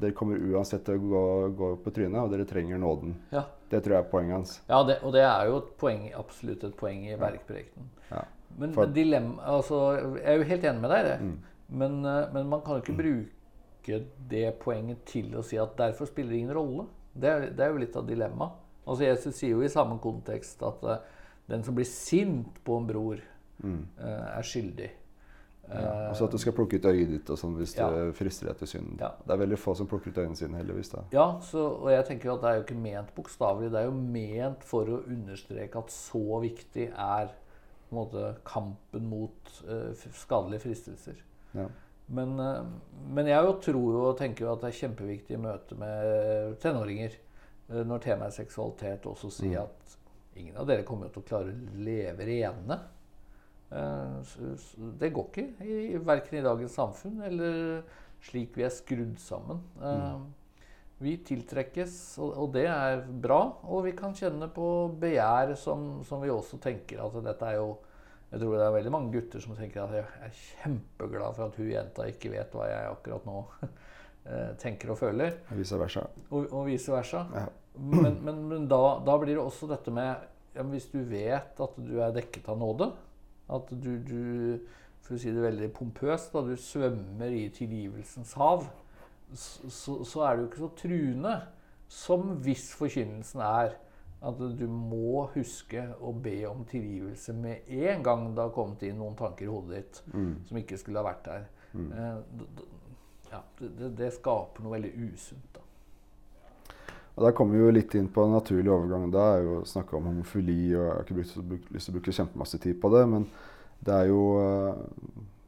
Dere 0.01 0.14
kommer 0.16 0.41
uansett 0.41 0.83
til 0.87 0.97
å 0.97 1.03
gå, 1.12 1.25
gå 1.59 1.68
på 1.85 1.93
trynet, 1.95 2.18
og 2.25 2.33
dere 2.33 2.47
trenger 2.49 2.81
nåden. 2.81 3.12
Ja. 3.35 3.45
Det 3.70 3.83
tror 3.85 3.99
jeg 3.99 4.05
er 4.07 4.11
poenget 4.11 4.35
hans. 4.39 4.55
Ja, 4.68 4.81
det, 4.89 4.97
og 5.05 5.12
det 5.14 5.23
er 5.29 5.47
jo 5.51 5.59
et 5.61 5.68
poeng, 5.81 6.09
absolutt 6.18 6.64
et 6.64 6.75
poeng 6.81 7.05
i 7.07 7.18
bergprekenen. 7.20 7.91
Ja. 8.11 8.25
Men, 8.59 8.73
For- 8.73 8.87
men 8.89 8.97
dilemma, 8.97 9.43
altså, 9.59 9.83
jeg 10.16 10.25
er 10.25 10.41
jo 10.41 10.49
helt 10.55 10.64
enig 10.73 10.81
med 10.83 10.91
deg 10.91 11.05
i 11.05 11.09
det. 11.11 11.20
Mm. 11.20 11.37
Men, 11.83 12.05
eh, 12.05 12.27
men 12.35 12.49
man 12.49 12.61
kan 12.64 12.81
jo 12.81 12.83
ikke 12.87 12.97
bruke 12.99 13.31
det 13.87 14.59
poenget 14.62 15.05
til 15.09 15.33
å 15.37 15.43
si 15.47 15.59
at 15.59 15.76
derfor 15.78 16.07
spiller 16.07 16.30
det 16.35 16.39
ingen 16.45 16.55
rolle. 16.57 16.87
Det 17.14 17.28
er, 17.28 17.47
det 17.51 17.61
er 17.66 17.70
jo 17.74 17.80
litt 17.83 17.97
av 17.97 18.07
dilemmaet. 18.09 18.53
Altså, 18.87 19.05
Jesus 19.05 19.37
sier 19.39 19.51
jo 19.57 19.62
i 19.62 19.68
samme 19.70 19.99
kontekst 20.03 20.62
at 20.66 20.83
uh, 20.85 20.97
den 21.49 21.62
som 21.62 21.74
blir 21.76 21.87
sint 21.87 22.62
på 22.64 22.78
en 22.80 22.87
bror, 22.89 23.20
Mm. 23.62 23.85
uh, 24.01 24.39
er 24.39 24.43
skyldig. 24.43 24.89
Ja. 25.68 26.09
altså 26.09 26.24
at 26.26 26.33
du 26.35 26.39
skal 26.43 26.53
plukke 26.53 26.76
ut 26.80 26.85
øyet 26.91 27.09
ditt 27.12 27.28
og 27.30 27.39
sånn 27.39 27.53
hvis 27.57 27.76
Ja. 27.78 27.87
du 27.91 28.12
frister 28.12 28.49
deg 28.49 28.57
til 28.59 28.66
synden. 28.68 28.97
Ja. 29.01 29.12
Det 29.24 29.30
er 29.33 29.39
veldig 29.39 29.59
få 29.59 29.74
som 29.78 29.87
plukker 29.87 30.11
ut 30.11 30.18
øynene 30.18 30.37
sine, 30.37 30.57
heldigvis. 30.59 30.91
da. 30.91 31.05
Ja, 31.12 31.39
så, 31.41 31.62
og 31.78 31.91
jeg 31.93 32.05
tenker 32.09 32.28
jo 32.28 32.35
at 32.35 32.43
det 32.43 32.51
er 32.51 32.55
jo 32.59 32.64
ikke 32.64 32.80
ment 32.83 33.14
bokstavelig. 33.14 33.70
Det 33.70 33.78
er 33.80 33.85
jo 33.87 33.93
ment 33.95 34.64
for 34.66 34.85
å 34.91 34.99
understreke 35.07 35.78
at 35.78 35.91
så 35.95 36.41
viktig 36.43 36.89
er 36.91 37.30
på 37.89 37.93
en 37.93 38.01
måte, 38.01 38.35
kampen 38.45 39.07
mot 39.09 39.53
uh, 39.68 39.95
skadelige 40.12 40.61
fristelser. 40.66 41.22
Ja. 41.55 41.68
Men, 42.09 42.41
eh, 42.41 42.65
men 43.09 43.27
jeg 43.27 43.45
jo 43.45 43.53
tror 43.61 43.93
jo 43.95 44.05
og 44.11 44.19
tenker 44.19 44.45
jo 44.47 44.53
at 44.53 44.61
det 44.61 44.73
er 44.73 44.81
kjempeviktig 44.81 45.37
i 45.37 45.43
møte 45.43 45.77
med 45.79 46.59
tenåringer 46.61 47.15
eh, 47.71 47.83
når 47.87 48.03
temaet 48.05 48.33
er 48.33 48.45
seksualitet, 48.45 49.07
også 49.07 49.31
si 49.31 49.49
Mm. 49.53 49.63
at 49.63 49.97
ingen 50.37 50.57
av 50.57 50.67
dere 50.67 50.83
kommer 50.85 51.09
til 51.09 51.23
å 51.23 51.27
klare 51.29 51.53
å 51.53 51.79
leve 51.85 52.27
rene. 52.27 52.81
Eh, 53.73 54.23
Det 54.99 55.13
går 55.13 55.27
ikke, 55.31 55.47
i, 55.65 55.97
verken 55.99 56.39
i 56.39 56.43
dagens 56.45 56.75
samfunn 56.75 57.23
eller 57.23 57.83
slik 58.23 58.57
vi 58.57 58.63
er 58.65 58.71
skrudd 58.71 59.19
sammen. 59.19 59.63
Mm. 59.81 60.27
Vi 61.03 61.17
tiltrekkes, 61.27 62.19
og 62.23 62.53
det 62.55 62.67
er 62.71 63.01
bra. 63.01 63.57
Og 63.65 63.85
vi 63.85 63.93
kan 63.93 64.13
kjenne 64.15 64.47
på 64.55 64.67
begjær 65.01 65.57
som, 65.59 66.05
som 66.05 66.21
vi 66.23 66.31
også 66.31 66.61
tenker 66.63 67.01
at 67.03 67.17
dette 67.25 67.49
er 67.49 67.57
jo 67.57 67.73
Jeg 68.33 68.41
tror 68.41 68.55
det 68.57 68.64
er 68.64 68.74
veldig 68.78 68.93
mange 68.95 69.12
gutter 69.12 69.43
som 69.45 69.57
tenker 69.57 69.83
at 69.83 69.97
jeg 69.99 70.05
er 70.24 70.37
kjempeglad 70.41 71.35
for 71.37 71.51
at 71.51 71.57
hun 71.61 71.68
jenta 71.68 72.07
ikke 72.09 72.33
vet 72.33 72.55
hva 72.57 72.68
jeg 72.70 72.93
akkurat 72.95 73.26
nå 73.28 73.39
eh, 73.68 74.53
tenker 74.62 74.95
og 74.95 75.01
føler. 75.03 75.37
Og 75.53 75.61
vice 75.61 75.80
versa. 75.80 76.07
Og, 76.30 76.47
og 76.49 76.64
vice 76.70 76.95
versa. 76.95 77.26
Ja. 77.37 77.47
Men, 77.76 78.16
men, 78.24 78.41
men 78.49 78.68
da, 78.68 78.80
da 79.05 79.16
blir 79.20 79.35
det 79.35 79.43
også 79.43 79.68
dette 79.70 79.93
med 79.95 80.11
ja, 80.53 80.64
Hvis 80.68 80.91
du 80.93 80.99
vet 81.09 81.61
at 81.64 81.76
du 81.80 81.95
er 82.05 82.12
dekket 82.12 82.49
av 82.53 82.59
nåde, 82.61 82.91
at 83.53 83.70
du, 83.72 83.93
du 84.05 84.20
for 85.03 85.16
å 85.16 85.20
si 85.20 85.33
det 85.35 85.43
veldig 85.43 85.70
pompøst, 85.76 86.33
da 86.35 86.43
du 86.47 86.53
svømmer 86.61 87.33
i 87.35 87.47
tilgivelsens 87.53 88.35
hav, 88.39 88.66
så, 89.33 89.70
så, 89.72 89.97
så 90.09 90.24
er 90.28 90.39
du 90.39 90.45
ikke 90.47 90.62
så 90.62 90.70
truende 90.78 91.35
som 91.93 92.37
hvis 92.45 92.70
forkynnelsen 92.76 93.43
er 93.45 93.74
at 94.23 94.39
du 94.59 94.66
må 94.70 95.25
huske 95.35 95.83
å 96.01 96.12
be 96.14 96.37
om 96.47 96.62
tilgivelse 96.68 97.35
med 97.35 97.68
en 97.68 98.05
gang 98.07 98.29
det 98.37 98.45
har 98.45 98.55
kommet 98.55 98.85
inn 98.87 99.01
noen 99.01 99.16
tanker 99.18 99.49
i 99.49 99.51
hodet 99.51 99.81
ditt 99.81 100.03
Mm. 100.14 100.37
som 100.47 100.61
ikke 100.61 100.79
skulle 100.79 101.03
ha 101.03 101.09
vært 101.09 101.25
der. 101.25 101.49
Mm. 101.75 101.93
Eh, 101.93 102.16
ja, 103.33 103.43
det, 103.59 103.97
det, 103.99 104.12
skaper 104.12 104.62
noe 104.62 104.77
veldig 104.77 104.93
usunt. 105.12 105.49
da. 105.55 105.61
Og 107.16 107.25
Der 107.25 107.33
kommer 107.33 107.57
vi 107.57 107.64
jo 107.64 107.73
litt 107.75 107.95
inn 107.95 108.09
på 108.09 108.25
en 108.25 108.33
naturlig 108.33 108.70
overgang. 108.73 109.11
Det 109.12 109.20
er 109.20 109.43
jo 109.43 109.64
snakka 109.64 109.97
om 109.97 110.05
homofili, 110.05 110.75
og 110.77 110.85
jeg 110.85 110.93
har 110.93 111.03
ikke 111.03 111.18
lyst 111.18 111.35
til 111.35 111.93
å 111.93 111.97
bruke 111.99 112.16
kjempemasse 112.16 112.59
tid 112.62 112.81
på 112.81 112.93
det, 112.95 113.03
men 113.09 113.27
det 113.85 113.95
er 113.95 114.07
jo 114.12 114.23
eh, 114.41 114.75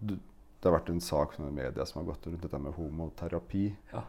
Det 0.05 0.70
har 0.70 0.79
vært 0.79 0.91
en 0.91 1.01
sak 1.01 1.39
i 1.39 1.43
media 1.43 1.85
som 1.85 2.01
har 2.01 2.07
gått 2.14 2.27
rundt 2.27 2.43
dette 2.43 2.59
med 2.59 2.72
homoterapi. 2.72 3.66
Ja. 3.93 4.01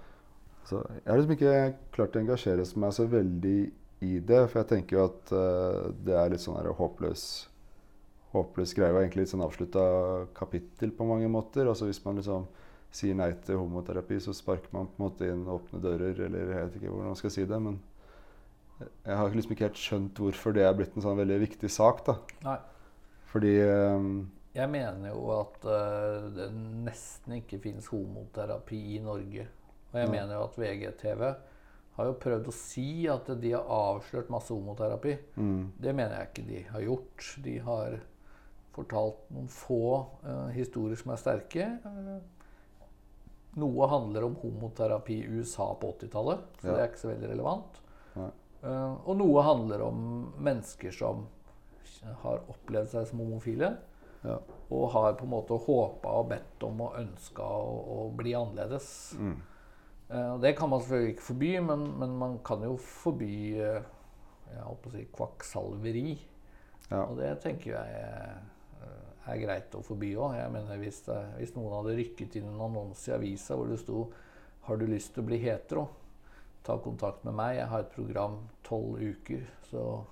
Så 0.65 0.79
jeg 0.87 1.11
har 1.11 1.17
liksom 1.19 1.33
ikke 1.35 1.73
klart 1.91 2.15
å 2.15 2.21
engasjere 2.21 2.63
meg 2.79 2.93
så 2.95 3.05
veldig 3.11 3.57
i 4.01 4.19
det. 4.19 4.41
For 4.51 4.61
jeg 4.61 4.69
tenker 4.73 4.97
jo 4.97 5.05
at 5.07 5.31
uh, 5.35 5.91
det 6.05 6.15
er 6.19 6.29
litt 6.33 6.43
sånn 6.43 6.57
her 6.59 6.71
håpløs, 6.75 7.25
håpløs 8.33 8.73
greie. 8.77 8.91
Og 8.93 9.01
egentlig 9.03 9.25
litt 9.25 9.33
sånn 9.33 9.45
avslutta 9.45 9.85
kapittel 10.37 10.91
på 10.95 11.07
mange 11.07 11.29
måter. 11.31 11.67
Altså 11.71 11.87
hvis 11.89 12.03
man 12.05 12.19
liksom 12.19 12.47
sier 12.95 13.15
nei 13.17 13.31
til 13.43 13.59
homoterapi, 13.59 14.19
så 14.23 14.33
sparker 14.35 14.71
man 14.75 14.87
på 14.87 14.99
en 14.99 15.05
måte 15.07 15.27
inn 15.31 15.43
åpne 15.51 15.81
dører. 15.83 16.19
Eller 16.27 16.53
jeg 16.53 16.69
vet 16.69 16.79
ikke 16.79 16.91
hvordan 16.93 17.11
man 17.13 17.19
skal 17.19 17.33
si 17.35 17.47
det. 17.49 17.59
Men 17.69 17.79
jeg 18.79 19.15
har 19.15 19.31
liksom 19.35 19.55
ikke 19.55 19.67
helt 19.69 19.79
skjønt 19.79 20.19
hvorfor 20.19 20.55
det 20.55 20.63
er 20.67 20.73
blitt 20.75 20.95
en 20.99 21.03
sånn 21.05 21.19
veldig 21.19 21.41
viktig 21.47 21.71
sak. 21.71 22.03
da. 22.07 22.17
Nei. 22.43 22.57
Fordi 23.31 23.53
um, 23.67 24.09
Jeg 24.55 24.71
mener 24.71 25.11
jo 25.11 25.25
at 25.35 25.65
uh, 25.67 26.27
det 26.35 26.49
nesten 26.85 27.39
ikke 27.41 27.59
fins 27.63 27.87
homoterapi 27.91 28.79
i 28.95 29.01
Norge. 29.03 29.47
Og 29.91 29.99
jeg 29.99 30.07
Ja. 30.07 30.11
mener 30.11 30.35
jo 30.35 30.43
at 30.47 30.57
VGTV 30.59 31.23
har 31.95 32.09
jo 32.09 32.17
prøvd 32.19 32.49
å 32.51 32.53
si 32.55 33.05
at 33.11 33.29
de 33.41 33.51
har 33.55 33.67
avslørt 33.71 34.29
masse 34.33 34.51
homoterapi. 34.51 35.17
mm, 35.37 35.71
Det 35.79 35.93
mener 35.95 36.17
jeg 36.19 36.29
ikke 36.31 36.47
de 36.47 36.61
har 36.73 36.81
gjort. 36.81 37.29
De 37.43 37.57
har 37.59 37.99
fortalt 38.75 39.29
noen 39.31 39.47
få 39.47 39.79
uh, 40.25 40.49
historier 40.51 40.99
som 40.99 41.13
er 41.13 41.21
sterke. 41.21 41.67
Eh, 41.85 42.17
noe 43.55 43.87
handler 43.87 44.25
om 44.27 44.35
homoterapi 44.41 45.21
i 45.21 45.39
USA 45.39 45.69
på 45.79 45.93
80-tallet, 45.95 46.39
så 46.59 46.67
Ja. 46.67 46.73
det 46.73 46.81
er 46.81 46.89
ikke 46.89 47.03
så 47.05 47.11
veldig 47.13 47.29
relevant. 47.31 47.81
Eh, 48.65 48.95
og 49.05 49.15
noe 49.17 49.41
handler 49.45 49.81
om 49.85 50.33
mennesker 50.41 50.91
som 50.91 51.27
har 52.23 52.41
opplevd 52.51 52.89
seg 52.91 53.07
som 53.07 53.19
homofile, 53.19 53.77
ja. 54.25 54.39
og 54.73 54.89
har 54.91 55.13
på 55.13 55.23
en 55.23 55.29
måte 55.31 55.57
håpa 55.67 56.09
og 56.19 56.29
bedt 56.29 56.63
om 56.67 56.81
og 56.81 56.95
ønska 56.99 57.41
å, 57.45 57.75
å 57.95 58.11
bli 58.17 58.33
annerledes. 58.35 59.13
Mm, 59.19 59.35
og 60.09 60.41
det 60.43 60.53
kan 60.57 60.69
man 60.69 60.81
selvfølgelig 60.81 61.15
ikke 61.15 61.27
forby, 61.31 61.51
men, 61.65 61.85
men 61.99 62.17
man 62.21 62.39
kan 62.45 62.63
jo 62.63 62.75
forby 62.77 63.35
eh, 63.57 63.87
jeg 64.51 64.65
å 64.69 64.91
si 64.93 65.05
kvakksalveri. 65.15 66.09
ja. 66.91 67.01
Og 67.01 67.17
det 67.19 67.31
tenker 67.43 67.71
jeg 67.73 68.03
eh, 68.03 68.91
er 69.25 69.41
greit 69.41 69.75
å 69.75 69.83
forby 69.85 70.13
òg. 70.15 70.37
Jeg 70.37 70.53
mener 70.53 70.81
hvis, 70.81 71.01
det, 71.07 71.19
hvis 71.39 71.55
noen 71.57 71.73
hadde 71.79 71.97
rykket 71.99 72.39
inn 72.39 72.49
en 72.51 72.65
annonse 72.67 73.09
i 73.09 73.15
avisa 73.15 73.57
hvor 73.57 73.71
det 73.71 73.81
sto 73.81 74.07
'Har 74.65 74.77
du 74.77 74.87
lyst 74.89 75.13
til 75.13 75.21
å 75.21 75.27
bli 75.27 75.37
hetero?' 75.37 75.87
Ta 76.65 76.79
kontakt 76.81 77.23
med 77.23 77.35
meg. 77.37 77.57
Jeg 77.57 77.69
har 77.69 77.79
et 77.83 77.91
program 77.93 78.39
tolv 78.65 78.97
uker, 78.97 79.43
så 79.69 80.03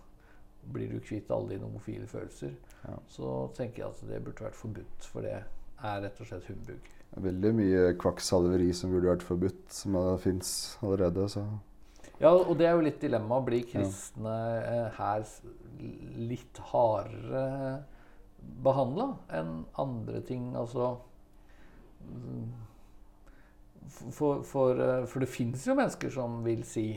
blir 0.69 0.91
du 0.91 0.99
kvitt 0.99 1.31
alle 1.33 1.55
dine 1.55 1.65
homofile 1.65 2.05
følelser. 2.07 2.53
Ja. 2.83 2.97
Så 3.09 3.31
tenker 3.57 3.81
jeg 3.81 3.89
at 3.89 4.03
det 4.05 4.21
burde 4.21 4.45
vært 4.45 4.59
forbudt, 4.59 5.07
for 5.09 5.25
det 5.25 5.39
er 5.39 6.03
rett 6.05 6.21
og 6.21 6.29
slett 6.29 6.45
humbug. 6.51 6.92
Veldig 7.13 7.51
mye 7.53 7.81
kvakksalveri 8.01 8.71
som 8.73 8.93
burde 8.93 9.11
vært 9.11 9.25
forbudt, 9.27 9.67
som 9.73 9.97
fins 10.21 10.77
allerede. 10.81 11.27
Så 11.29 11.45
Ja, 12.19 12.31
og 12.33 12.55
det 12.57 12.67
er 12.67 12.77
jo 12.77 12.85
litt 12.85 13.01
dilemma. 13.01 13.41
Blir 13.45 13.65
kristne 13.69 14.33
ja. 14.63 14.87
her 14.97 15.25
litt 16.17 16.61
hardere 16.71 17.83
behandla 18.63 19.11
enn 19.33 19.63
andre 19.79 20.21
ting? 20.25 20.53
Altså 20.57 20.95
for, 24.11 24.43
for, 24.43 24.79
eh, 24.79 25.05
for 25.05 25.23
det 25.23 25.29
fins 25.31 25.67
jo 25.67 25.75
mennesker 25.77 26.11
som 26.13 26.41
vil 26.45 26.63
si, 26.67 26.87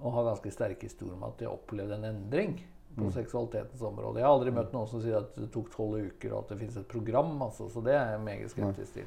og 0.00 0.14
har 0.16 0.30
ganske 0.30 0.52
sterke 0.54 0.88
historier 0.88 1.16
om 1.16 1.26
at 1.28 1.38
de 1.38 1.48
har 1.48 1.56
opplevd 1.56 1.96
en 1.96 2.08
endring 2.12 2.60
på 2.96 3.06
Mm. 3.06 3.12
seksualitetens 3.12 3.82
område. 3.82 4.18
Jeg 4.18 4.26
har 4.26 4.34
aldri 4.34 4.50
møtt 4.50 4.72
noen 4.72 4.88
som 4.88 5.00
sier 5.02 5.20
at 5.20 5.34
det 5.36 5.52
tok 5.52 5.70
tolv 5.70 6.00
uker, 6.00 6.32
og 6.32 6.38
at 6.42 6.48
det 6.48 6.58
fins 6.58 6.76
et 6.76 6.88
program. 6.88 7.42
Altså, 7.42 7.68
så 7.70 7.82
det 7.84 7.94
er 7.94 8.10
jeg 8.10 8.20
meget 8.20 8.50
skeptisk 8.50 8.92
til. 8.94 9.04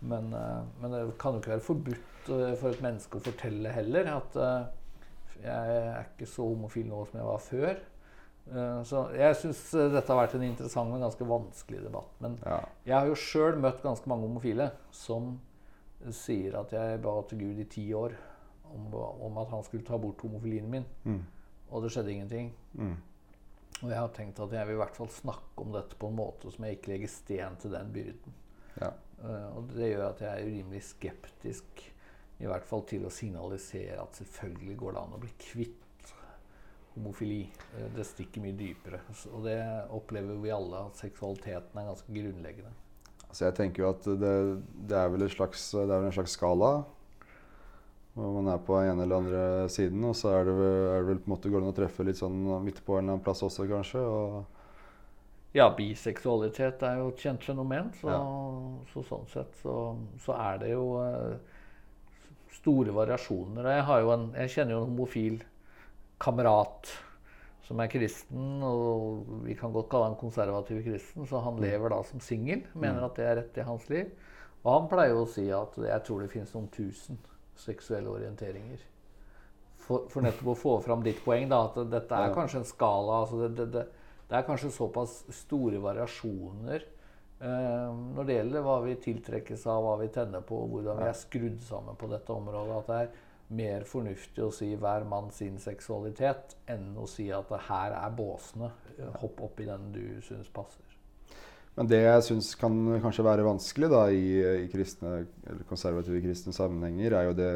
Men, 0.00 0.32
eh, 0.34 0.62
men 0.80 0.92
det 0.92 1.02
kan 1.18 1.34
jo 1.36 1.40
ikke 1.40 1.54
være 1.54 1.64
forbudt 1.64 2.30
eh, 2.34 2.54
for 2.60 2.70
et 2.70 2.82
menneske 2.84 3.18
å 3.18 3.24
fortelle 3.24 3.72
heller 3.72 4.10
at 4.12 4.36
eh, 4.36 4.66
jeg 5.42 5.76
er 5.80 6.08
ikke 6.10 6.28
så 6.28 6.46
homofil 6.48 6.88
nå 6.90 7.02
som 7.08 7.20
jeg 7.20 7.28
var 7.28 7.44
før. 7.44 7.76
Så 8.86 9.00
jeg 9.18 9.34
syns 9.40 9.60
dette 9.90 10.06
har 10.06 10.20
vært 10.20 10.36
en 10.38 10.44
interessant, 10.46 10.86
men 10.92 11.02
ganske 11.02 11.26
vanskelig 11.26 11.80
debatt. 11.82 12.12
Men 12.22 12.36
ja. 12.46 12.60
jeg 12.86 12.94
har 12.94 13.08
jo 13.10 13.16
sjøl 13.18 13.58
møtt 13.58 13.80
ganske 13.82 14.06
mange 14.06 14.22
homofile 14.28 14.68
som 14.94 15.32
sier 16.14 16.54
at 16.60 16.70
jeg 16.76 17.00
ba 17.02 17.16
til 17.26 17.40
Gud 17.42 17.58
i 17.58 17.66
ti 17.66 17.88
år 17.98 18.14
om, 18.70 18.86
om 19.26 19.40
at 19.42 19.50
han 19.50 19.66
skulle 19.66 19.84
ta 19.86 19.98
bort 19.98 20.22
homofilien 20.22 20.70
min, 20.70 20.86
Mm, 21.04 21.24
og 21.70 21.82
det 21.82 21.90
skjedde 21.92 22.12
ingenting. 22.14 22.52
mm, 22.78 22.94
Og 23.82 23.90
jeg 23.90 23.98
har 23.98 24.14
tenkt 24.14 24.40
at 24.40 24.52
jeg 24.54 24.66
vil 24.66 24.78
i 24.78 24.82
hvert 24.84 24.96
fall 24.96 25.10
snakke 25.10 25.66
om 25.66 25.74
dette 25.74 25.98
på 25.98 26.08
en 26.08 26.16
måte 26.22 26.54
som 26.54 26.64
jeg 26.64 26.78
ikke 26.78 26.94
legger 26.94 27.12
sten 27.12 27.58
til 27.60 27.74
den 27.74 27.92
byrden. 27.92 28.38
ja. 28.80 28.92
Eh, 29.24 29.48
og 29.56 29.72
det 29.72 29.92
gjør 29.92 30.08
at 30.10 30.22
jeg 30.24 30.32
er 30.32 30.48
urimelig 30.50 30.82
skeptisk 30.90 31.84
i 32.36 32.48
hvert 32.48 32.66
fall 32.68 32.82
til 32.88 33.06
å 33.08 33.12
signalisere 33.12 33.96
at 34.02 34.18
selvfølgelig 34.20 34.74
går 34.82 34.96
det 34.96 35.02
an 35.02 35.14
å 35.16 35.20
bli 35.22 35.30
kvitt 35.40 36.10
homofili. 36.96 37.44
Eh, 37.76 37.86
det 37.96 38.08
stikker 38.08 38.44
mye 38.44 38.56
dypere. 38.56 39.00
Og 39.32 39.46
det 39.46 39.60
opplever 39.94 40.40
vi 40.42 40.52
alle, 40.52 40.86
at 40.90 41.00
seksualiteten 41.00 41.80
er 41.80 41.88
ganske 41.90 42.18
grunnleggende. 42.18 42.74
Altså 43.26 43.48
jeg 43.48 43.56
tenker 43.58 43.82
jo 43.82 43.88
at 43.90 44.04
det, 44.06 44.34
det, 44.88 44.98
er 44.98 45.08
vel 45.12 45.26
slags, 45.32 45.70
det 45.74 45.88
er 45.88 45.96
vel 45.96 46.10
en 46.10 46.18
slags 46.18 46.36
skala. 46.38 46.70
Hvor 48.16 48.32
man 48.38 48.46
er 48.48 48.60
på 48.64 48.78
ene 48.80 49.04
eller 49.04 49.20
andre 49.20 49.40
siden. 49.72 50.04
Og 50.08 50.16
så 50.16 50.32
er 50.32 50.46
det, 50.48 50.54
vel, 50.56 50.76
er 50.92 51.02
det 51.02 51.08
vel 51.10 51.18
på 51.20 51.28
en 51.28 51.34
måte 51.34 51.52
går 51.52 51.60
det 51.60 51.68
an 51.68 51.74
å 51.74 51.80
treffe 51.80 52.06
litt 52.06 52.20
sånn 52.20 52.38
midt 52.64 52.80
på 52.84 52.96
en 52.96 53.04
eller 53.04 53.16
annen 53.16 53.24
plass 53.24 53.44
også, 53.44 53.66
kanskje. 53.68 54.04
Og 54.04 54.55
Ja, 55.56 55.70
biseksualitet 55.72 56.82
er 56.84 57.00
jo 57.00 57.10
et 57.14 57.22
kjent 57.22 57.44
fenomen, 57.46 57.88
så, 57.96 58.10
Ja. 58.12 58.20
så 58.92 59.02
sånn 59.08 59.26
sett 59.32 59.54
så, 59.62 59.96
så 60.20 60.36
er 60.36 60.58
det 60.60 60.72
jo 60.74 60.84
uh, 61.00 61.36
store 62.58 62.92
variasjoner. 62.92 63.70
Jeg, 63.78 63.84
har 63.88 64.02
jo 64.04 64.12
en, 64.12 64.26
jeg 64.36 64.52
kjenner 64.52 64.76
jo 64.76 64.82
en 64.82 64.90
homofil 64.90 65.38
kamerat 66.20 66.92
som 67.66 67.80
er 67.82 67.90
kristen, 67.90 68.62
og 68.62 69.24
vi 69.46 69.56
kan 69.58 69.72
godt 69.74 69.88
kalle 69.90 70.12
han 70.12 70.20
konservativ 70.20 70.84
kristen, 70.84 71.26
så 71.26 71.40
han 71.42 71.58
lever 71.62 71.90
da 71.90 72.02
som 72.06 72.20
singel, 72.22 72.62
mener 72.78 73.08
at 73.08 73.16
det 73.18 73.26
er 73.26 73.38
rett 73.40 73.58
i 73.58 73.64
hans 73.66 73.88
liv. 73.90 74.12
Og 74.62 74.68
han 74.70 74.90
pleier 74.90 75.14
jo 75.14 75.24
å 75.24 75.30
si 75.30 75.46
at 75.54 75.74
jeg 75.82 76.04
tror 76.06 76.22
det 76.22 76.30
finnes 76.30 76.52
noen 76.54 76.68
tusen 76.74 77.18
seksuelle 77.58 78.12
orienteringer. 78.12 78.84
For, 79.86 80.06
for 80.10 80.26
nettopp 80.26 80.52
å 80.52 80.58
få 80.58 80.76
fram 80.82 81.02
ditt 81.02 81.18
poeng, 81.24 81.48
da, 81.50 81.64
at 81.68 81.78
dette 81.90 82.18
er 82.18 82.34
kanskje 82.34 82.62
en 82.62 82.68
skala. 82.68 83.20
altså 83.22 83.42
det, 83.44 83.50
det, 83.58 83.66
det, 83.74 83.84
det 84.26 84.38
er 84.38 84.46
kanskje 84.46 84.72
såpass 84.74 85.20
store 85.44 85.78
variasjoner 85.82 86.80
eh, 86.82 87.90
når 88.16 88.26
det 88.26 88.38
gjelder 88.40 88.64
hva 88.66 88.80
vi 88.82 88.96
tiltrekkes 89.04 89.66
av, 89.70 89.84
hva 89.84 89.94
vi 90.00 90.10
tenner 90.14 90.42
på, 90.46 90.58
og 90.64 90.74
hvordan 90.74 90.98
vi 91.02 91.10
er 91.10 91.20
skrudd 91.20 91.60
sammen 91.66 91.98
på 91.98 92.10
dette 92.10 92.34
området. 92.34 92.80
At 92.80 92.90
det 92.90 92.98
er 93.04 93.12
mer 93.56 93.86
fornuftig 93.86 94.42
å 94.42 94.50
si 94.50 94.72
'hver 94.74 95.06
mann 95.06 95.30
sin 95.30 95.60
seksualitet' 95.62 96.56
enn 96.66 96.96
å 96.98 97.06
si 97.06 97.30
at 97.30 97.48
det 97.48 97.62
her 97.68 97.94
er 97.94 98.16
båsene. 98.18 98.72
Hopp 99.22 99.42
opp 99.46 99.60
i 99.60 99.68
den 99.68 99.92
du 99.94 100.20
syns 100.26 100.50
passer. 100.50 100.82
Men 101.76 101.86
det 101.86 102.00
jeg 102.00 102.22
syns 102.24 102.54
kan 102.56 102.72
kanskje 103.04 103.24
være 103.24 103.44
vanskelig 103.44 103.90
da, 103.92 104.06
i, 104.08 104.64
i 104.64 104.68
kristne, 104.72 105.26
eller 105.46 105.66
konservative 105.68 106.22
kristne 106.24 106.54
sammenhenger, 106.56 107.12
er 107.12 107.28
jo 107.28 107.34
det, 107.36 107.50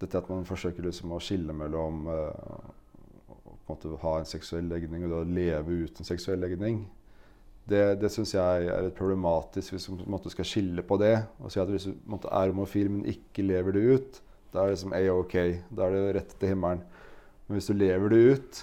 dette 0.00 0.18
at 0.18 0.30
man 0.32 0.48
forsøker 0.48 0.82
liksom 0.82 1.12
å 1.12 1.20
skille 1.20 1.52
mellom 1.52 2.08
en 2.08 2.75
måte 3.68 3.96
ha 4.02 4.18
en 4.20 4.28
seksuell 4.28 4.68
legning 4.70 5.04
og 5.06 5.10
da 5.14 5.22
leve 5.38 5.80
ut 5.86 5.98
en 6.00 6.08
seksuell 6.08 6.38
legning. 6.40 6.84
Det, 7.66 7.96
det 7.98 8.12
syns 8.14 8.30
jeg 8.36 8.68
er 8.70 8.84
litt 8.86 8.94
problematisk 8.94 9.74
hvis 9.74 9.88
man 9.90 10.04
måte 10.14 10.30
skal 10.30 10.46
skille 10.46 10.84
på 10.86 10.98
det. 11.02 11.16
Og 11.42 11.50
si 11.50 11.58
at 11.58 11.70
hvis 11.72 11.88
du 11.88 11.96
måte 12.06 12.30
er 12.30 12.52
homofil, 12.52 12.92
men 12.92 13.08
ikke 13.10 13.42
lever 13.42 13.74
det 13.74 13.82
ut, 13.96 14.20
da 14.54 14.62
er 14.62 14.70
det 14.70 14.76
liksom 14.76 14.94
A-OK. 14.94 15.34
Da 15.74 15.88
er 15.88 15.96
det 15.96 16.14
rett 16.20 16.36
til 16.38 16.52
himmelen. 16.54 16.84
Men 17.48 17.58
hvis 17.58 17.66
du 17.70 17.74
lever 17.74 18.14
det 18.14 18.20
ut, 18.36 18.60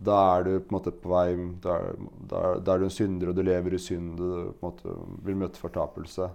da 0.00 0.18
er 0.36 0.44
du 0.46 0.52
på 0.64 0.72
måte 0.76 0.92
på 0.96 1.10
vei 1.12 1.32
Da 1.60 1.74
er, 1.76 1.96
da 2.28 2.38
er, 2.50 2.60
da 2.64 2.74
er 2.74 2.78
du 2.80 2.86
en 2.86 2.94
synder, 2.94 3.32
og 3.32 3.36
du 3.36 3.42
lever 3.44 3.74
i 3.76 3.80
synd. 3.80 4.20
Og 4.20 4.20
du 4.20 4.62
måte 4.64 4.94
vil 5.24 5.40
møte 5.40 5.60
fortapelse. 5.60 6.28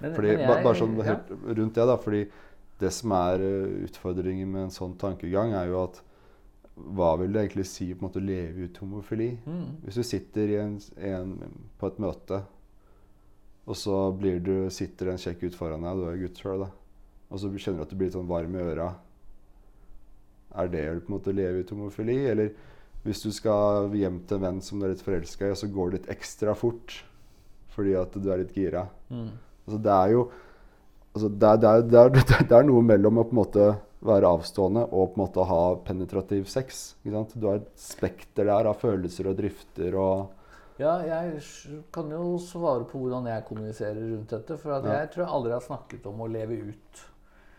Men, 0.00 0.12
Fordi, 0.14 0.34
men 0.36 0.44
jeg- 0.44 0.64
bare 0.66 0.78
sånn 0.78 0.98
ja. 1.06 1.16
rundt 1.54 1.74
det, 1.74 1.86
da. 1.86 1.96
Fordi 2.02 2.24
det 2.78 2.92
som 2.94 3.14
er 3.14 3.42
eh, 3.42 3.72
utfordringen 3.86 4.50
med 4.50 4.62
en 4.68 4.74
sånn 4.74 4.98
tankegang, 4.98 5.54
er 5.58 5.70
jo 5.70 5.84
at 5.86 6.02
hva 6.96 7.14
vil 7.20 7.32
det 7.34 7.44
egentlig 7.44 7.66
si 7.68 7.88
på 7.92 8.02
en 8.02 8.08
måte 8.08 8.20
å 8.20 8.26
leve 8.26 8.68
ut 8.68 8.78
homofili? 8.82 9.32
Mm. 9.46 9.66
Hvis 9.84 9.98
du 10.00 10.04
sitter 10.06 10.52
i 10.52 10.60
en, 10.62 10.78
en, 11.10 11.34
på 11.80 11.90
et 11.90 12.00
møte, 12.02 12.40
og 13.68 13.76
så 13.76 13.98
blir 14.16 14.40
du, 14.40 14.54
sitter 14.72 15.12
en 15.12 15.20
kjekk 15.20 15.48
ut 15.48 15.58
foran 15.58 15.84
deg, 15.84 15.98
du 16.00 16.08
er 16.08 16.22
gutt 16.22 16.40
sjøl. 16.40 16.64
Og 17.28 17.40
så 17.42 17.50
kjenner 17.52 17.82
du 17.82 17.84
at 17.84 17.92
du 17.92 17.98
blir 17.98 18.08
litt 18.08 18.16
sånn 18.16 18.30
varm 18.30 18.56
i 18.56 18.64
øra. 18.64 18.88
Er 20.58 20.70
det 20.72 20.86
på 21.02 21.12
en 21.12 21.16
måte 21.18 21.34
å 21.34 21.36
leve 21.36 21.60
ut 21.60 21.72
homofili? 21.74 22.16
Eller 22.30 22.54
hvis 23.04 23.20
du 23.26 23.28
skal 23.34 23.92
hjem 23.96 24.22
til 24.24 24.38
en 24.38 24.46
venn 24.46 24.62
som 24.64 24.80
du 24.80 24.86
er 24.86 24.94
litt 24.94 25.04
forelska 25.04 25.50
i, 25.50 25.52
og 25.52 25.60
så 25.60 25.68
går 25.72 25.90
det 25.90 25.98
litt 25.98 26.12
ekstra 26.16 26.56
fort 26.58 27.02
fordi 27.78 27.92
at 27.94 28.16
du 28.18 28.24
er 28.26 28.40
litt 28.40 28.56
gira. 28.56 28.88
Mm. 29.06 29.28
Altså, 29.68 29.76
det 29.84 29.92
er 29.94 30.14
jo 30.16 30.22
altså, 31.12 31.28
det, 31.28 31.50
er, 31.50 31.60
det, 31.60 31.68
er, 31.68 31.84
det, 31.84 32.00
er, 32.00 32.46
det 32.50 32.56
er 32.56 32.66
noe 32.66 32.82
mellom 32.88 33.20
å 33.20 33.26
på 33.28 33.36
en 33.36 33.38
måte 33.38 33.68
være 34.04 34.30
avstående 34.30 34.84
og 34.92 35.12
på 35.14 35.18
en 35.18 35.24
måte 35.24 35.44
ha 35.48 35.62
penetrativ 35.86 36.46
sex. 36.50 36.94
Ikke 37.02 37.14
sant? 37.16 37.34
Du 37.40 37.48
har 37.50 37.60
et 37.62 37.70
spekter 37.80 38.46
der 38.46 38.68
av 38.70 38.78
følelser 38.82 39.30
og 39.30 39.38
drifter 39.40 39.96
og 39.98 40.34
Ja, 40.78 41.00
jeg 41.02 41.40
kan 41.90 42.10
jo 42.14 42.36
svare 42.38 42.84
på 42.86 43.00
hvordan 43.02 43.26
jeg 43.26 43.44
kommuniserer 43.48 43.98
rundt 44.12 44.30
dette. 44.30 44.56
For 44.56 44.76
at 44.76 44.84
Ja. 44.84 45.00
jeg 45.00 45.10
tror 45.10 45.24
jeg 45.24 45.34
aldri 45.34 45.52
har 45.52 45.60
snakket 45.64 46.06
om 46.06 46.20
å 46.20 46.28
leve 46.30 46.54
ut. 46.68 47.00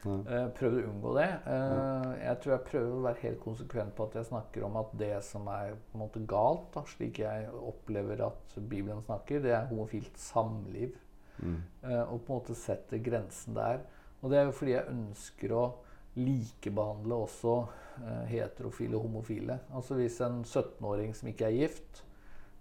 Nei. 0.06 0.20
Eh, 0.32 0.48
prøvd 0.56 0.78
å 0.80 0.88
unngå 0.88 1.16
det. 1.18 1.28
Eh, 1.46 2.14
jeg 2.24 2.40
tror 2.40 2.52
jeg 2.54 2.64
prøver 2.70 2.94
å 2.96 3.02
være 3.04 3.22
helt 3.26 3.42
konsekvent 3.44 3.96
på 3.98 4.04
at 4.08 4.14
jeg 4.16 4.26
snakker 4.30 4.64
om 4.64 4.78
at 4.78 4.98
det 4.98 5.24
som 5.28 5.48
er 5.48 5.74
på 5.74 5.98
en 5.98 6.00
måte 6.06 6.26
galt, 6.26 6.72
da, 6.72 6.82
slik 6.88 7.20
jeg 7.20 7.50
opplever 7.52 8.22
at 8.26 8.56
Bibelen 8.56 9.04
snakker, 9.04 9.42
det 9.44 9.52
er 9.52 9.68
homofilt 9.68 10.16
samliv. 10.18 10.96
Mm. 11.44 11.62
Eh, 11.84 12.04
og 12.14 12.24
på 12.24 12.32
en 12.32 12.40
måte 12.40 12.56
setter 12.56 13.04
grensen 13.04 13.54
der. 13.54 13.82
Og 14.24 14.32
det 14.32 14.40
er 14.40 14.46
jo 14.46 14.52
fordi 14.56 14.72
jeg 14.78 14.88
ønsker 14.96 15.52
å 15.52 15.74
likebehandle 16.16 17.14
også 17.26 17.56
eh, 18.00 18.24
heterofile 18.32 18.96
og 18.98 19.02
homofile. 19.08 19.60
Altså 19.76 19.94
hvis 20.00 20.20
en 20.26 20.44
17-åring 20.44 21.14
som 21.16 21.28
ikke 21.32 21.46
er 21.50 21.58
gift, 21.58 22.04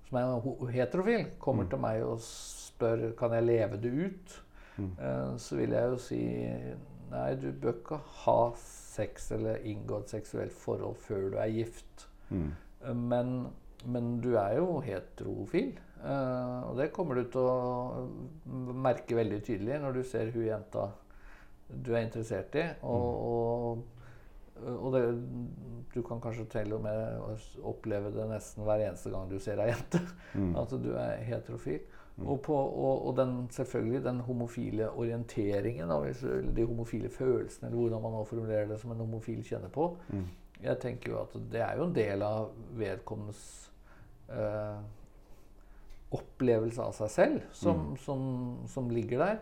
som 0.08 0.18
er 0.18 0.70
heterofil, 0.72 1.26
kommer 1.38 1.64
Mm. 1.64 1.70
til 1.70 1.78
meg 1.78 2.02
og 2.02 2.20
spør 2.20 3.12
kan 3.18 3.32
jeg 3.32 3.44
leve 3.44 3.76
det 3.82 3.92
ut, 4.06 4.42
Mm. 4.78 4.92
eh, 5.00 5.36
så 5.38 5.56
vil 5.56 5.70
jeg 5.70 5.90
jo 5.90 5.96
si 5.96 6.18
nei, 7.10 7.34
du 7.34 7.52
bør 7.52 7.72
ikke 7.72 7.96
ha 8.24 8.52
sex 8.56 9.30
eller 9.32 9.56
inngå 9.64 9.98
et 9.98 10.10
seksuelt 10.10 10.52
forhold 10.52 10.96
før 10.96 11.30
du 11.30 11.36
er 11.38 11.48
gift. 11.50 12.08
Mm. 12.30 12.52
Eh, 12.84 12.94
Men, 12.94 13.46
men 13.86 14.20
du 14.20 14.34
er 14.36 14.56
jo 14.56 14.80
heterofil. 14.80 15.78
eh, 16.04 16.62
og 16.70 16.76
det 16.76 16.92
kommer 16.92 17.14
du 17.14 17.24
til 17.24 17.40
å 17.40 18.08
merke 18.72 19.16
veldig 19.16 19.42
tydelig 19.42 19.80
når 19.82 19.92
du 19.94 20.02
ser 20.04 20.30
hun 20.30 20.44
jenta 20.46 20.90
du 21.68 21.92
er 21.94 22.06
interessert 22.06 22.54
i. 22.58 22.64
Og, 22.82 23.28
og, 23.28 23.84
og 24.74 24.92
det, 24.94 25.02
du 25.94 26.00
kan 26.06 26.20
kanskje 26.22 26.48
til 26.52 26.72
og 26.76 26.82
med 26.84 27.62
oppleve 27.66 28.12
det 28.14 28.26
nesten 28.30 28.66
hver 28.66 28.88
eneste 28.88 29.12
gang 29.12 29.30
du 29.30 29.38
ser 29.42 29.60
ei 29.62 29.70
jente. 29.72 30.00
Mm. 30.34 30.56
At 30.60 30.74
du 30.74 30.92
er 30.96 31.24
heterofil. 31.28 31.80
Og, 32.18 32.40
på, 32.42 32.54
og, 32.54 33.06
og 33.06 33.16
den, 33.16 33.46
selvfølgelig 33.54 34.04
den 34.04 34.20
homofile 34.26 34.90
orienteringen, 34.90 35.92
de 36.56 36.64
homofile 36.66 37.08
følelsene, 37.08 37.68
eller 37.68 37.78
hvordan 37.78 38.02
man 38.02 38.16
nå 38.16 38.24
formulerer 38.24 38.66
det 38.66 38.80
som 38.80 38.90
en 38.90 39.04
homofil 39.04 39.44
kjenner 39.46 39.70
på. 39.70 39.92
Mm. 40.08 40.24
Jeg 40.62 40.78
tenker 40.82 41.12
jo 41.12 41.20
at 41.20 41.36
det 41.52 41.60
er 41.62 41.76
jo 41.78 41.84
en 41.86 41.94
del 41.94 42.22
av 42.26 42.48
vedkommendes 42.74 43.42
eh, 44.34 44.80
opplevelse 46.18 46.82
av 46.82 46.96
seg 46.96 47.12
selv 47.14 47.46
som, 47.54 47.92
som, 48.02 48.20
som 48.66 48.90
ligger 48.90 49.22
der. 49.22 49.38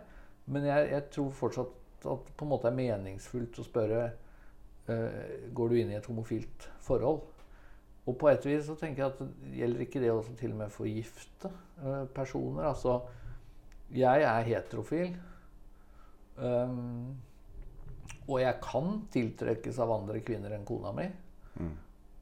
Men 0.52 0.68
jeg, 0.68 0.90
jeg 0.92 1.08
tror 1.16 1.32
fortsatt 1.40 1.72
at 2.12 2.28
det 2.28 2.36
på 2.38 2.46
en 2.46 2.52
måte 2.52 2.70
er 2.70 2.76
meningsfullt 2.76 3.60
å 3.60 3.66
spørre 3.66 4.02
uh, 4.88 5.22
Går 5.56 5.72
du 5.72 5.78
inn 5.80 5.92
i 5.92 5.98
et 5.98 6.08
homofilt 6.10 6.68
forhold. 6.86 7.24
Og 8.06 8.14
på 8.20 8.30
et 8.30 8.44
vis 8.46 8.66
så 8.68 8.76
tenker 8.78 9.02
jeg 9.02 9.14
at 9.14 9.54
gjelder 9.58 9.86
ikke 9.86 10.02
det 10.02 10.12
også 10.12 10.34
til 10.38 10.52
og 10.54 10.60
med 10.60 10.74
for 10.74 10.90
gifte 10.90 11.50
uh, 11.82 12.04
personer. 12.14 12.68
Altså, 12.70 13.00
jeg 13.94 14.26
er 14.26 14.46
heterofil. 14.46 15.16
Um, 16.36 17.16
og 18.26 18.40
jeg 18.42 18.58
kan 18.62 19.00
tiltrekkes 19.14 19.78
av 19.82 19.94
andre 19.94 20.20
kvinner 20.26 20.54
enn 20.54 20.66
kona 20.66 20.92
mi. 20.94 21.06
Mm. 21.58 21.74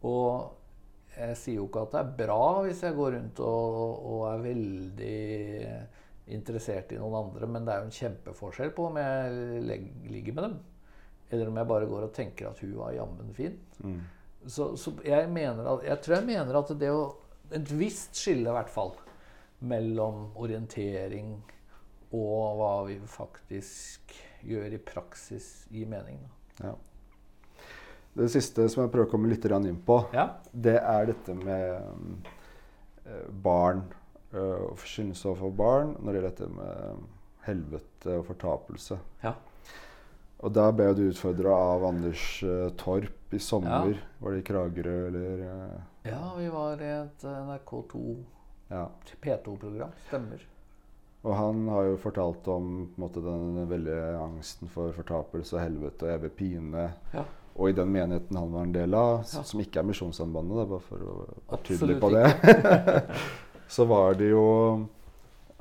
Og 0.08 1.14
jeg 1.14 1.36
sier 1.38 1.60
jo 1.60 1.68
ikke 1.68 1.84
at 1.86 1.94
det 1.94 2.00
er 2.00 2.14
bra 2.24 2.46
hvis 2.64 2.82
jeg 2.84 2.96
går 2.96 3.14
rundt 3.16 3.40
og, 3.44 3.76
og 4.10 4.24
er 4.32 4.44
veldig 4.44 5.18
interessert 6.26 6.92
i 6.92 6.98
noen 7.00 7.16
andre, 7.18 7.48
men 7.50 7.66
det 7.66 7.72
er 7.74 7.82
jo 7.82 7.88
en 7.88 7.98
kjempeforskjell 7.98 8.70
på 8.76 8.86
om 8.88 8.96
jeg 8.96 9.62
ligger 10.08 10.36
med 10.36 10.46
dem, 10.46 10.54
eller 11.30 11.50
om 11.50 11.58
jeg 11.60 11.68
bare 11.68 11.88
går 11.90 12.06
og 12.06 12.14
tenker 12.16 12.48
at 12.48 12.60
hun 12.64 12.76
var 12.78 12.94
jammen 12.96 13.34
fin. 13.36 13.58
Mm. 13.84 13.98
Så, 14.46 14.70
så 14.80 14.92
jeg, 15.04 15.28
mener 15.32 15.68
at, 15.68 15.84
jeg 15.84 16.00
tror 16.04 16.16
jeg 16.18 16.28
mener 16.28 16.60
at 16.60 16.72
det 16.80 16.90
å 16.92 17.04
Et 17.54 17.70
visst 17.76 18.16
skille, 18.16 18.48
i 18.48 18.54
hvert 18.56 18.70
fall, 18.72 18.94
mellom 19.68 20.30
orientering 20.40 21.34
og 22.16 22.56
hva 22.56 22.70
vi 22.88 22.96
faktisk 23.06 24.14
gjør 24.48 24.72
i 24.74 24.80
praksis, 24.80 25.66
gir 25.70 25.86
mening. 25.92 26.22
Ja. 26.56 26.72
Det 28.16 28.30
siste 28.32 28.64
som 28.72 28.84
jeg 28.84 28.92
prøver 28.94 29.08
å 29.08 29.12
komme 29.12 29.28
litt 29.28 29.44
inn 29.44 29.80
på, 29.86 29.98
Ja. 30.14 30.38
det 30.52 30.78
er 30.80 31.06
dette 31.12 31.34
med 31.36 32.26
eh, 33.04 33.28
barn 33.28 33.84
og 34.40 34.78
forkynnelse 34.80 35.28
overfor 35.30 35.52
barn 35.58 35.96
når 35.98 36.06
det 36.06 36.20
gjelder 36.20 36.30
dette 36.30 36.48
med 36.54 37.02
helvete 37.44 38.18
og 38.18 38.26
fortapelse. 38.30 38.98
Ja. 39.24 39.34
Og 40.44 40.52
da 40.52 40.68
ble 40.76 40.90
du 40.96 41.06
utfordra 41.08 41.54
av 41.72 41.84
Anders 41.88 42.24
uh, 42.44 42.68
Torp 42.80 43.34
i 43.34 43.40
sommer. 43.40 43.94
Ja. 43.94 44.16
Var 44.20 44.34
det 44.34 44.40
i 44.42 44.46
Kragerø 44.48 44.96
eller 45.08 45.44
Uh, 45.44 45.76
ja, 46.04 46.20
vi 46.36 46.48
var 46.52 46.82
i 46.84 46.90
et 46.98 47.22
NRK2 47.24 48.00
Ja. 48.70 48.88
P2-program. 49.22 49.94
Stemmer. 50.08 50.42
Og 51.24 51.32
han 51.38 51.62
har 51.72 51.86
jo 51.88 51.94
fortalt 52.02 52.48
om 52.52 52.66
måte, 53.00 53.22
den 53.24 53.62
veldige 53.70 54.10
angsten 54.20 54.68
for 54.68 54.92
fortapelse 54.92 55.56
og 55.56 55.62
helvete 55.62 56.04
og 56.04 56.12
evig 56.18 56.32
pine. 56.36 56.90
Ja. 57.14 57.24
Og 57.54 57.70
i 57.70 57.76
den 57.76 57.88
menigheten 57.94 58.36
han 58.36 58.52
var 58.52 58.66
en 58.66 58.74
del 58.74 58.96
av, 58.98 59.22
som 59.24 59.60
ikke 59.62 59.80
er 59.80 59.86
Misjonssambandet, 59.88 60.66
bare 60.68 60.84
for 60.84 61.06
å 61.06 61.14
være 61.22 61.60
tydelig 61.68 61.96
på 62.02 62.10
det, 62.12 62.24
så 63.68 63.84
var 63.88 64.14
det 64.14 64.30
jo 64.32 64.88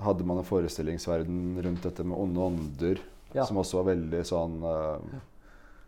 Hadde 0.03 0.25
man 0.25 0.39
en 0.41 0.43
forestillingsverden 0.47 1.61
rundt 1.63 1.83
dette 1.85 2.03
med 2.03 2.17
onde 2.17 2.41
ånder, 2.41 2.99
Ja. 3.33 3.45
som 3.45 3.57
også 3.61 3.77
var 3.79 3.93
veldig 3.95 4.23
sånn 4.25 4.57
uh, 4.65 4.97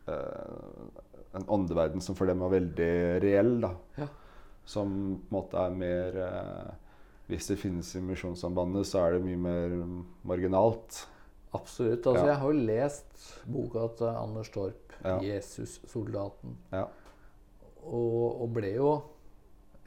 uh, 0.08 1.36
En 1.36 1.44
åndeverden 1.52 2.02
som 2.02 2.16
for 2.16 2.30
dem 2.30 2.40
var 2.40 2.54
veldig 2.54 3.22
reell, 3.24 3.60
da. 3.66 3.74
Ja. 3.98 4.08
Som 4.66 4.94
på 5.26 5.36
en 5.36 5.36
måte 5.36 5.58
er 5.60 5.76
mer 5.76 6.16
uh, 6.22 6.72
Hvis 7.28 7.50
det 7.50 7.58
finnes 7.60 7.90
i 7.98 8.02
Misjonssambandet, 8.06 8.86
så 8.88 9.02
er 9.04 9.18
det 9.18 9.26
mye 9.26 9.42
mer 9.42 9.76
marginalt. 10.24 11.08
Absolutt. 11.58 12.06
Altså, 12.06 12.26
Ja. 12.26 12.32
Jeg 12.32 12.40
har 12.42 12.52
jo 12.54 12.66
lest 12.70 13.30
boka 13.50 13.88
til 13.98 14.08
Anders 14.14 14.50
Torp, 14.54 14.94
Ja. 15.04 15.20
'Jesus-soldaten', 15.20 16.56
Ja. 16.72 16.86
og, 17.84 18.42
og 18.42 18.54
ble 18.54 18.76
jo 18.76 18.92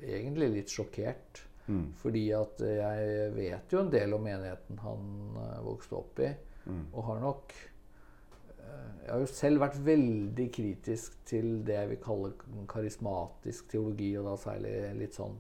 egentlig 0.03 0.51
litt 0.53 0.69
sjokkert. 0.75 1.45
Mm. 1.69 1.93
Fordi 2.01 2.23
at 2.33 2.61
jeg 2.65 3.33
vet 3.37 3.73
jo 3.75 3.81
en 3.83 3.91
del 3.93 4.15
om 4.17 4.23
menigheten 4.25 4.79
han 4.81 5.09
eh, 5.37 5.59
vokste 5.67 5.99
opp 5.99 6.19
i, 6.25 6.35
Mm. 6.69 6.83
og 6.93 7.05
har 7.05 7.21
nok 7.21 7.53
eh, 8.59 9.05
Jeg 9.05 9.11
har 9.13 9.21
jo 9.23 9.27
selv 9.27 9.61
vært 9.63 9.79
veldig 9.87 10.49
kritisk 10.53 11.15
til 11.25 11.63
det 11.65 11.75
jeg 11.79 11.89
vil 11.89 12.01
kalle 12.03 12.33
karismatisk 12.69 13.71
teologi, 13.73 14.11
og 14.19 14.27
da 14.27 14.35
særlig 14.37 14.75
litt 14.99 15.15
sånn 15.17 15.39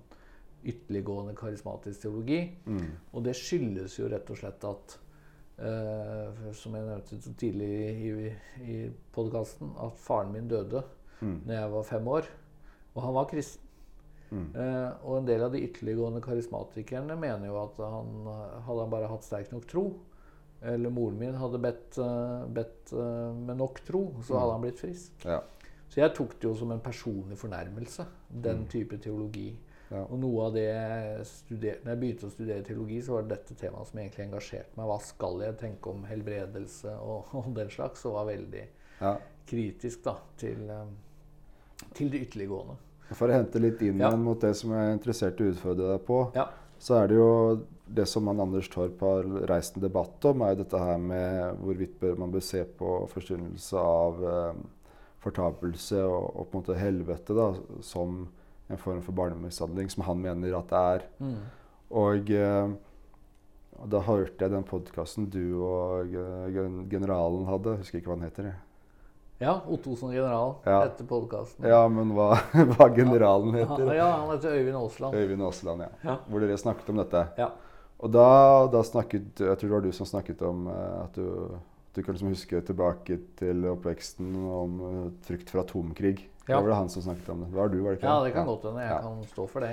ytterliggående 0.64 1.34
karismatisk 1.36 2.00
teologi. 2.02 2.40
Mm. 2.66 2.86
Og 3.12 3.24
det 3.24 3.36
skyldes 3.36 3.98
jo 3.98 4.08
rett 4.08 4.30
og 4.30 4.36
slett 4.40 4.64
at 4.64 4.98
Uh, 5.58 6.52
Som 6.54 6.76
jeg 6.76 6.84
nevnte 6.86 7.32
tidlig 7.34 7.68
i, 7.98 8.10
i 8.62 8.74
podkasten, 9.12 9.72
at 9.82 9.96
faren 9.98 10.30
min 10.32 10.46
døde 10.48 10.84
Mm. 11.20 11.40
når 11.46 11.54
jeg 11.56 11.70
var 11.72 11.82
fem 11.82 12.06
år. 12.08 12.28
Og 12.94 13.02
han 13.02 13.14
var 13.14 13.24
kristen. 13.26 13.67
Mm. 14.30 14.48
Eh, 14.54 14.90
og 15.04 15.18
en 15.18 15.26
del 15.26 15.42
av 15.42 15.52
de 15.52 15.62
ytterliggående 15.64 16.20
karismatikerne 16.24 17.16
mener 17.18 17.48
jo 17.48 17.56
at 17.62 17.78
han 17.80 18.10
hadde 18.66 18.80
han 18.82 18.90
bare 18.92 19.08
hatt 19.08 19.24
sterk 19.24 19.52
nok 19.54 19.66
tro, 19.70 19.86
eller 20.60 20.90
moren 20.90 21.18
min 21.20 21.34
hadde 21.38 21.60
bedt, 21.62 21.98
eh, 22.02 22.42
bedt 22.58 22.92
eh, 22.92 23.30
med 23.46 23.56
nok 23.56 23.80
tro, 23.86 24.02
så 24.22 24.34
Mm. 24.34 24.40
hadde 24.40 24.52
han 24.52 24.60
blitt 24.66 24.80
frisk. 24.82 25.24
Ja. 25.24 25.40
Så 25.88 26.02
jeg 26.02 26.14
tok 26.14 26.34
det 26.40 26.44
jo 26.48 26.54
som 26.54 26.72
en 26.72 26.80
personlig 26.84 27.38
fornærmelse, 27.38 28.04
den 28.28 28.58
Mm. 28.64 28.68
type 28.68 28.98
teologi. 28.98 29.56
Ja. 29.90 30.02
Og 30.04 30.18
noe 30.20 30.46
av 30.46 30.52
det 30.52 30.64
jeg 30.66 31.24
studerte, 31.24 31.84
når 31.84 31.94
jeg 31.94 32.00
begynte 32.00 32.26
å 32.26 32.30
studere 32.30 32.62
teologi, 32.62 32.98
så 33.00 33.12
var 33.14 33.22
det 33.22 33.30
dette 33.38 33.54
temaet 33.56 33.86
som 33.86 33.98
egentlig 33.98 34.26
engasjerte 34.26 34.76
meg. 34.76 34.86
Hva 34.86 34.98
skal 35.00 35.40
jeg 35.40 35.56
tenke 35.56 35.86
om 35.88 36.04
helbredelse 36.04 36.92
og, 37.00 37.24
og 37.32 37.54
den 37.54 37.70
slags? 37.70 38.04
Og 38.04 38.12
var 38.12 38.26
veldig 38.26 38.66
ja. 39.00 39.14
kritisk 39.46 40.02
da, 40.04 40.16
til, 40.36 40.68
eh, 40.68 40.84
til 41.94 42.10
det 42.10 42.20
ytterliggående. 42.28 42.76
For 43.16 43.28
å 43.28 43.32
hente 43.38 43.60
litt 43.62 43.80
inn 43.82 44.00
igjen 44.00 44.20
mot 44.22 44.40
det 44.40 44.54
som 44.56 44.70
jeg 44.74 44.88
er 44.88 44.92
interessert 44.98 45.38
i 45.40 45.44
å 45.46 45.52
utfordre 45.54 45.92
deg 45.94 46.02
på, 46.06 46.18
Ja. 46.36 46.48
så 46.78 47.02
er 47.02 47.08
det 47.08 47.16
jo 47.16 47.30
det 47.88 48.04
som 48.06 48.26
han 48.28 48.40
Anders 48.40 48.68
Torp 48.68 49.00
har 49.00 49.24
reist 49.48 49.76
en 49.76 49.82
debatt 49.82 50.24
om, 50.28 50.42
er 50.42 50.54
jo 50.54 50.62
dette 50.62 50.78
her 50.78 50.98
med 50.98 51.56
hvorvidt 51.62 52.18
man 52.18 52.30
bør 52.34 52.42
se 52.44 52.64
på 52.64 53.08
forstyrrelse 53.08 53.78
av 53.80 54.20
eh, 54.28 54.58
fortapelse 55.24 56.02
og, 56.04 56.26
og 56.36 56.50
på 56.50 56.58
en 56.58 56.62
måte 56.62 56.76
helvete 56.78 57.34
da, 57.34 57.48
som 57.80 58.28
en 58.68 58.76
form 58.82 59.00
for 59.02 59.16
barnemishandling, 59.16 59.88
som 59.90 60.04
han 60.04 60.20
mener 60.20 60.52
at 60.58 60.68
det 60.68 60.82
er. 60.92 61.06
Mm. 61.24 61.38
Og, 61.90 62.30
eh, 62.30 62.68
og 63.80 63.88
da 63.94 64.00
hørte 64.04 64.44
jeg 64.44 64.52
den 64.52 64.66
podkasten 64.68 65.30
du 65.32 65.62
og 65.64 66.12
eh, 66.12 66.58
generalen 66.92 67.46
hadde. 67.48 67.78
Jeg 67.78 67.86
husker 67.86 67.98
ikke 68.02 68.12
hva 68.12 68.18
han 68.20 68.28
heter. 68.28 68.50
jeg. 68.52 68.58
Ja, 69.38 69.60
Ottosen 69.68 70.10
general 70.10 70.54
Ja. 70.66 70.80
etter 70.86 71.04
podkasten. 71.06 71.66
Ja, 71.68 71.84
men 71.88 72.10
hva, 72.16 72.32
hva 72.74 72.88
generalen 72.94 73.54
heter? 73.54 73.92
Ja, 73.94 74.08
han 74.18 74.32
heter 74.34 74.56
Øyvind 74.58 74.76
Aasland. 74.76 75.14
Øyvind 75.14 75.42
Aasland, 75.46 75.80
ja. 75.84 75.88
Ja. 76.04 76.16
Hvor 76.26 76.42
dere 76.42 76.56
snakket 76.58 76.88
om 76.90 76.96
dette. 76.98 77.22
Ja. 77.38 77.50
Og 77.98 78.10
da, 78.14 78.24
da 78.70 78.82
snakket 78.86 79.40
Jeg 79.42 79.58
tror 79.58 79.68
det 79.68 79.74
var 79.76 79.84
du 79.86 79.92
som 79.94 80.06
snakket 80.06 80.42
om 80.46 80.66
eh, 80.70 80.96
at 81.04 81.14
du, 81.18 81.54
du 81.94 82.02
kan 82.02 82.14
liksom 82.14 82.32
huske 82.34 82.60
tilbake 82.66 83.18
til 83.38 83.62
oppveksten 83.70 84.34
om 84.50 84.80
eh, 84.88 84.98
frykt 85.26 85.50
for 85.54 85.62
atomkrig. 85.62 86.16
Ja. 86.48 86.56
Da 86.56 86.60
var 86.64 86.68
det 86.72 86.80
han 86.82 86.90
som 86.90 87.02
snakket 87.06 87.28
om 87.34 87.40
det. 87.44 87.52
Det 87.52 87.58
var 87.60 87.68
du, 87.70 87.78
var 87.84 87.94
det 87.94 88.00
ikke? 88.00 88.10
Ja, 88.10 88.18
det 88.26 88.34
kan 88.34 88.46
godt 88.50 88.66
hende. 88.66 88.82
Jeg 88.82 88.90
Ja. 88.96 89.00
kan 89.06 89.24
stå 89.30 89.46
for 89.54 89.60
det. 89.66 89.72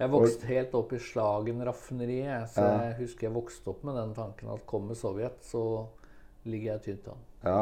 Jeg 0.00 0.10
vokste 0.10 0.46
helt 0.50 0.72
opp 0.74 0.92
i 0.92 0.98
Slagen-raffineriet, 0.98 2.48
så 2.50 2.64
jeg 2.82 2.94
husker 2.98 3.28
jeg 3.28 3.34
vokste 3.36 3.70
opp 3.70 3.84
med 3.86 3.94
den 3.94 4.14
tanken 4.16 4.48
at 4.50 4.64
kommer 4.66 4.96
Sovjet, 4.98 5.36
så 5.46 5.60
ligger 6.50 6.72
jeg 6.72 6.82
tynt 6.88 7.08
an. 7.12 7.20
Ja. 7.44 7.60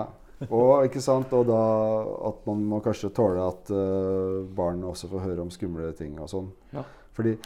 Og, 0.51 0.85
ikke 0.89 1.03
sant? 1.05 1.33
og 1.37 1.47
da 1.49 1.63
at 2.29 2.45
man 2.49 2.63
må 2.69 2.81
kanskje 2.85 3.13
tåle 3.15 3.45
at 3.47 3.73
uh, 3.75 4.43
barn 4.57 4.83
også 4.89 5.11
får 5.13 5.27
høre 5.29 5.45
om 5.45 5.51
skumle 5.53 5.93
ting 5.99 6.17
og 6.21 6.31
sånn. 6.33 6.49
Ja. 6.75 6.85
Fordi 7.17 7.37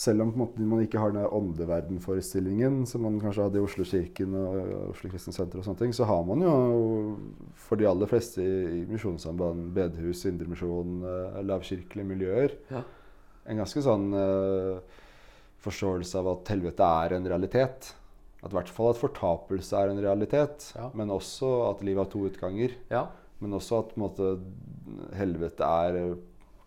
selv 0.00 0.22
om 0.24 0.30
måte, 0.38 0.62
man 0.64 0.80
ikke 0.84 1.00
har 1.02 1.12
den 1.12 1.26
åndeverdenforestillingen 1.26 2.84
som 2.88 3.02
man 3.04 3.18
kanskje 3.20 3.48
hadde 3.48 3.60
i 3.60 3.64
Oslo 3.64 3.84
kirken 3.84 4.36
og 4.38 4.72
Oslo 4.92 5.10
Kristne 5.12 5.34
Senter, 5.34 5.60
og 5.60 5.66
sånne 5.66 5.82
ting, 5.82 5.92
så 5.96 6.06
har 6.08 6.22
man 6.28 6.44
jo 6.46 6.54
for 7.58 7.80
de 7.80 7.88
aller 7.90 8.08
fleste 8.08 8.44
i, 8.44 8.56
i 8.78 8.86
misjonssamband, 8.88 9.68
bedehus, 9.76 10.24
indremisjon, 10.30 11.00
uh, 11.04 11.40
lavkirkelige 11.44 12.10
miljøer 12.14 12.56
Ja. 12.70 12.84
en 13.50 13.60
ganske 13.64 13.82
sånn 13.84 14.10
uh, 14.14 15.00
forståelse 15.60 16.20
av 16.20 16.34
at 16.36 16.54
helvete 16.54 16.92
er 17.04 17.18
en 17.18 17.28
realitet. 17.34 17.94
At 18.42 18.52
i 18.52 18.56
hvert 18.56 18.70
fall 18.72 18.90
at 18.94 18.96
fortapelse 19.00 19.76
er 19.76 19.90
en 19.92 20.00
realitet, 20.00 20.72
Ja. 20.76 20.88
men 20.94 21.10
også 21.10 21.50
at 21.70 21.82
livet 21.84 22.04
har 22.04 22.10
to 22.10 22.24
utganger. 22.26 22.70
Ja. 22.90 23.06
Men 23.40 23.52
også 23.56 23.78
at 23.84 23.96
måte, 23.96 24.38
helvete 25.16 25.64
er 25.64 25.96
eh, 26.02 26.16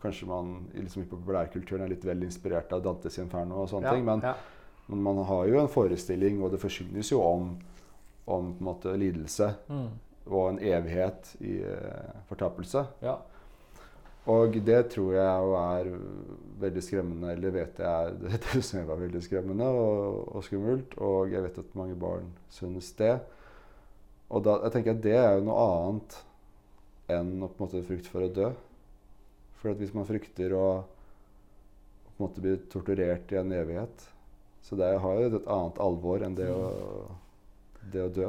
Kanskje 0.04 0.28
man 0.28 0.66
liksom, 0.76 1.04
i 1.06 1.08
populærkulturen 1.08 1.86
er 1.86 1.88
litt 1.94 2.04
vel 2.04 2.26
inspirert 2.26 2.74
av 2.76 2.82
Dantes 2.84 3.16
Inferno 3.22 3.62
og 3.62 3.70
sånne 3.72 3.88
ja. 3.88 3.94
ting. 3.96 4.04
Men, 4.04 4.20
men 4.90 5.00
man 5.06 5.22
har 5.30 5.46
jo 5.48 5.62
en 5.62 5.70
forestilling, 5.72 6.42
og 6.44 6.52
det 6.52 6.60
forsynes 6.60 7.08
jo 7.14 7.22
om, 7.24 7.54
om 8.28 8.50
måte, 8.60 8.92
lidelse 9.00 9.54
Mm. 9.70 9.88
og 10.28 10.50
en 10.50 10.60
evighet 10.60 11.32
i 11.40 11.54
uh, 11.64 12.20
fortapelse. 12.28 12.84
ja. 13.02 13.16
Og 14.32 14.56
det 14.66 14.80
tror 14.94 15.14
jeg 15.18 15.46
jo 15.46 15.56
er 15.60 15.88
veldig 16.64 16.84
skremmende, 16.86 17.32
eller 17.36 17.56
vet 17.58 17.80
jeg 17.84 18.14
det, 18.22 18.40
det 18.46 18.62
som 18.64 18.86
var 18.88 19.02
veldig 19.02 19.24
skremmende 19.24 19.68
og, 19.68 20.22
og 20.36 20.46
skummelt. 20.48 20.96
Og 21.04 21.34
jeg 21.34 21.44
vet 21.44 21.60
at 21.60 21.76
mange 21.80 21.98
barn 22.00 22.30
synes 22.54 22.92
det. 23.00 23.18
Og 24.34 24.46
da, 24.46 24.58
jeg 24.64 24.76
tenker 24.78 24.96
at 24.96 25.04
det 25.04 25.18
er 25.20 25.36
jo 25.38 25.48
noe 25.50 25.66
annet 25.74 26.22
enn 27.14 27.36
å 27.44 27.50
på 27.52 27.60
en 27.60 27.66
måte 27.66 27.84
frykte 27.86 28.14
for 28.14 28.26
å 28.26 28.32
dø. 28.32 28.54
For 29.60 29.74
at 29.74 29.82
hvis 29.82 29.94
man 29.96 30.08
frykter 30.08 30.56
å 30.56 30.68
på 32.14 32.16
en 32.16 32.24
måte 32.24 32.44
bli 32.44 32.56
torturert 32.70 33.32
i 33.34 33.40
en 33.40 33.52
evighet 33.58 34.04
Så 34.62 34.76
det 34.78 34.92
har 35.02 35.16
jo 35.18 35.30
et 35.32 35.48
annet 35.50 35.80
alvor 35.82 36.22
enn 36.24 36.36
det 36.38 36.46
å, 36.54 36.68
det 37.92 38.04
å 38.06 38.12
dø. 38.14 38.28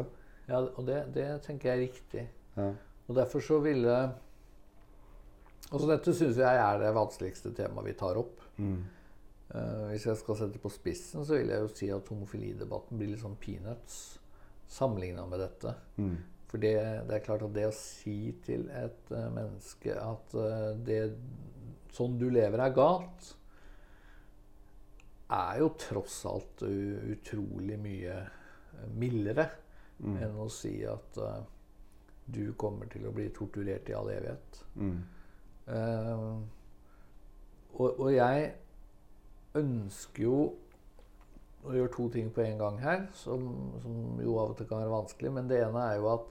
ja 0.49 0.63
og 0.65 0.87
det, 0.89 1.03
det 1.15 1.27
tenker 1.45 1.71
jeg 1.71 1.77
er 1.77 1.83
riktig. 1.85 2.25
Ja. 2.57 2.71
Og 3.07 3.19
derfor 3.19 3.45
så 3.45 3.61
ville 3.63 3.99
Altså 5.71 5.89
dette 5.89 6.13
syns 6.15 6.39
jeg 6.39 6.61
er 6.61 6.83
det 6.83 6.93
vanskeligste 6.95 7.55
temaet 7.57 7.89
vi 7.89 7.97
tar 7.99 8.21
opp. 8.21 8.43
Mm. 8.59 8.83
Uh, 9.55 9.87
hvis 9.91 10.07
jeg 10.09 10.19
skal 10.21 10.39
sette 10.39 10.61
på 10.63 10.73
spissen, 10.73 11.25
så 11.25 11.39
vil 11.39 11.53
jeg 11.53 11.63
jo 11.63 11.73
si 11.73 11.89
at 11.95 12.11
homofilidebatten 12.11 12.99
blir 12.99 13.13
litt 13.13 13.23
sånn 13.23 13.39
peanuts 13.41 14.19
sammenligna 14.71 15.27
med 15.31 15.43
dette. 15.45 15.75
Mm. 16.01 16.15
For 16.51 16.63
det, 16.63 16.75
det 17.09 17.17
er 17.17 17.25
klart 17.25 17.47
at 17.47 17.55
det 17.55 17.67
å 17.69 17.75
si 17.77 18.19
til 18.45 18.69
et 18.75 19.11
uh, 19.15 19.29
menneske 19.35 19.97
at 19.99 20.37
uh, 20.39 20.71
det 20.87 21.01
sånn 21.95 22.17
du 22.19 22.29
lever, 22.33 22.59
er 22.59 22.75
galt, 22.75 23.35
er 25.35 25.61
jo 25.63 25.69
tross 25.81 26.17
alt 26.29 26.65
utrolig 26.67 27.79
mye 27.81 28.17
mildere 28.99 29.47
Mm. 30.03 30.17
enn 30.23 30.39
å 30.43 30.49
si 30.51 30.73
at 30.91 31.19
du 32.27 32.55
kommer 32.59 32.89
til 32.91 33.07
å 33.07 33.13
bli 33.15 33.29
torturert 33.35 33.89
i 33.89 33.95
all 33.95 34.09
evighet. 34.11 34.59
Mm. 34.75 34.97
Eh, 35.69 36.27
og, 37.75 37.89
og 37.89 38.11
jeg 38.15 38.53
ønsker 39.59 40.27
jo 40.27 40.39
å 41.65 41.73
gjøre 41.73 41.93
to 41.95 42.07
ting 42.13 42.31
på 42.35 42.45
en 42.45 42.61
gang 42.61 42.79
her, 42.83 43.05
som, 43.17 43.49
som 43.83 44.21
jo 44.21 44.37
av 44.41 44.53
og 44.53 44.59
til 44.59 44.69
kan 44.69 44.83
være 44.83 44.93
vanskelig. 44.93 45.33
Men 45.39 45.51
det 45.51 45.63
ene 45.65 45.89
er 45.89 45.99
jo 46.01 46.11
at 46.13 46.31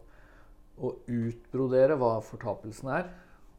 å 0.83 0.95
utbrodere 1.09 1.97
hva 2.01 2.15
fortapelsen 2.25 2.89
er 2.89 3.11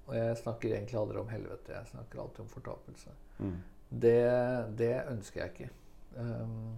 Og 0.09 0.17
jeg 0.19 0.39
snakker 0.41 0.73
egentlig 0.75 0.99
aldri 0.99 1.21
om 1.21 1.31
helvete, 1.31 1.73
jeg 1.73 1.91
snakker 1.93 2.21
alltid 2.21 2.41
om 2.43 2.49
fortapelse. 2.53 3.13
Mm. 3.39 3.55
Det, 3.89 4.19
det 4.77 4.95
ønsker 5.09 5.41
jeg 5.41 5.53
ikke. 5.55 5.69
Um, 6.19 6.75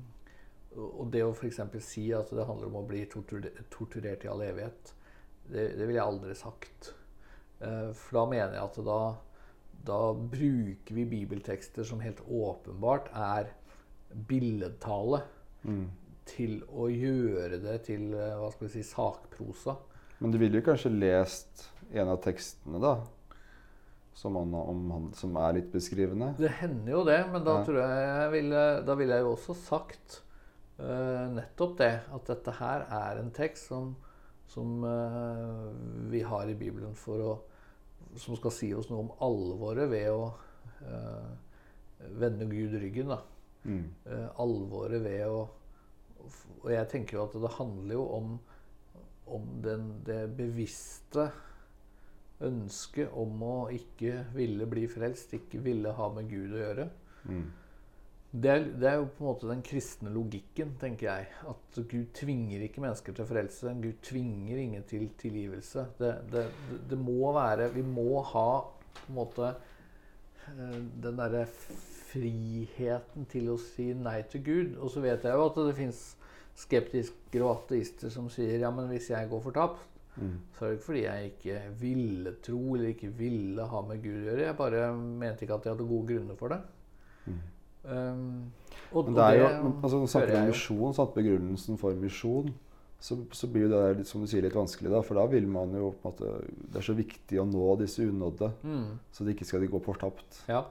og 0.76 1.08
det 1.10 1.24
å 1.24 1.32
f.eks. 1.32 1.58
si 1.82 2.04
at 2.14 2.30
det 2.36 2.44
handler 2.46 2.68
om 2.68 2.78
å 2.82 2.84
bli 2.86 3.00
tortur 3.10 3.48
torturert 3.72 4.26
i 4.26 4.30
all 4.30 4.44
evighet, 4.44 4.92
det, 5.48 5.64
det 5.74 5.88
ville 5.88 5.98
jeg 5.98 6.04
aldri 6.04 6.36
sagt. 6.38 6.92
Eh, 7.60 7.92
for 7.96 8.18
da 8.18 8.24
mener 8.30 8.52
jeg 8.58 8.64
at 8.64 8.80
da, 8.84 8.98
da 9.86 10.00
bruker 10.14 10.94
vi 10.98 11.04
bibeltekster 11.08 11.84
som 11.88 12.00
helt 12.04 12.20
åpenbart 12.28 13.08
er 13.14 13.52
billedtale, 14.28 15.22
Mm. 15.66 15.88
til 16.26 16.60
å 16.70 16.86
gjøre 16.90 17.58
det 17.62 17.80
til 17.88 18.12
eh, 18.14 18.34
hva 18.38 18.50
skal 18.52 18.68
vi 18.68 18.72
si, 18.76 18.82
sakprosa. 18.86 19.76
Men 20.20 20.30
du 20.30 20.38
ville 20.38 20.60
jo 20.60 20.66
kanskje 20.68 20.92
lest 20.94 21.64
en 21.92 22.08
av 22.12 22.20
tekstene, 22.22 22.78
da? 22.82 22.92
Som, 24.16 24.36
han, 24.38 24.54
om 24.54 24.84
han, 24.94 25.08
som 25.18 25.34
er 25.42 25.58
litt 25.58 25.72
beskrivende? 25.74 26.30
Det 26.38 26.52
hender 26.60 26.92
jo 26.92 27.02
det, 27.04 27.18
men 27.32 27.42
da 27.44 27.58
Ja. 27.58 27.64
tror 27.66 27.80
jeg 27.82 28.06
jeg 28.06 28.30
ville, 28.36 28.62
da 28.86 28.94
ville 28.94 29.18
jeg 29.18 29.26
jo 29.26 29.32
også 29.34 29.56
sagt 29.58 30.20
uh, 30.80 31.26
nettopp 31.34 31.76
det. 31.82 31.92
At 32.14 32.30
dette 32.30 32.54
her 32.60 32.86
er 32.88 33.18
en 33.20 33.30
tekst 33.36 33.66
som, 33.68 33.90
som 34.46 34.84
eh, 34.84 36.10
vi 36.10 36.22
har 36.22 36.48
i 36.48 36.54
Bibelen 36.54 36.94
for 36.98 37.22
å 37.22 37.36
Som 38.16 38.36
skal 38.38 38.52
si 38.54 38.68
oss 38.72 38.86
noe 38.88 39.02
om 39.02 39.08
alvoret 39.20 39.90
ved 39.90 40.06
å 40.08 40.28
eh, 40.88 41.32
vende 42.16 42.46
Gud 42.48 42.76
ryggen. 42.80 43.10
da. 43.12 43.18
Mm. 43.66 43.82
Eh, 44.06 44.28
alvoret 44.40 45.02
ved 45.04 45.26
å 45.28 45.42
Og 46.62 46.70
jeg 46.72 46.88
tenker 46.88 47.18
jo 47.18 47.24
at 47.26 47.36
det 47.42 47.50
handler 47.58 47.94
jo 47.94 48.06
om, 48.16 48.30
om 49.26 49.50
den, 49.62 49.90
det 50.06 50.22
bevisste 50.38 51.28
ønsket 52.46 53.12
om 53.16 53.42
å 53.42 53.56
ikke 53.72 54.24
ville 54.34 54.66
bli 54.68 54.86
frelst, 54.90 55.34
ikke 55.36 55.60
ville 55.64 55.92
ha 55.96 56.08
med 56.12 56.28
Gud 56.28 56.56
å 56.56 56.60
gjøre. 56.60 56.88
Mm. 57.28 57.44
Det 58.32 58.50
er, 58.50 58.64
det 58.76 58.88
er 58.90 58.96
jo 58.98 59.06
på 59.16 59.22
en 59.22 59.28
måte 59.30 59.48
den 59.48 59.62
kristne 59.64 60.10
logikken, 60.12 60.74
tenker 60.80 61.08
jeg. 61.08 61.28
At 61.48 61.78
Gud 61.88 62.10
tvinger 62.16 62.64
ikke 62.66 62.82
mennesker 62.84 63.16
til 63.16 63.28
frelse. 63.28 63.72
Gud 63.82 64.02
tvinger 64.04 64.60
ingen 64.60 64.84
til 64.88 65.06
tilgivelse. 65.20 65.86
Det, 66.00 66.12
det, 66.32 66.44
det, 66.90 66.98
må 66.98 67.32
være 67.36 67.70
Vi 67.74 67.84
må 67.86 68.20
ha 68.34 68.50
på 68.98 69.06
en 69.08 69.16
måte 69.16 69.54
eh, 70.50 70.78
den 71.04 71.22
derre 71.22 71.46
friheten 72.10 73.26
til 73.30 73.50
å 73.54 73.58
si 73.62 73.92
nei 73.96 74.20
til 74.30 74.44
Gud. 74.44 74.78
Og 74.80 74.92
så 74.92 75.04
vet 75.04 75.24
jeg 75.24 75.38
jo 75.38 75.48
at 75.48 75.60
det 75.70 75.76
fins 75.78 76.04
skeptiske 76.56 77.42
og 77.44 77.52
ateister 77.52 78.12
som 78.12 78.28
sier 78.32 78.58
ja, 78.60 78.72
men 78.72 78.88
hvis 78.90 79.12
jeg 79.12 79.30
går 79.32 79.44
fortapt, 79.48 79.92
Mm. 80.16 80.38
så 80.56 80.64
er 80.64 80.70
det 80.70 80.76
ikke 80.76 80.84
fordi 80.86 81.00
jeg 81.02 81.24
ikke 81.24 81.56
ville 81.80 82.30
tro 82.40 82.60
eller 82.74 82.88
ikke 82.88 83.10
ville 83.18 83.64
ha 83.68 83.80
med 83.84 83.98
Gud 84.00 84.14
å 84.14 84.22
gjøre. 84.30 84.46
Jeg 84.46 84.56
bare 84.56 84.84
mente 84.96 85.44
ikke 85.44 85.58
at 85.58 85.66
jeg 85.66 85.74
hadde 85.74 85.88
gode 85.90 86.08
grunner 86.08 86.38
for 86.40 86.54
det. 86.54 86.60
Um, 87.86 88.52
og, 88.92 89.04
Men 89.06 89.14
det 89.14 89.24
er 89.24 89.36
jo, 89.40 89.48
altså, 89.82 89.98
når 90.00 90.06
snakker 90.12 90.30
om 90.36 90.40
jeg 90.42 90.52
misjon, 90.54 90.94
sant, 90.94 91.14
begrunnelsen 91.14 91.78
for 91.78 91.94
misjon, 91.94 92.54
så, 92.98 93.18
så 93.36 93.46
blir 93.52 93.68
det 93.68 93.76
der, 93.76 93.94
litt, 93.98 94.08
som 94.08 94.22
du 94.22 94.26
sier, 94.30 94.42
litt 94.42 94.54
vanskelig. 94.56 94.90
da, 94.90 95.02
For 95.04 95.14
da 95.18 95.26
vil 95.30 95.46
man 95.46 95.74
jo 95.76 95.90
på 96.00 96.08
en 96.08 96.12
måte 96.14 96.30
Det 96.72 96.80
er 96.80 96.86
så 96.86 96.94
viktig 96.96 97.38
å 97.42 97.44
nå 97.46 97.76
disse 97.82 98.02
unådde, 98.08 98.52
Mm, 98.64 98.98
så 99.12 99.24
de 99.26 99.34
ikke 99.34 99.44
skal 99.46 99.60
de 99.60 99.68
gå 99.74 99.82
fortapt. 99.84 100.42
ja. 100.48 100.64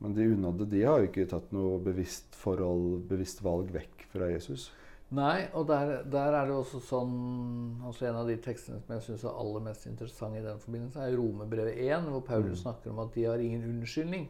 Men 0.00 0.14
de 0.16 0.24
unådde 0.32 0.64
de 0.70 0.82
har 0.82 0.98
jo 1.02 1.08
ikke 1.10 1.26
tatt 1.28 1.50
noe 1.52 1.78
bevisst 1.84 2.32
forhold, 2.40 3.02
bevisst 3.08 3.42
valg 3.44 3.68
vekk 3.74 4.06
fra 4.14 4.30
Jesus. 4.30 4.70
Nei, 5.12 5.48
og 5.52 5.66
der, 5.66 6.02
der 6.08 6.32
er 6.38 6.46
det 6.46 6.54
også 6.54 6.78
sånn 6.86 7.82
altså 7.84 8.06
En 8.08 8.14
av 8.22 8.28
de 8.30 8.36
tekstene 8.40 8.78
som 8.80 8.94
jeg 8.94 9.02
syns 9.08 9.24
er 9.26 9.34
aller 9.42 9.60
mest 9.60 9.84
interessant 9.90 10.36
i 10.38 10.40
den 10.44 10.58
forbindelse, 10.62 11.02
er 11.04 11.16
Romebrevet 11.18 11.76
1, 11.82 12.06
hvor 12.14 12.22
Paulus 12.22 12.60
Mm. 12.60 12.62
snakker 12.62 12.90
om 12.94 12.98
at 13.04 13.12
de 13.14 13.24
har 13.24 13.38
ingen 13.42 13.64
unnskyldning. 13.64 14.28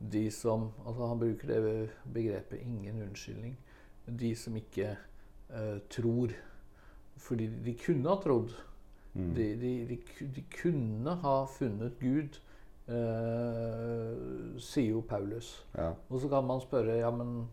De 0.00 0.30
som 0.32 0.70
altså 0.86 1.06
Han 1.06 1.18
bruker 1.18 1.48
det 1.48 1.90
begrepet 2.14 2.60
'ingen 2.60 3.02
unnskyldning'. 3.02 3.56
De 4.06 4.34
som 4.36 4.56
ikke 4.56 4.96
uh, 5.50 5.78
tror. 5.90 6.28
Fordi 7.16 7.46
de 7.64 7.74
kunne 7.74 8.08
ha 8.08 8.16
trodd. 8.16 8.54
Mm. 9.14 9.34
De, 9.34 9.44
de, 9.60 9.86
de, 9.88 9.98
de 10.36 10.44
kunne 10.62 11.14
ha 11.14 11.44
funnet 11.44 11.92
Gud, 12.00 12.40
uh, 12.88 14.58
sier 14.58 14.90
jo 14.90 15.00
Paulus. 15.00 15.66
Ja. 15.74 15.92
Og 16.08 16.20
så 16.20 16.28
kan 16.28 16.44
man 16.44 16.60
spørre 16.60 16.98
ja, 16.98 17.10
men 17.10 17.48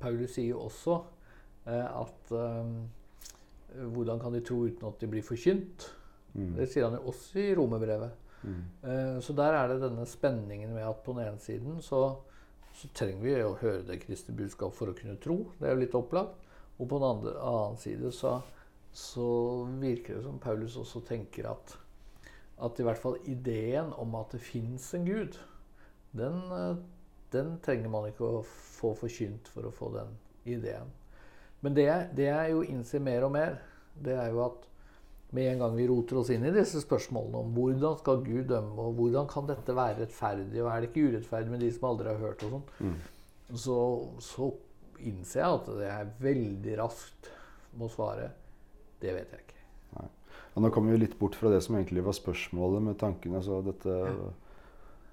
Paulus 0.00 0.30
sier 0.30 0.48
jo 0.48 0.60
også 0.60 1.02
uh, 1.66 2.00
at 2.00 2.32
hvordan 3.76 4.18
kan 4.20 4.34
de 4.34 4.40
tro 4.40 4.64
uten 4.66 4.86
at 4.86 5.00
de 5.00 5.06
blir 5.06 5.22
forkynt? 5.22 5.96
Mm. 6.32 6.54
Det 6.56 6.68
sier 6.70 6.88
han 6.88 6.98
jo 6.98 7.10
også 7.12 7.38
i 7.38 7.54
romerbrevet. 7.54 8.10
Mm. 8.42 8.62
Eh, 8.82 9.18
så 9.24 9.36
der 9.36 9.56
er 9.58 9.68
det 9.68 9.82
denne 9.82 10.06
spenningen 10.08 10.72
med 10.74 10.86
at 10.88 11.02
på 11.04 11.16
den 11.16 11.28
ene 11.28 11.42
siden 11.42 11.82
så, 11.84 12.02
så 12.76 12.90
trenger 12.96 13.24
vi 13.24 13.36
å 13.44 13.58
høre 13.60 13.84
det 13.88 14.00
kristne 14.04 14.36
budskap 14.38 14.74
for 14.76 14.92
å 14.92 14.96
kunne 14.96 15.18
tro. 15.22 15.42
Det 15.58 15.68
er 15.68 15.76
jo 15.76 15.84
litt 15.84 15.98
opplagt. 15.98 16.48
Og 16.80 16.88
på 16.88 16.96
den 16.96 17.10
andre, 17.10 17.36
annen 17.44 17.76
side 17.80 18.08
så, 18.16 18.38
så 18.96 19.28
virker 19.82 20.16
det 20.16 20.24
som 20.24 20.40
Paulus 20.40 20.78
også 20.80 21.04
tenker 21.08 21.50
at 21.52 21.76
at 22.60 22.80
i 22.80 22.84
hvert 22.84 23.00
fall 23.00 23.16
ideen 23.28 23.92
om 24.00 24.14
at 24.18 24.34
det 24.34 24.42
fins 24.44 24.90
en 24.96 25.06
gud, 25.06 25.38
den, 26.16 26.40
eh, 26.52 26.80
den 27.32 27.54
trenger 27.64 27.92
man 27.92 28.08
ikke 28.10 28.26
å 28.26 28.42
få 28.44 28.92
forkynt 28.98 29.48
for 29.48 29.68
å 29.68 29.74
få 29.74 29.92
den 29.94 30.12
ideen. 30.44 30.90
Men 31.60 31.76
det, 31.76 31.88
det 32.16 32.28
jeg 32.28 32.52
jo 32.54 32.64
innser 32.64 33.04
mer 33.04 33.26
og 33.26 33.34
mer, 33.36 33.58
det 34.00 34.16
er 34.16 34.30
jo 34.32 34.44
at 34.46 34.66
med 35.36 35.52
en 35.52 35.60
gang 35.62 35.76
vi 35.76 35.86
roter 35.86 36.18
oss 36.18 36.30
inn 36.34 36.46
i 36.48 36.54
disse 36.54 36.82
spørsmålene 36.82 37.42
om 37.44 37.52
hvordan 37.54 37.98
skal 38.00 38.24
Gud 38.24 38.48
dømme, 38.50 38.74
og 38.82 38.96
hvordan 38.98 39.28
kan 39.30 39.46
dette 39.50 39.76
være 39.76 40.00
rettferdig, 40.02 40.62
og 40.62 40.70
er 40.72 40.82
det 40.82 40.90
ikke 40.90 41.06
urettferdig 41.10 41.52
med 41.52 41.62
de 41.62 41.70
som 41.74 41.86
aldri 41.92 42.10
har 42.10 42.18
hørt, 42.22 42.42
og 42.46 42.56
sånn, 42.56 42.96
så, 43.62 43.78
så 44.24 44.50
innser 45.06 45.42
jeg 45.42 45.60
at 45.60 45.70
det 45.78 45.90
er 45.90 46.10
veldig 46.22 46.76
raskt 46.80 47.30
må 47.78 47.88
svare 47.90 48.30
det 49.00 49.14
vet 49.14 49.32
jeg 49.32 49.44
ikke. 49.44 49.56
Og 50.50 50.64
nå 50.64 50.70
kommer 50.74 50.92
vi 50.92 51.04
litt 51.04 51.16
bort 51.18 51.36
fra 51.38 51.50
det 51.52 51.60
som 51.64 51.76
egentlig 51.78 52.02
var 52.04 52.16
spørsmålet 52.16 52.82
med 52.88 52.98
tankene. 53.00 53.38
Altså 53.38 53.60
dette, 53.64 53.94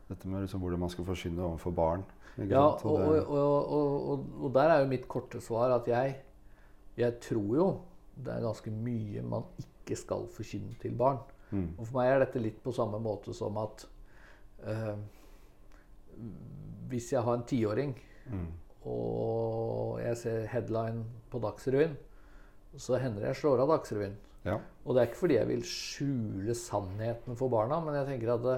dette 0.10 0.30
med 0.30 0.44
liksom 0.44 0.64
hvordan 0.64 0.82
man 0.82 0.92
skal 0.92 1.06
forsyne 1.08 1.44
overfor 1.46 1.76
barn. 1.78 2.06
Ja, 2.38 2.64
sant? 2.82 2.88
og, 2.90 3.30
og, 3.30 3.38
og, 3.38 4.10
og, 4.12 4.26
og 4.42 4.52
der 4.58 4.74
er 4.74 4.82
jo 4.82 4.90
mitt 4.92 5.08
korte 5.10 5.42
svar 5.42 5.74
at 5.78 5.88
jeg, 5.90 6.18
jeg 6.98 7.20
tror 7.24 7.54
jo 7.58 7.70
det 8.18 8.34
er 8.34 8.44
ganske 8.44 8.74
mye 8.74 9.24
man 9.26 9.46
ikke 9.62 9.77
skal 9.96 10.28
forkynne 10.36 10.76
til 10.82 10.92
barn. 11.00 11.20
Mm. 11.52 11.70
Og 11.80 11.86
for 11.88 11.98
meg 12.02 12.10
er 12.12 12.20
dette 12.26 12.42
litt 12.44 12.60
på 12.64 12.74
samme 12.76 13.00
måte 13.00 13.32
som 13.34 13.56
at 13.62 13.86
eh, 14.68 14.96
hvis 16.90 17.12
jeg 17.14 17.24
har 17.24 17.38
en 17.40 17.48
tiåring, 17.48 17.96
Mm. 18.28 18.48
og 18.86 20.00
jeg 20.04 20.18
ser 20.18 20.48
headline 20.52 21.06
på 21.32 21.40
Dagsrevyen, 21.40 21.94
så 22.76 22.98
hender 23.00 23.24
jeg 23.30 23.36
slår 23.40 23.62
av 23.64 23.70
Dagsrevyen. 23.72 24.18
Ja. 24.44 24.58
Og 24.86 24.96
det 24.96 25.02
er 25.02 25.08
ikke 25.08 25.22
fordi 25.22 25.38
jeg 25.38 25.48
vil 25.48 25.64
skjule 25.64 26.54
sannheten 26.56 27.38
for 27.40 27.48
barna, 27.50 27.80
men 27.84 27.96
jeg 27.96 28.06
tenker 28.10 28.34
at 28.34 28.44
det, 28.44 28.58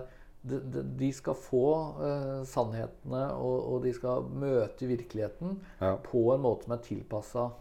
de, 0.50 0.60
de, 0.74 0.84
de 0.98 1.12
skal 1.14 1.36
få 1.38 1.62
uh, 2.00 2.42
sannhetene, 2.48 3.24
og, 3.38 3.74
og 3.76 3.84
de 3.86 3.94
skal 3.94 4.24
møte 4.24 4.88
virkeligheten 4.90 5.60
Ja. 5.82 5.96
på 6.02 6.34
en 6.34 6.42
måte 6.42 6.66
som 6.66 6.74
er 6.74 6.84
tilpassa 6.86 7.52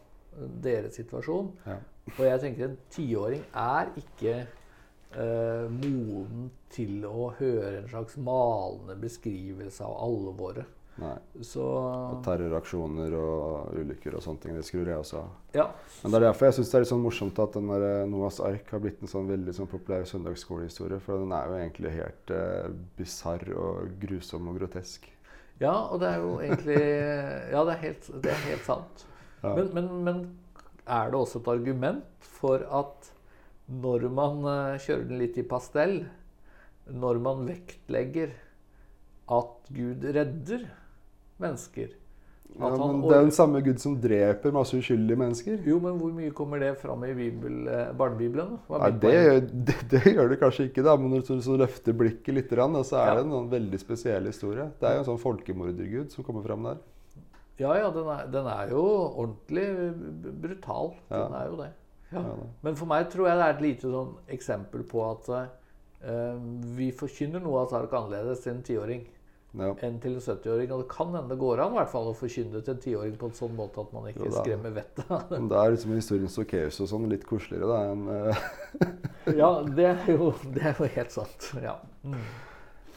deres 0.64 0.98
situasjon. 1.00 1.52
Ja. 1.66 1.78
Og 2.16 2.24
jeg 2.24 2.40
tenker 2.44 2.68
en 2.70 2.78
tiåring 2.94 3.44
er 3.52 3.92
ikke 4.00 4.34
eh, 4.44 5.68
moden 5.72 6.48
til 6.72 7.04
å 7.08 7.30
høre 7.38 7.82
en 7.82 7.88
slags 7.90 8.16
malende 8.20 8.96
beskrivelse 9.00 9.84
av 9.84 9.96
alvoret. 10.06 10.74
Nei. 10.98 11.14
Så 11.46 11.62
Og 11.62 12.22
terroraksjoner 12.26 13.12
og 13.14 13.76
ulykker 13.78 14.16
og 14.18 14.22
sånne 14.24 14.42
ting. 14.42 14.56
Det 14.58 14.64
skrur 14.66 14.88
jeg 14.88 14.98
også 14.98 15.20
av. 15.20 15.28
ja. 15.54 15.68
Men 16.02 16.10
det 16.10 16.18
er 16.18 16.24
derfor 16.26 16.48
jeg 16.48 16.56
syns 16.56 16.72
det 16.72 16.78
er 16.78 16.82
litt 16.84 16.90
sånn 16.90 17.04
morsomt 17.04 17.38
at 17.44 17.54
den 17.54 17.70
der 17.70 17.84
Noas 17.84 18.40
Noahs 18.40 18.40
ark 18.48 18.72
har 18.74 18.82
blitt 18.82 19.04
en 19.04 19.10
sånn 19.10 19.30
veldig 19.30 19.54
sånn 19.54 19.70
populær 19.70 20.08
søndagsskolehistorie. 20.10 20.98
For 21.04 21.22
den 21.22 21.34
er 21.36 21.46
jo 21.46 21.60
egentlig 21.60 21.94
helt 21.94 22.34
eh, 22.34 22.72
bisarr 22.98 23.46
og 23.54 23.94
grusom 24.02 24.50
og 24.50 24.58
grotesk. 24.58 25.06
ja, 25.62 25.74
og 25.86 26.00
det 26.02 26.08
er 26.08 26.18
jo 26.22 26.34
egentlig 26.40 26.82
Ja, 27.54 27.62
det 27.64 27.76
er 27.76 27.82
helt, 27.86 28.10
det 28.22 28.34
er 28.34 28.44
helt 28.48 28.66
sant. 28.66 29.06
Ja. 29.42 29.54
Men, 29.54 29.70
men, 29.74 29.90
men 30.04 30.20
er 30.88 31.12
det 31.12 31.20
også 31.20 31.42
et 31.42 31.52
argument 31.52 32.28
for 32.40 32.64
at 32.80 33.12
når 33.68 34.08
man 34.10 34.42
eh, 34.48 34.80
kjører 34.80 35.06
den 35.10 35.20
litt 35.20 35.36
i 35.38 35.44
pastell, 35.46 35.98
når 36.88 37.20
man 37.20 37.44
vektlegger 37.48 38.32
at 39.28 39.72
Gud 39.76 40.06
redder 40.16 40.62
mennesker 41.38 41.90
Ja, 42.58 42.70
men 42.72 43.02
det 43.04 43.12
er 43.12 43.26
den 43.26 43.34
samme 43.36 43.60
Gud 43.60 43.76
som 43.82 43.98
dreper 44.00 44.54
masse 44.56 44.78
uskyldige 44.80 45.20
mennesker. 45.20 45.58
Jo, 45.68 45.76
men 45.84 45.98
hvor 46.00 46.14
mye 46.16 46.32
kommer 46.34 46.62
det 46.62 46.70
fram 46.80 47.04
i 47.04 47.12
bibel, 47.14 47.58
eh, 47.68 47.90
barnebibelen? 47.92 48.54
Nei, 48.72 48.88
det, 49.04 49.12
det, 49.68 49.76
det 49.92 50.14
gjør 50.14 50.32
det 50.32 50.38
kanskje 50.40 50.70
ikke, 50.70 50.86
da, 50.86 50.96
men 50.96 51.12
når 51.12 51.26
du 51.28 51.42
så 51.44 51.58
løfter 51.60 51.94
blikket 52.00 52.34
litt, 52.38 52.48
så 52.88 53.02
er 53.02 53.12
Ja. 53.12 53.18
det 53.18 53.26
en 53.26 53.36
sånn 53.36 53.52
veldig 53.52 53.82
spesiell 53.84 54.30
historie. 54.32 54.70
Det 54.80 54.88
er 54.88 54.96
jo 54.96 55.04
en 55.04 55.10
sånn 55.12 55.20
folkemordergud 55.22 56.16
som 56.16 56.24
kommer 56.24 56.48
fram 56.48 56.64
der. 56.70 56.80
Ja, 57.58 57.72
ja, 57.74 57.90
den 57.90 58.06
er, 58.14 58.26
den 58.30 58.46
er 58.46 58.70
jo 58.70 58.82
ordentlig 59.18 59.66
brutal. 60.42 60.92
Den 61.10 61.18
Ja. 61.18 61.42
er 61.42 61.46
jo 61.50 61.56
det. 61.62 61.70
Ja. 62.12 62.22
Men 62.62 62.76
for 62.78 62.86
meg 62.88 63.10
tror 63.12 63.26
jeg 63.28 63.36
det 63.36 63.44
er 63.46 63.54
et 63.56 63.62
lite 63.64 63.90
sånn 63.92 64.14
eksempel 64.32 64.84
på 64.88 65.02
at 65.10 65.28
uh, 65.28 66.38
vi 66.78 66.90
forkynner 66.96 67.42
noe 67.44 67.64
av 67.66 67.72
sak 67.74 67.92
annerledes 67.92 68.40
til 68.46 68.54
en 68.54 68.62
tiåring 68.62 69.06
Ja. 69.58 69.72
enn 69.82 69.98
til 70.00 70.14
en 70.14 70.20
70-åring. 70.20 70.70
Og 70.72 70.82
det 70.84 70.88
kan 70.92 71.08
hende 71.12 71.28
det 71.34 71.38
går 71.40 71.60
an 71.64 71.72
i 71.72 71.78
hvert 71.80 71.90
fall 71.90 72.08
å 72.10 72.16
forkynne 72.16 72.62
til 72.62 72.74
en 72.74 72.80
tiåring 72.80 73.14
på 73.18 73.26
en 73.30 73.36
sånn 73.36 73.54
måte 73.56 73.80
at 73.80 73.92
man 73.96 74.08
ikke 74.10 74.26
Jo 74.28 74.32
skremmer 74.38 74.74
vettet 74.76 75.10
av 75.10 75.24
det. 75.28 75.40
Men 75.40 75.52
er 75.58 75.70
liksom 75.74 75.94
historien 75.96 76.28
Sokkeus 76.32 76.80
og 76.84 76.88
sånn 76.92 77.08
litt 77.10 77.24
koseligere 77.26 77.66
da, 77.66 77.78
enn 77.92 78.08
uh... 78.08 78.44
Ja, 79.40 79.50
det 79.64 79.88
er 79.90 80.12
jo, 80.14 80.30
det 80.54 80.62
er 80.62 80.76
jo 80.78 80.88
helt 80.94 81.12
sant. 81.12 81.50
Ja. 81.60 81.76
Mm. 82.04 82.20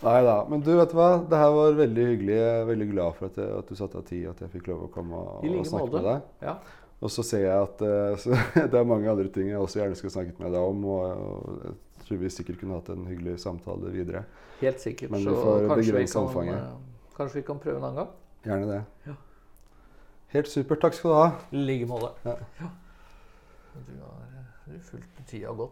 Nei 0.01 0.21
da. 0.25 0.35
Men 0.49 0.61
du, 0.65 0.71
vet 0.79 0.89
du 0.91 0.97
hva? 0.97 1.09
Det 1.29 1.37
her 1.37 1.51
var 1.53 1.75
veldig 1.77 2.05
hyggelig. 2.11 2.35
Jeg 2.39 2.59
er 2.61 2.67
veldig 2.69 2.87
glad 2.91 3.17
for 3.17 3.29
at, 3.29 3.37
jeg, 3.37 3.51
at 3.61 3.67
du 3.69 3.75
satte 3.77 3.99
av 3.99 4.05
tid, 4.07 4.27
at 4.31 4.39
jeg 4.41 4.49
fikk 4.55 4.67
lov 4.71 4.85
å 4.87 4.91
komme 4.93 5.17
og, 5.21 5.43
like 5.45 5.59
og 5.61 5.67
snakke 5.69 5.87
måte. 5.91 6.01
med 6.01 6.07
deg. 6.09 6.47
Ja. 6.47 6.55
Og 7.01 7.09
så 7.13 7.23
ser 7.25 7.43
jeg 7.45 7.57
at 7.67 7.81
eh, 7.85 8.17
så, 8.23 8.39
det 8.57 8.79
er 8.81 8.89
mange 8.89 9.09
andre 9.09 9.29
ting 9.33 9.49
jeg 9.51 9.61
også 9.61 9.79
gjerne 9.83 9.95
skulle 9.99 10.13
snakket 10.15 10.41
med 10.41 10.53
deg 10.57 10.61
om. 10.73 10.85
Og, 10.85 11.05
og 11.05 11.65
jeg 11.67 12.05
tror 12.07 12.21
vi 12.23 12.31
sikkert 12.33 12.59
kunne 12.61 12.79
hatt 12.79 12.89
en 12.93 13.05
hyggelig 13.09 13.37
samtale 13.45 13.93
videre. 13.93 14.23
Helt 14.61 14.81
sikkert. 14.81 15.13
Men 15.13 15.25
vi 15.25 15.35
får 15.37 15.69
begrense 15.69 16.19
omfanget. 16.19 16.57
eh, 16.57 17.11
kanskje 17.17 17.41
vi 17.41 17.45
kan 17.51 17.61
prøve 17.61 17.77
en 17.77 17.85
annen 17.91 18.01
gang? 18.01 18.11
Gjerne 18.45 18.71
det. 18.73 18.81
Ja. 19.05 19.13
Helt 20.33 20.47
supert. 20.49 20.81
Takk 20.81 20.93
skal 20.97 21.11
du 21.11 21.15
ha. 21.19 21.29
I 21.53 21.61
like 21.67 21.85
måte. 21.89 22.13
Ja. 22.25 22.37
Ja. 22.61 22.73
Du 23.85 23.93
har 24.01 24.17
du 24.65 24.79
fulgt 24.89 25.21
tida 25.29 25.53
godt. 25.53 25.69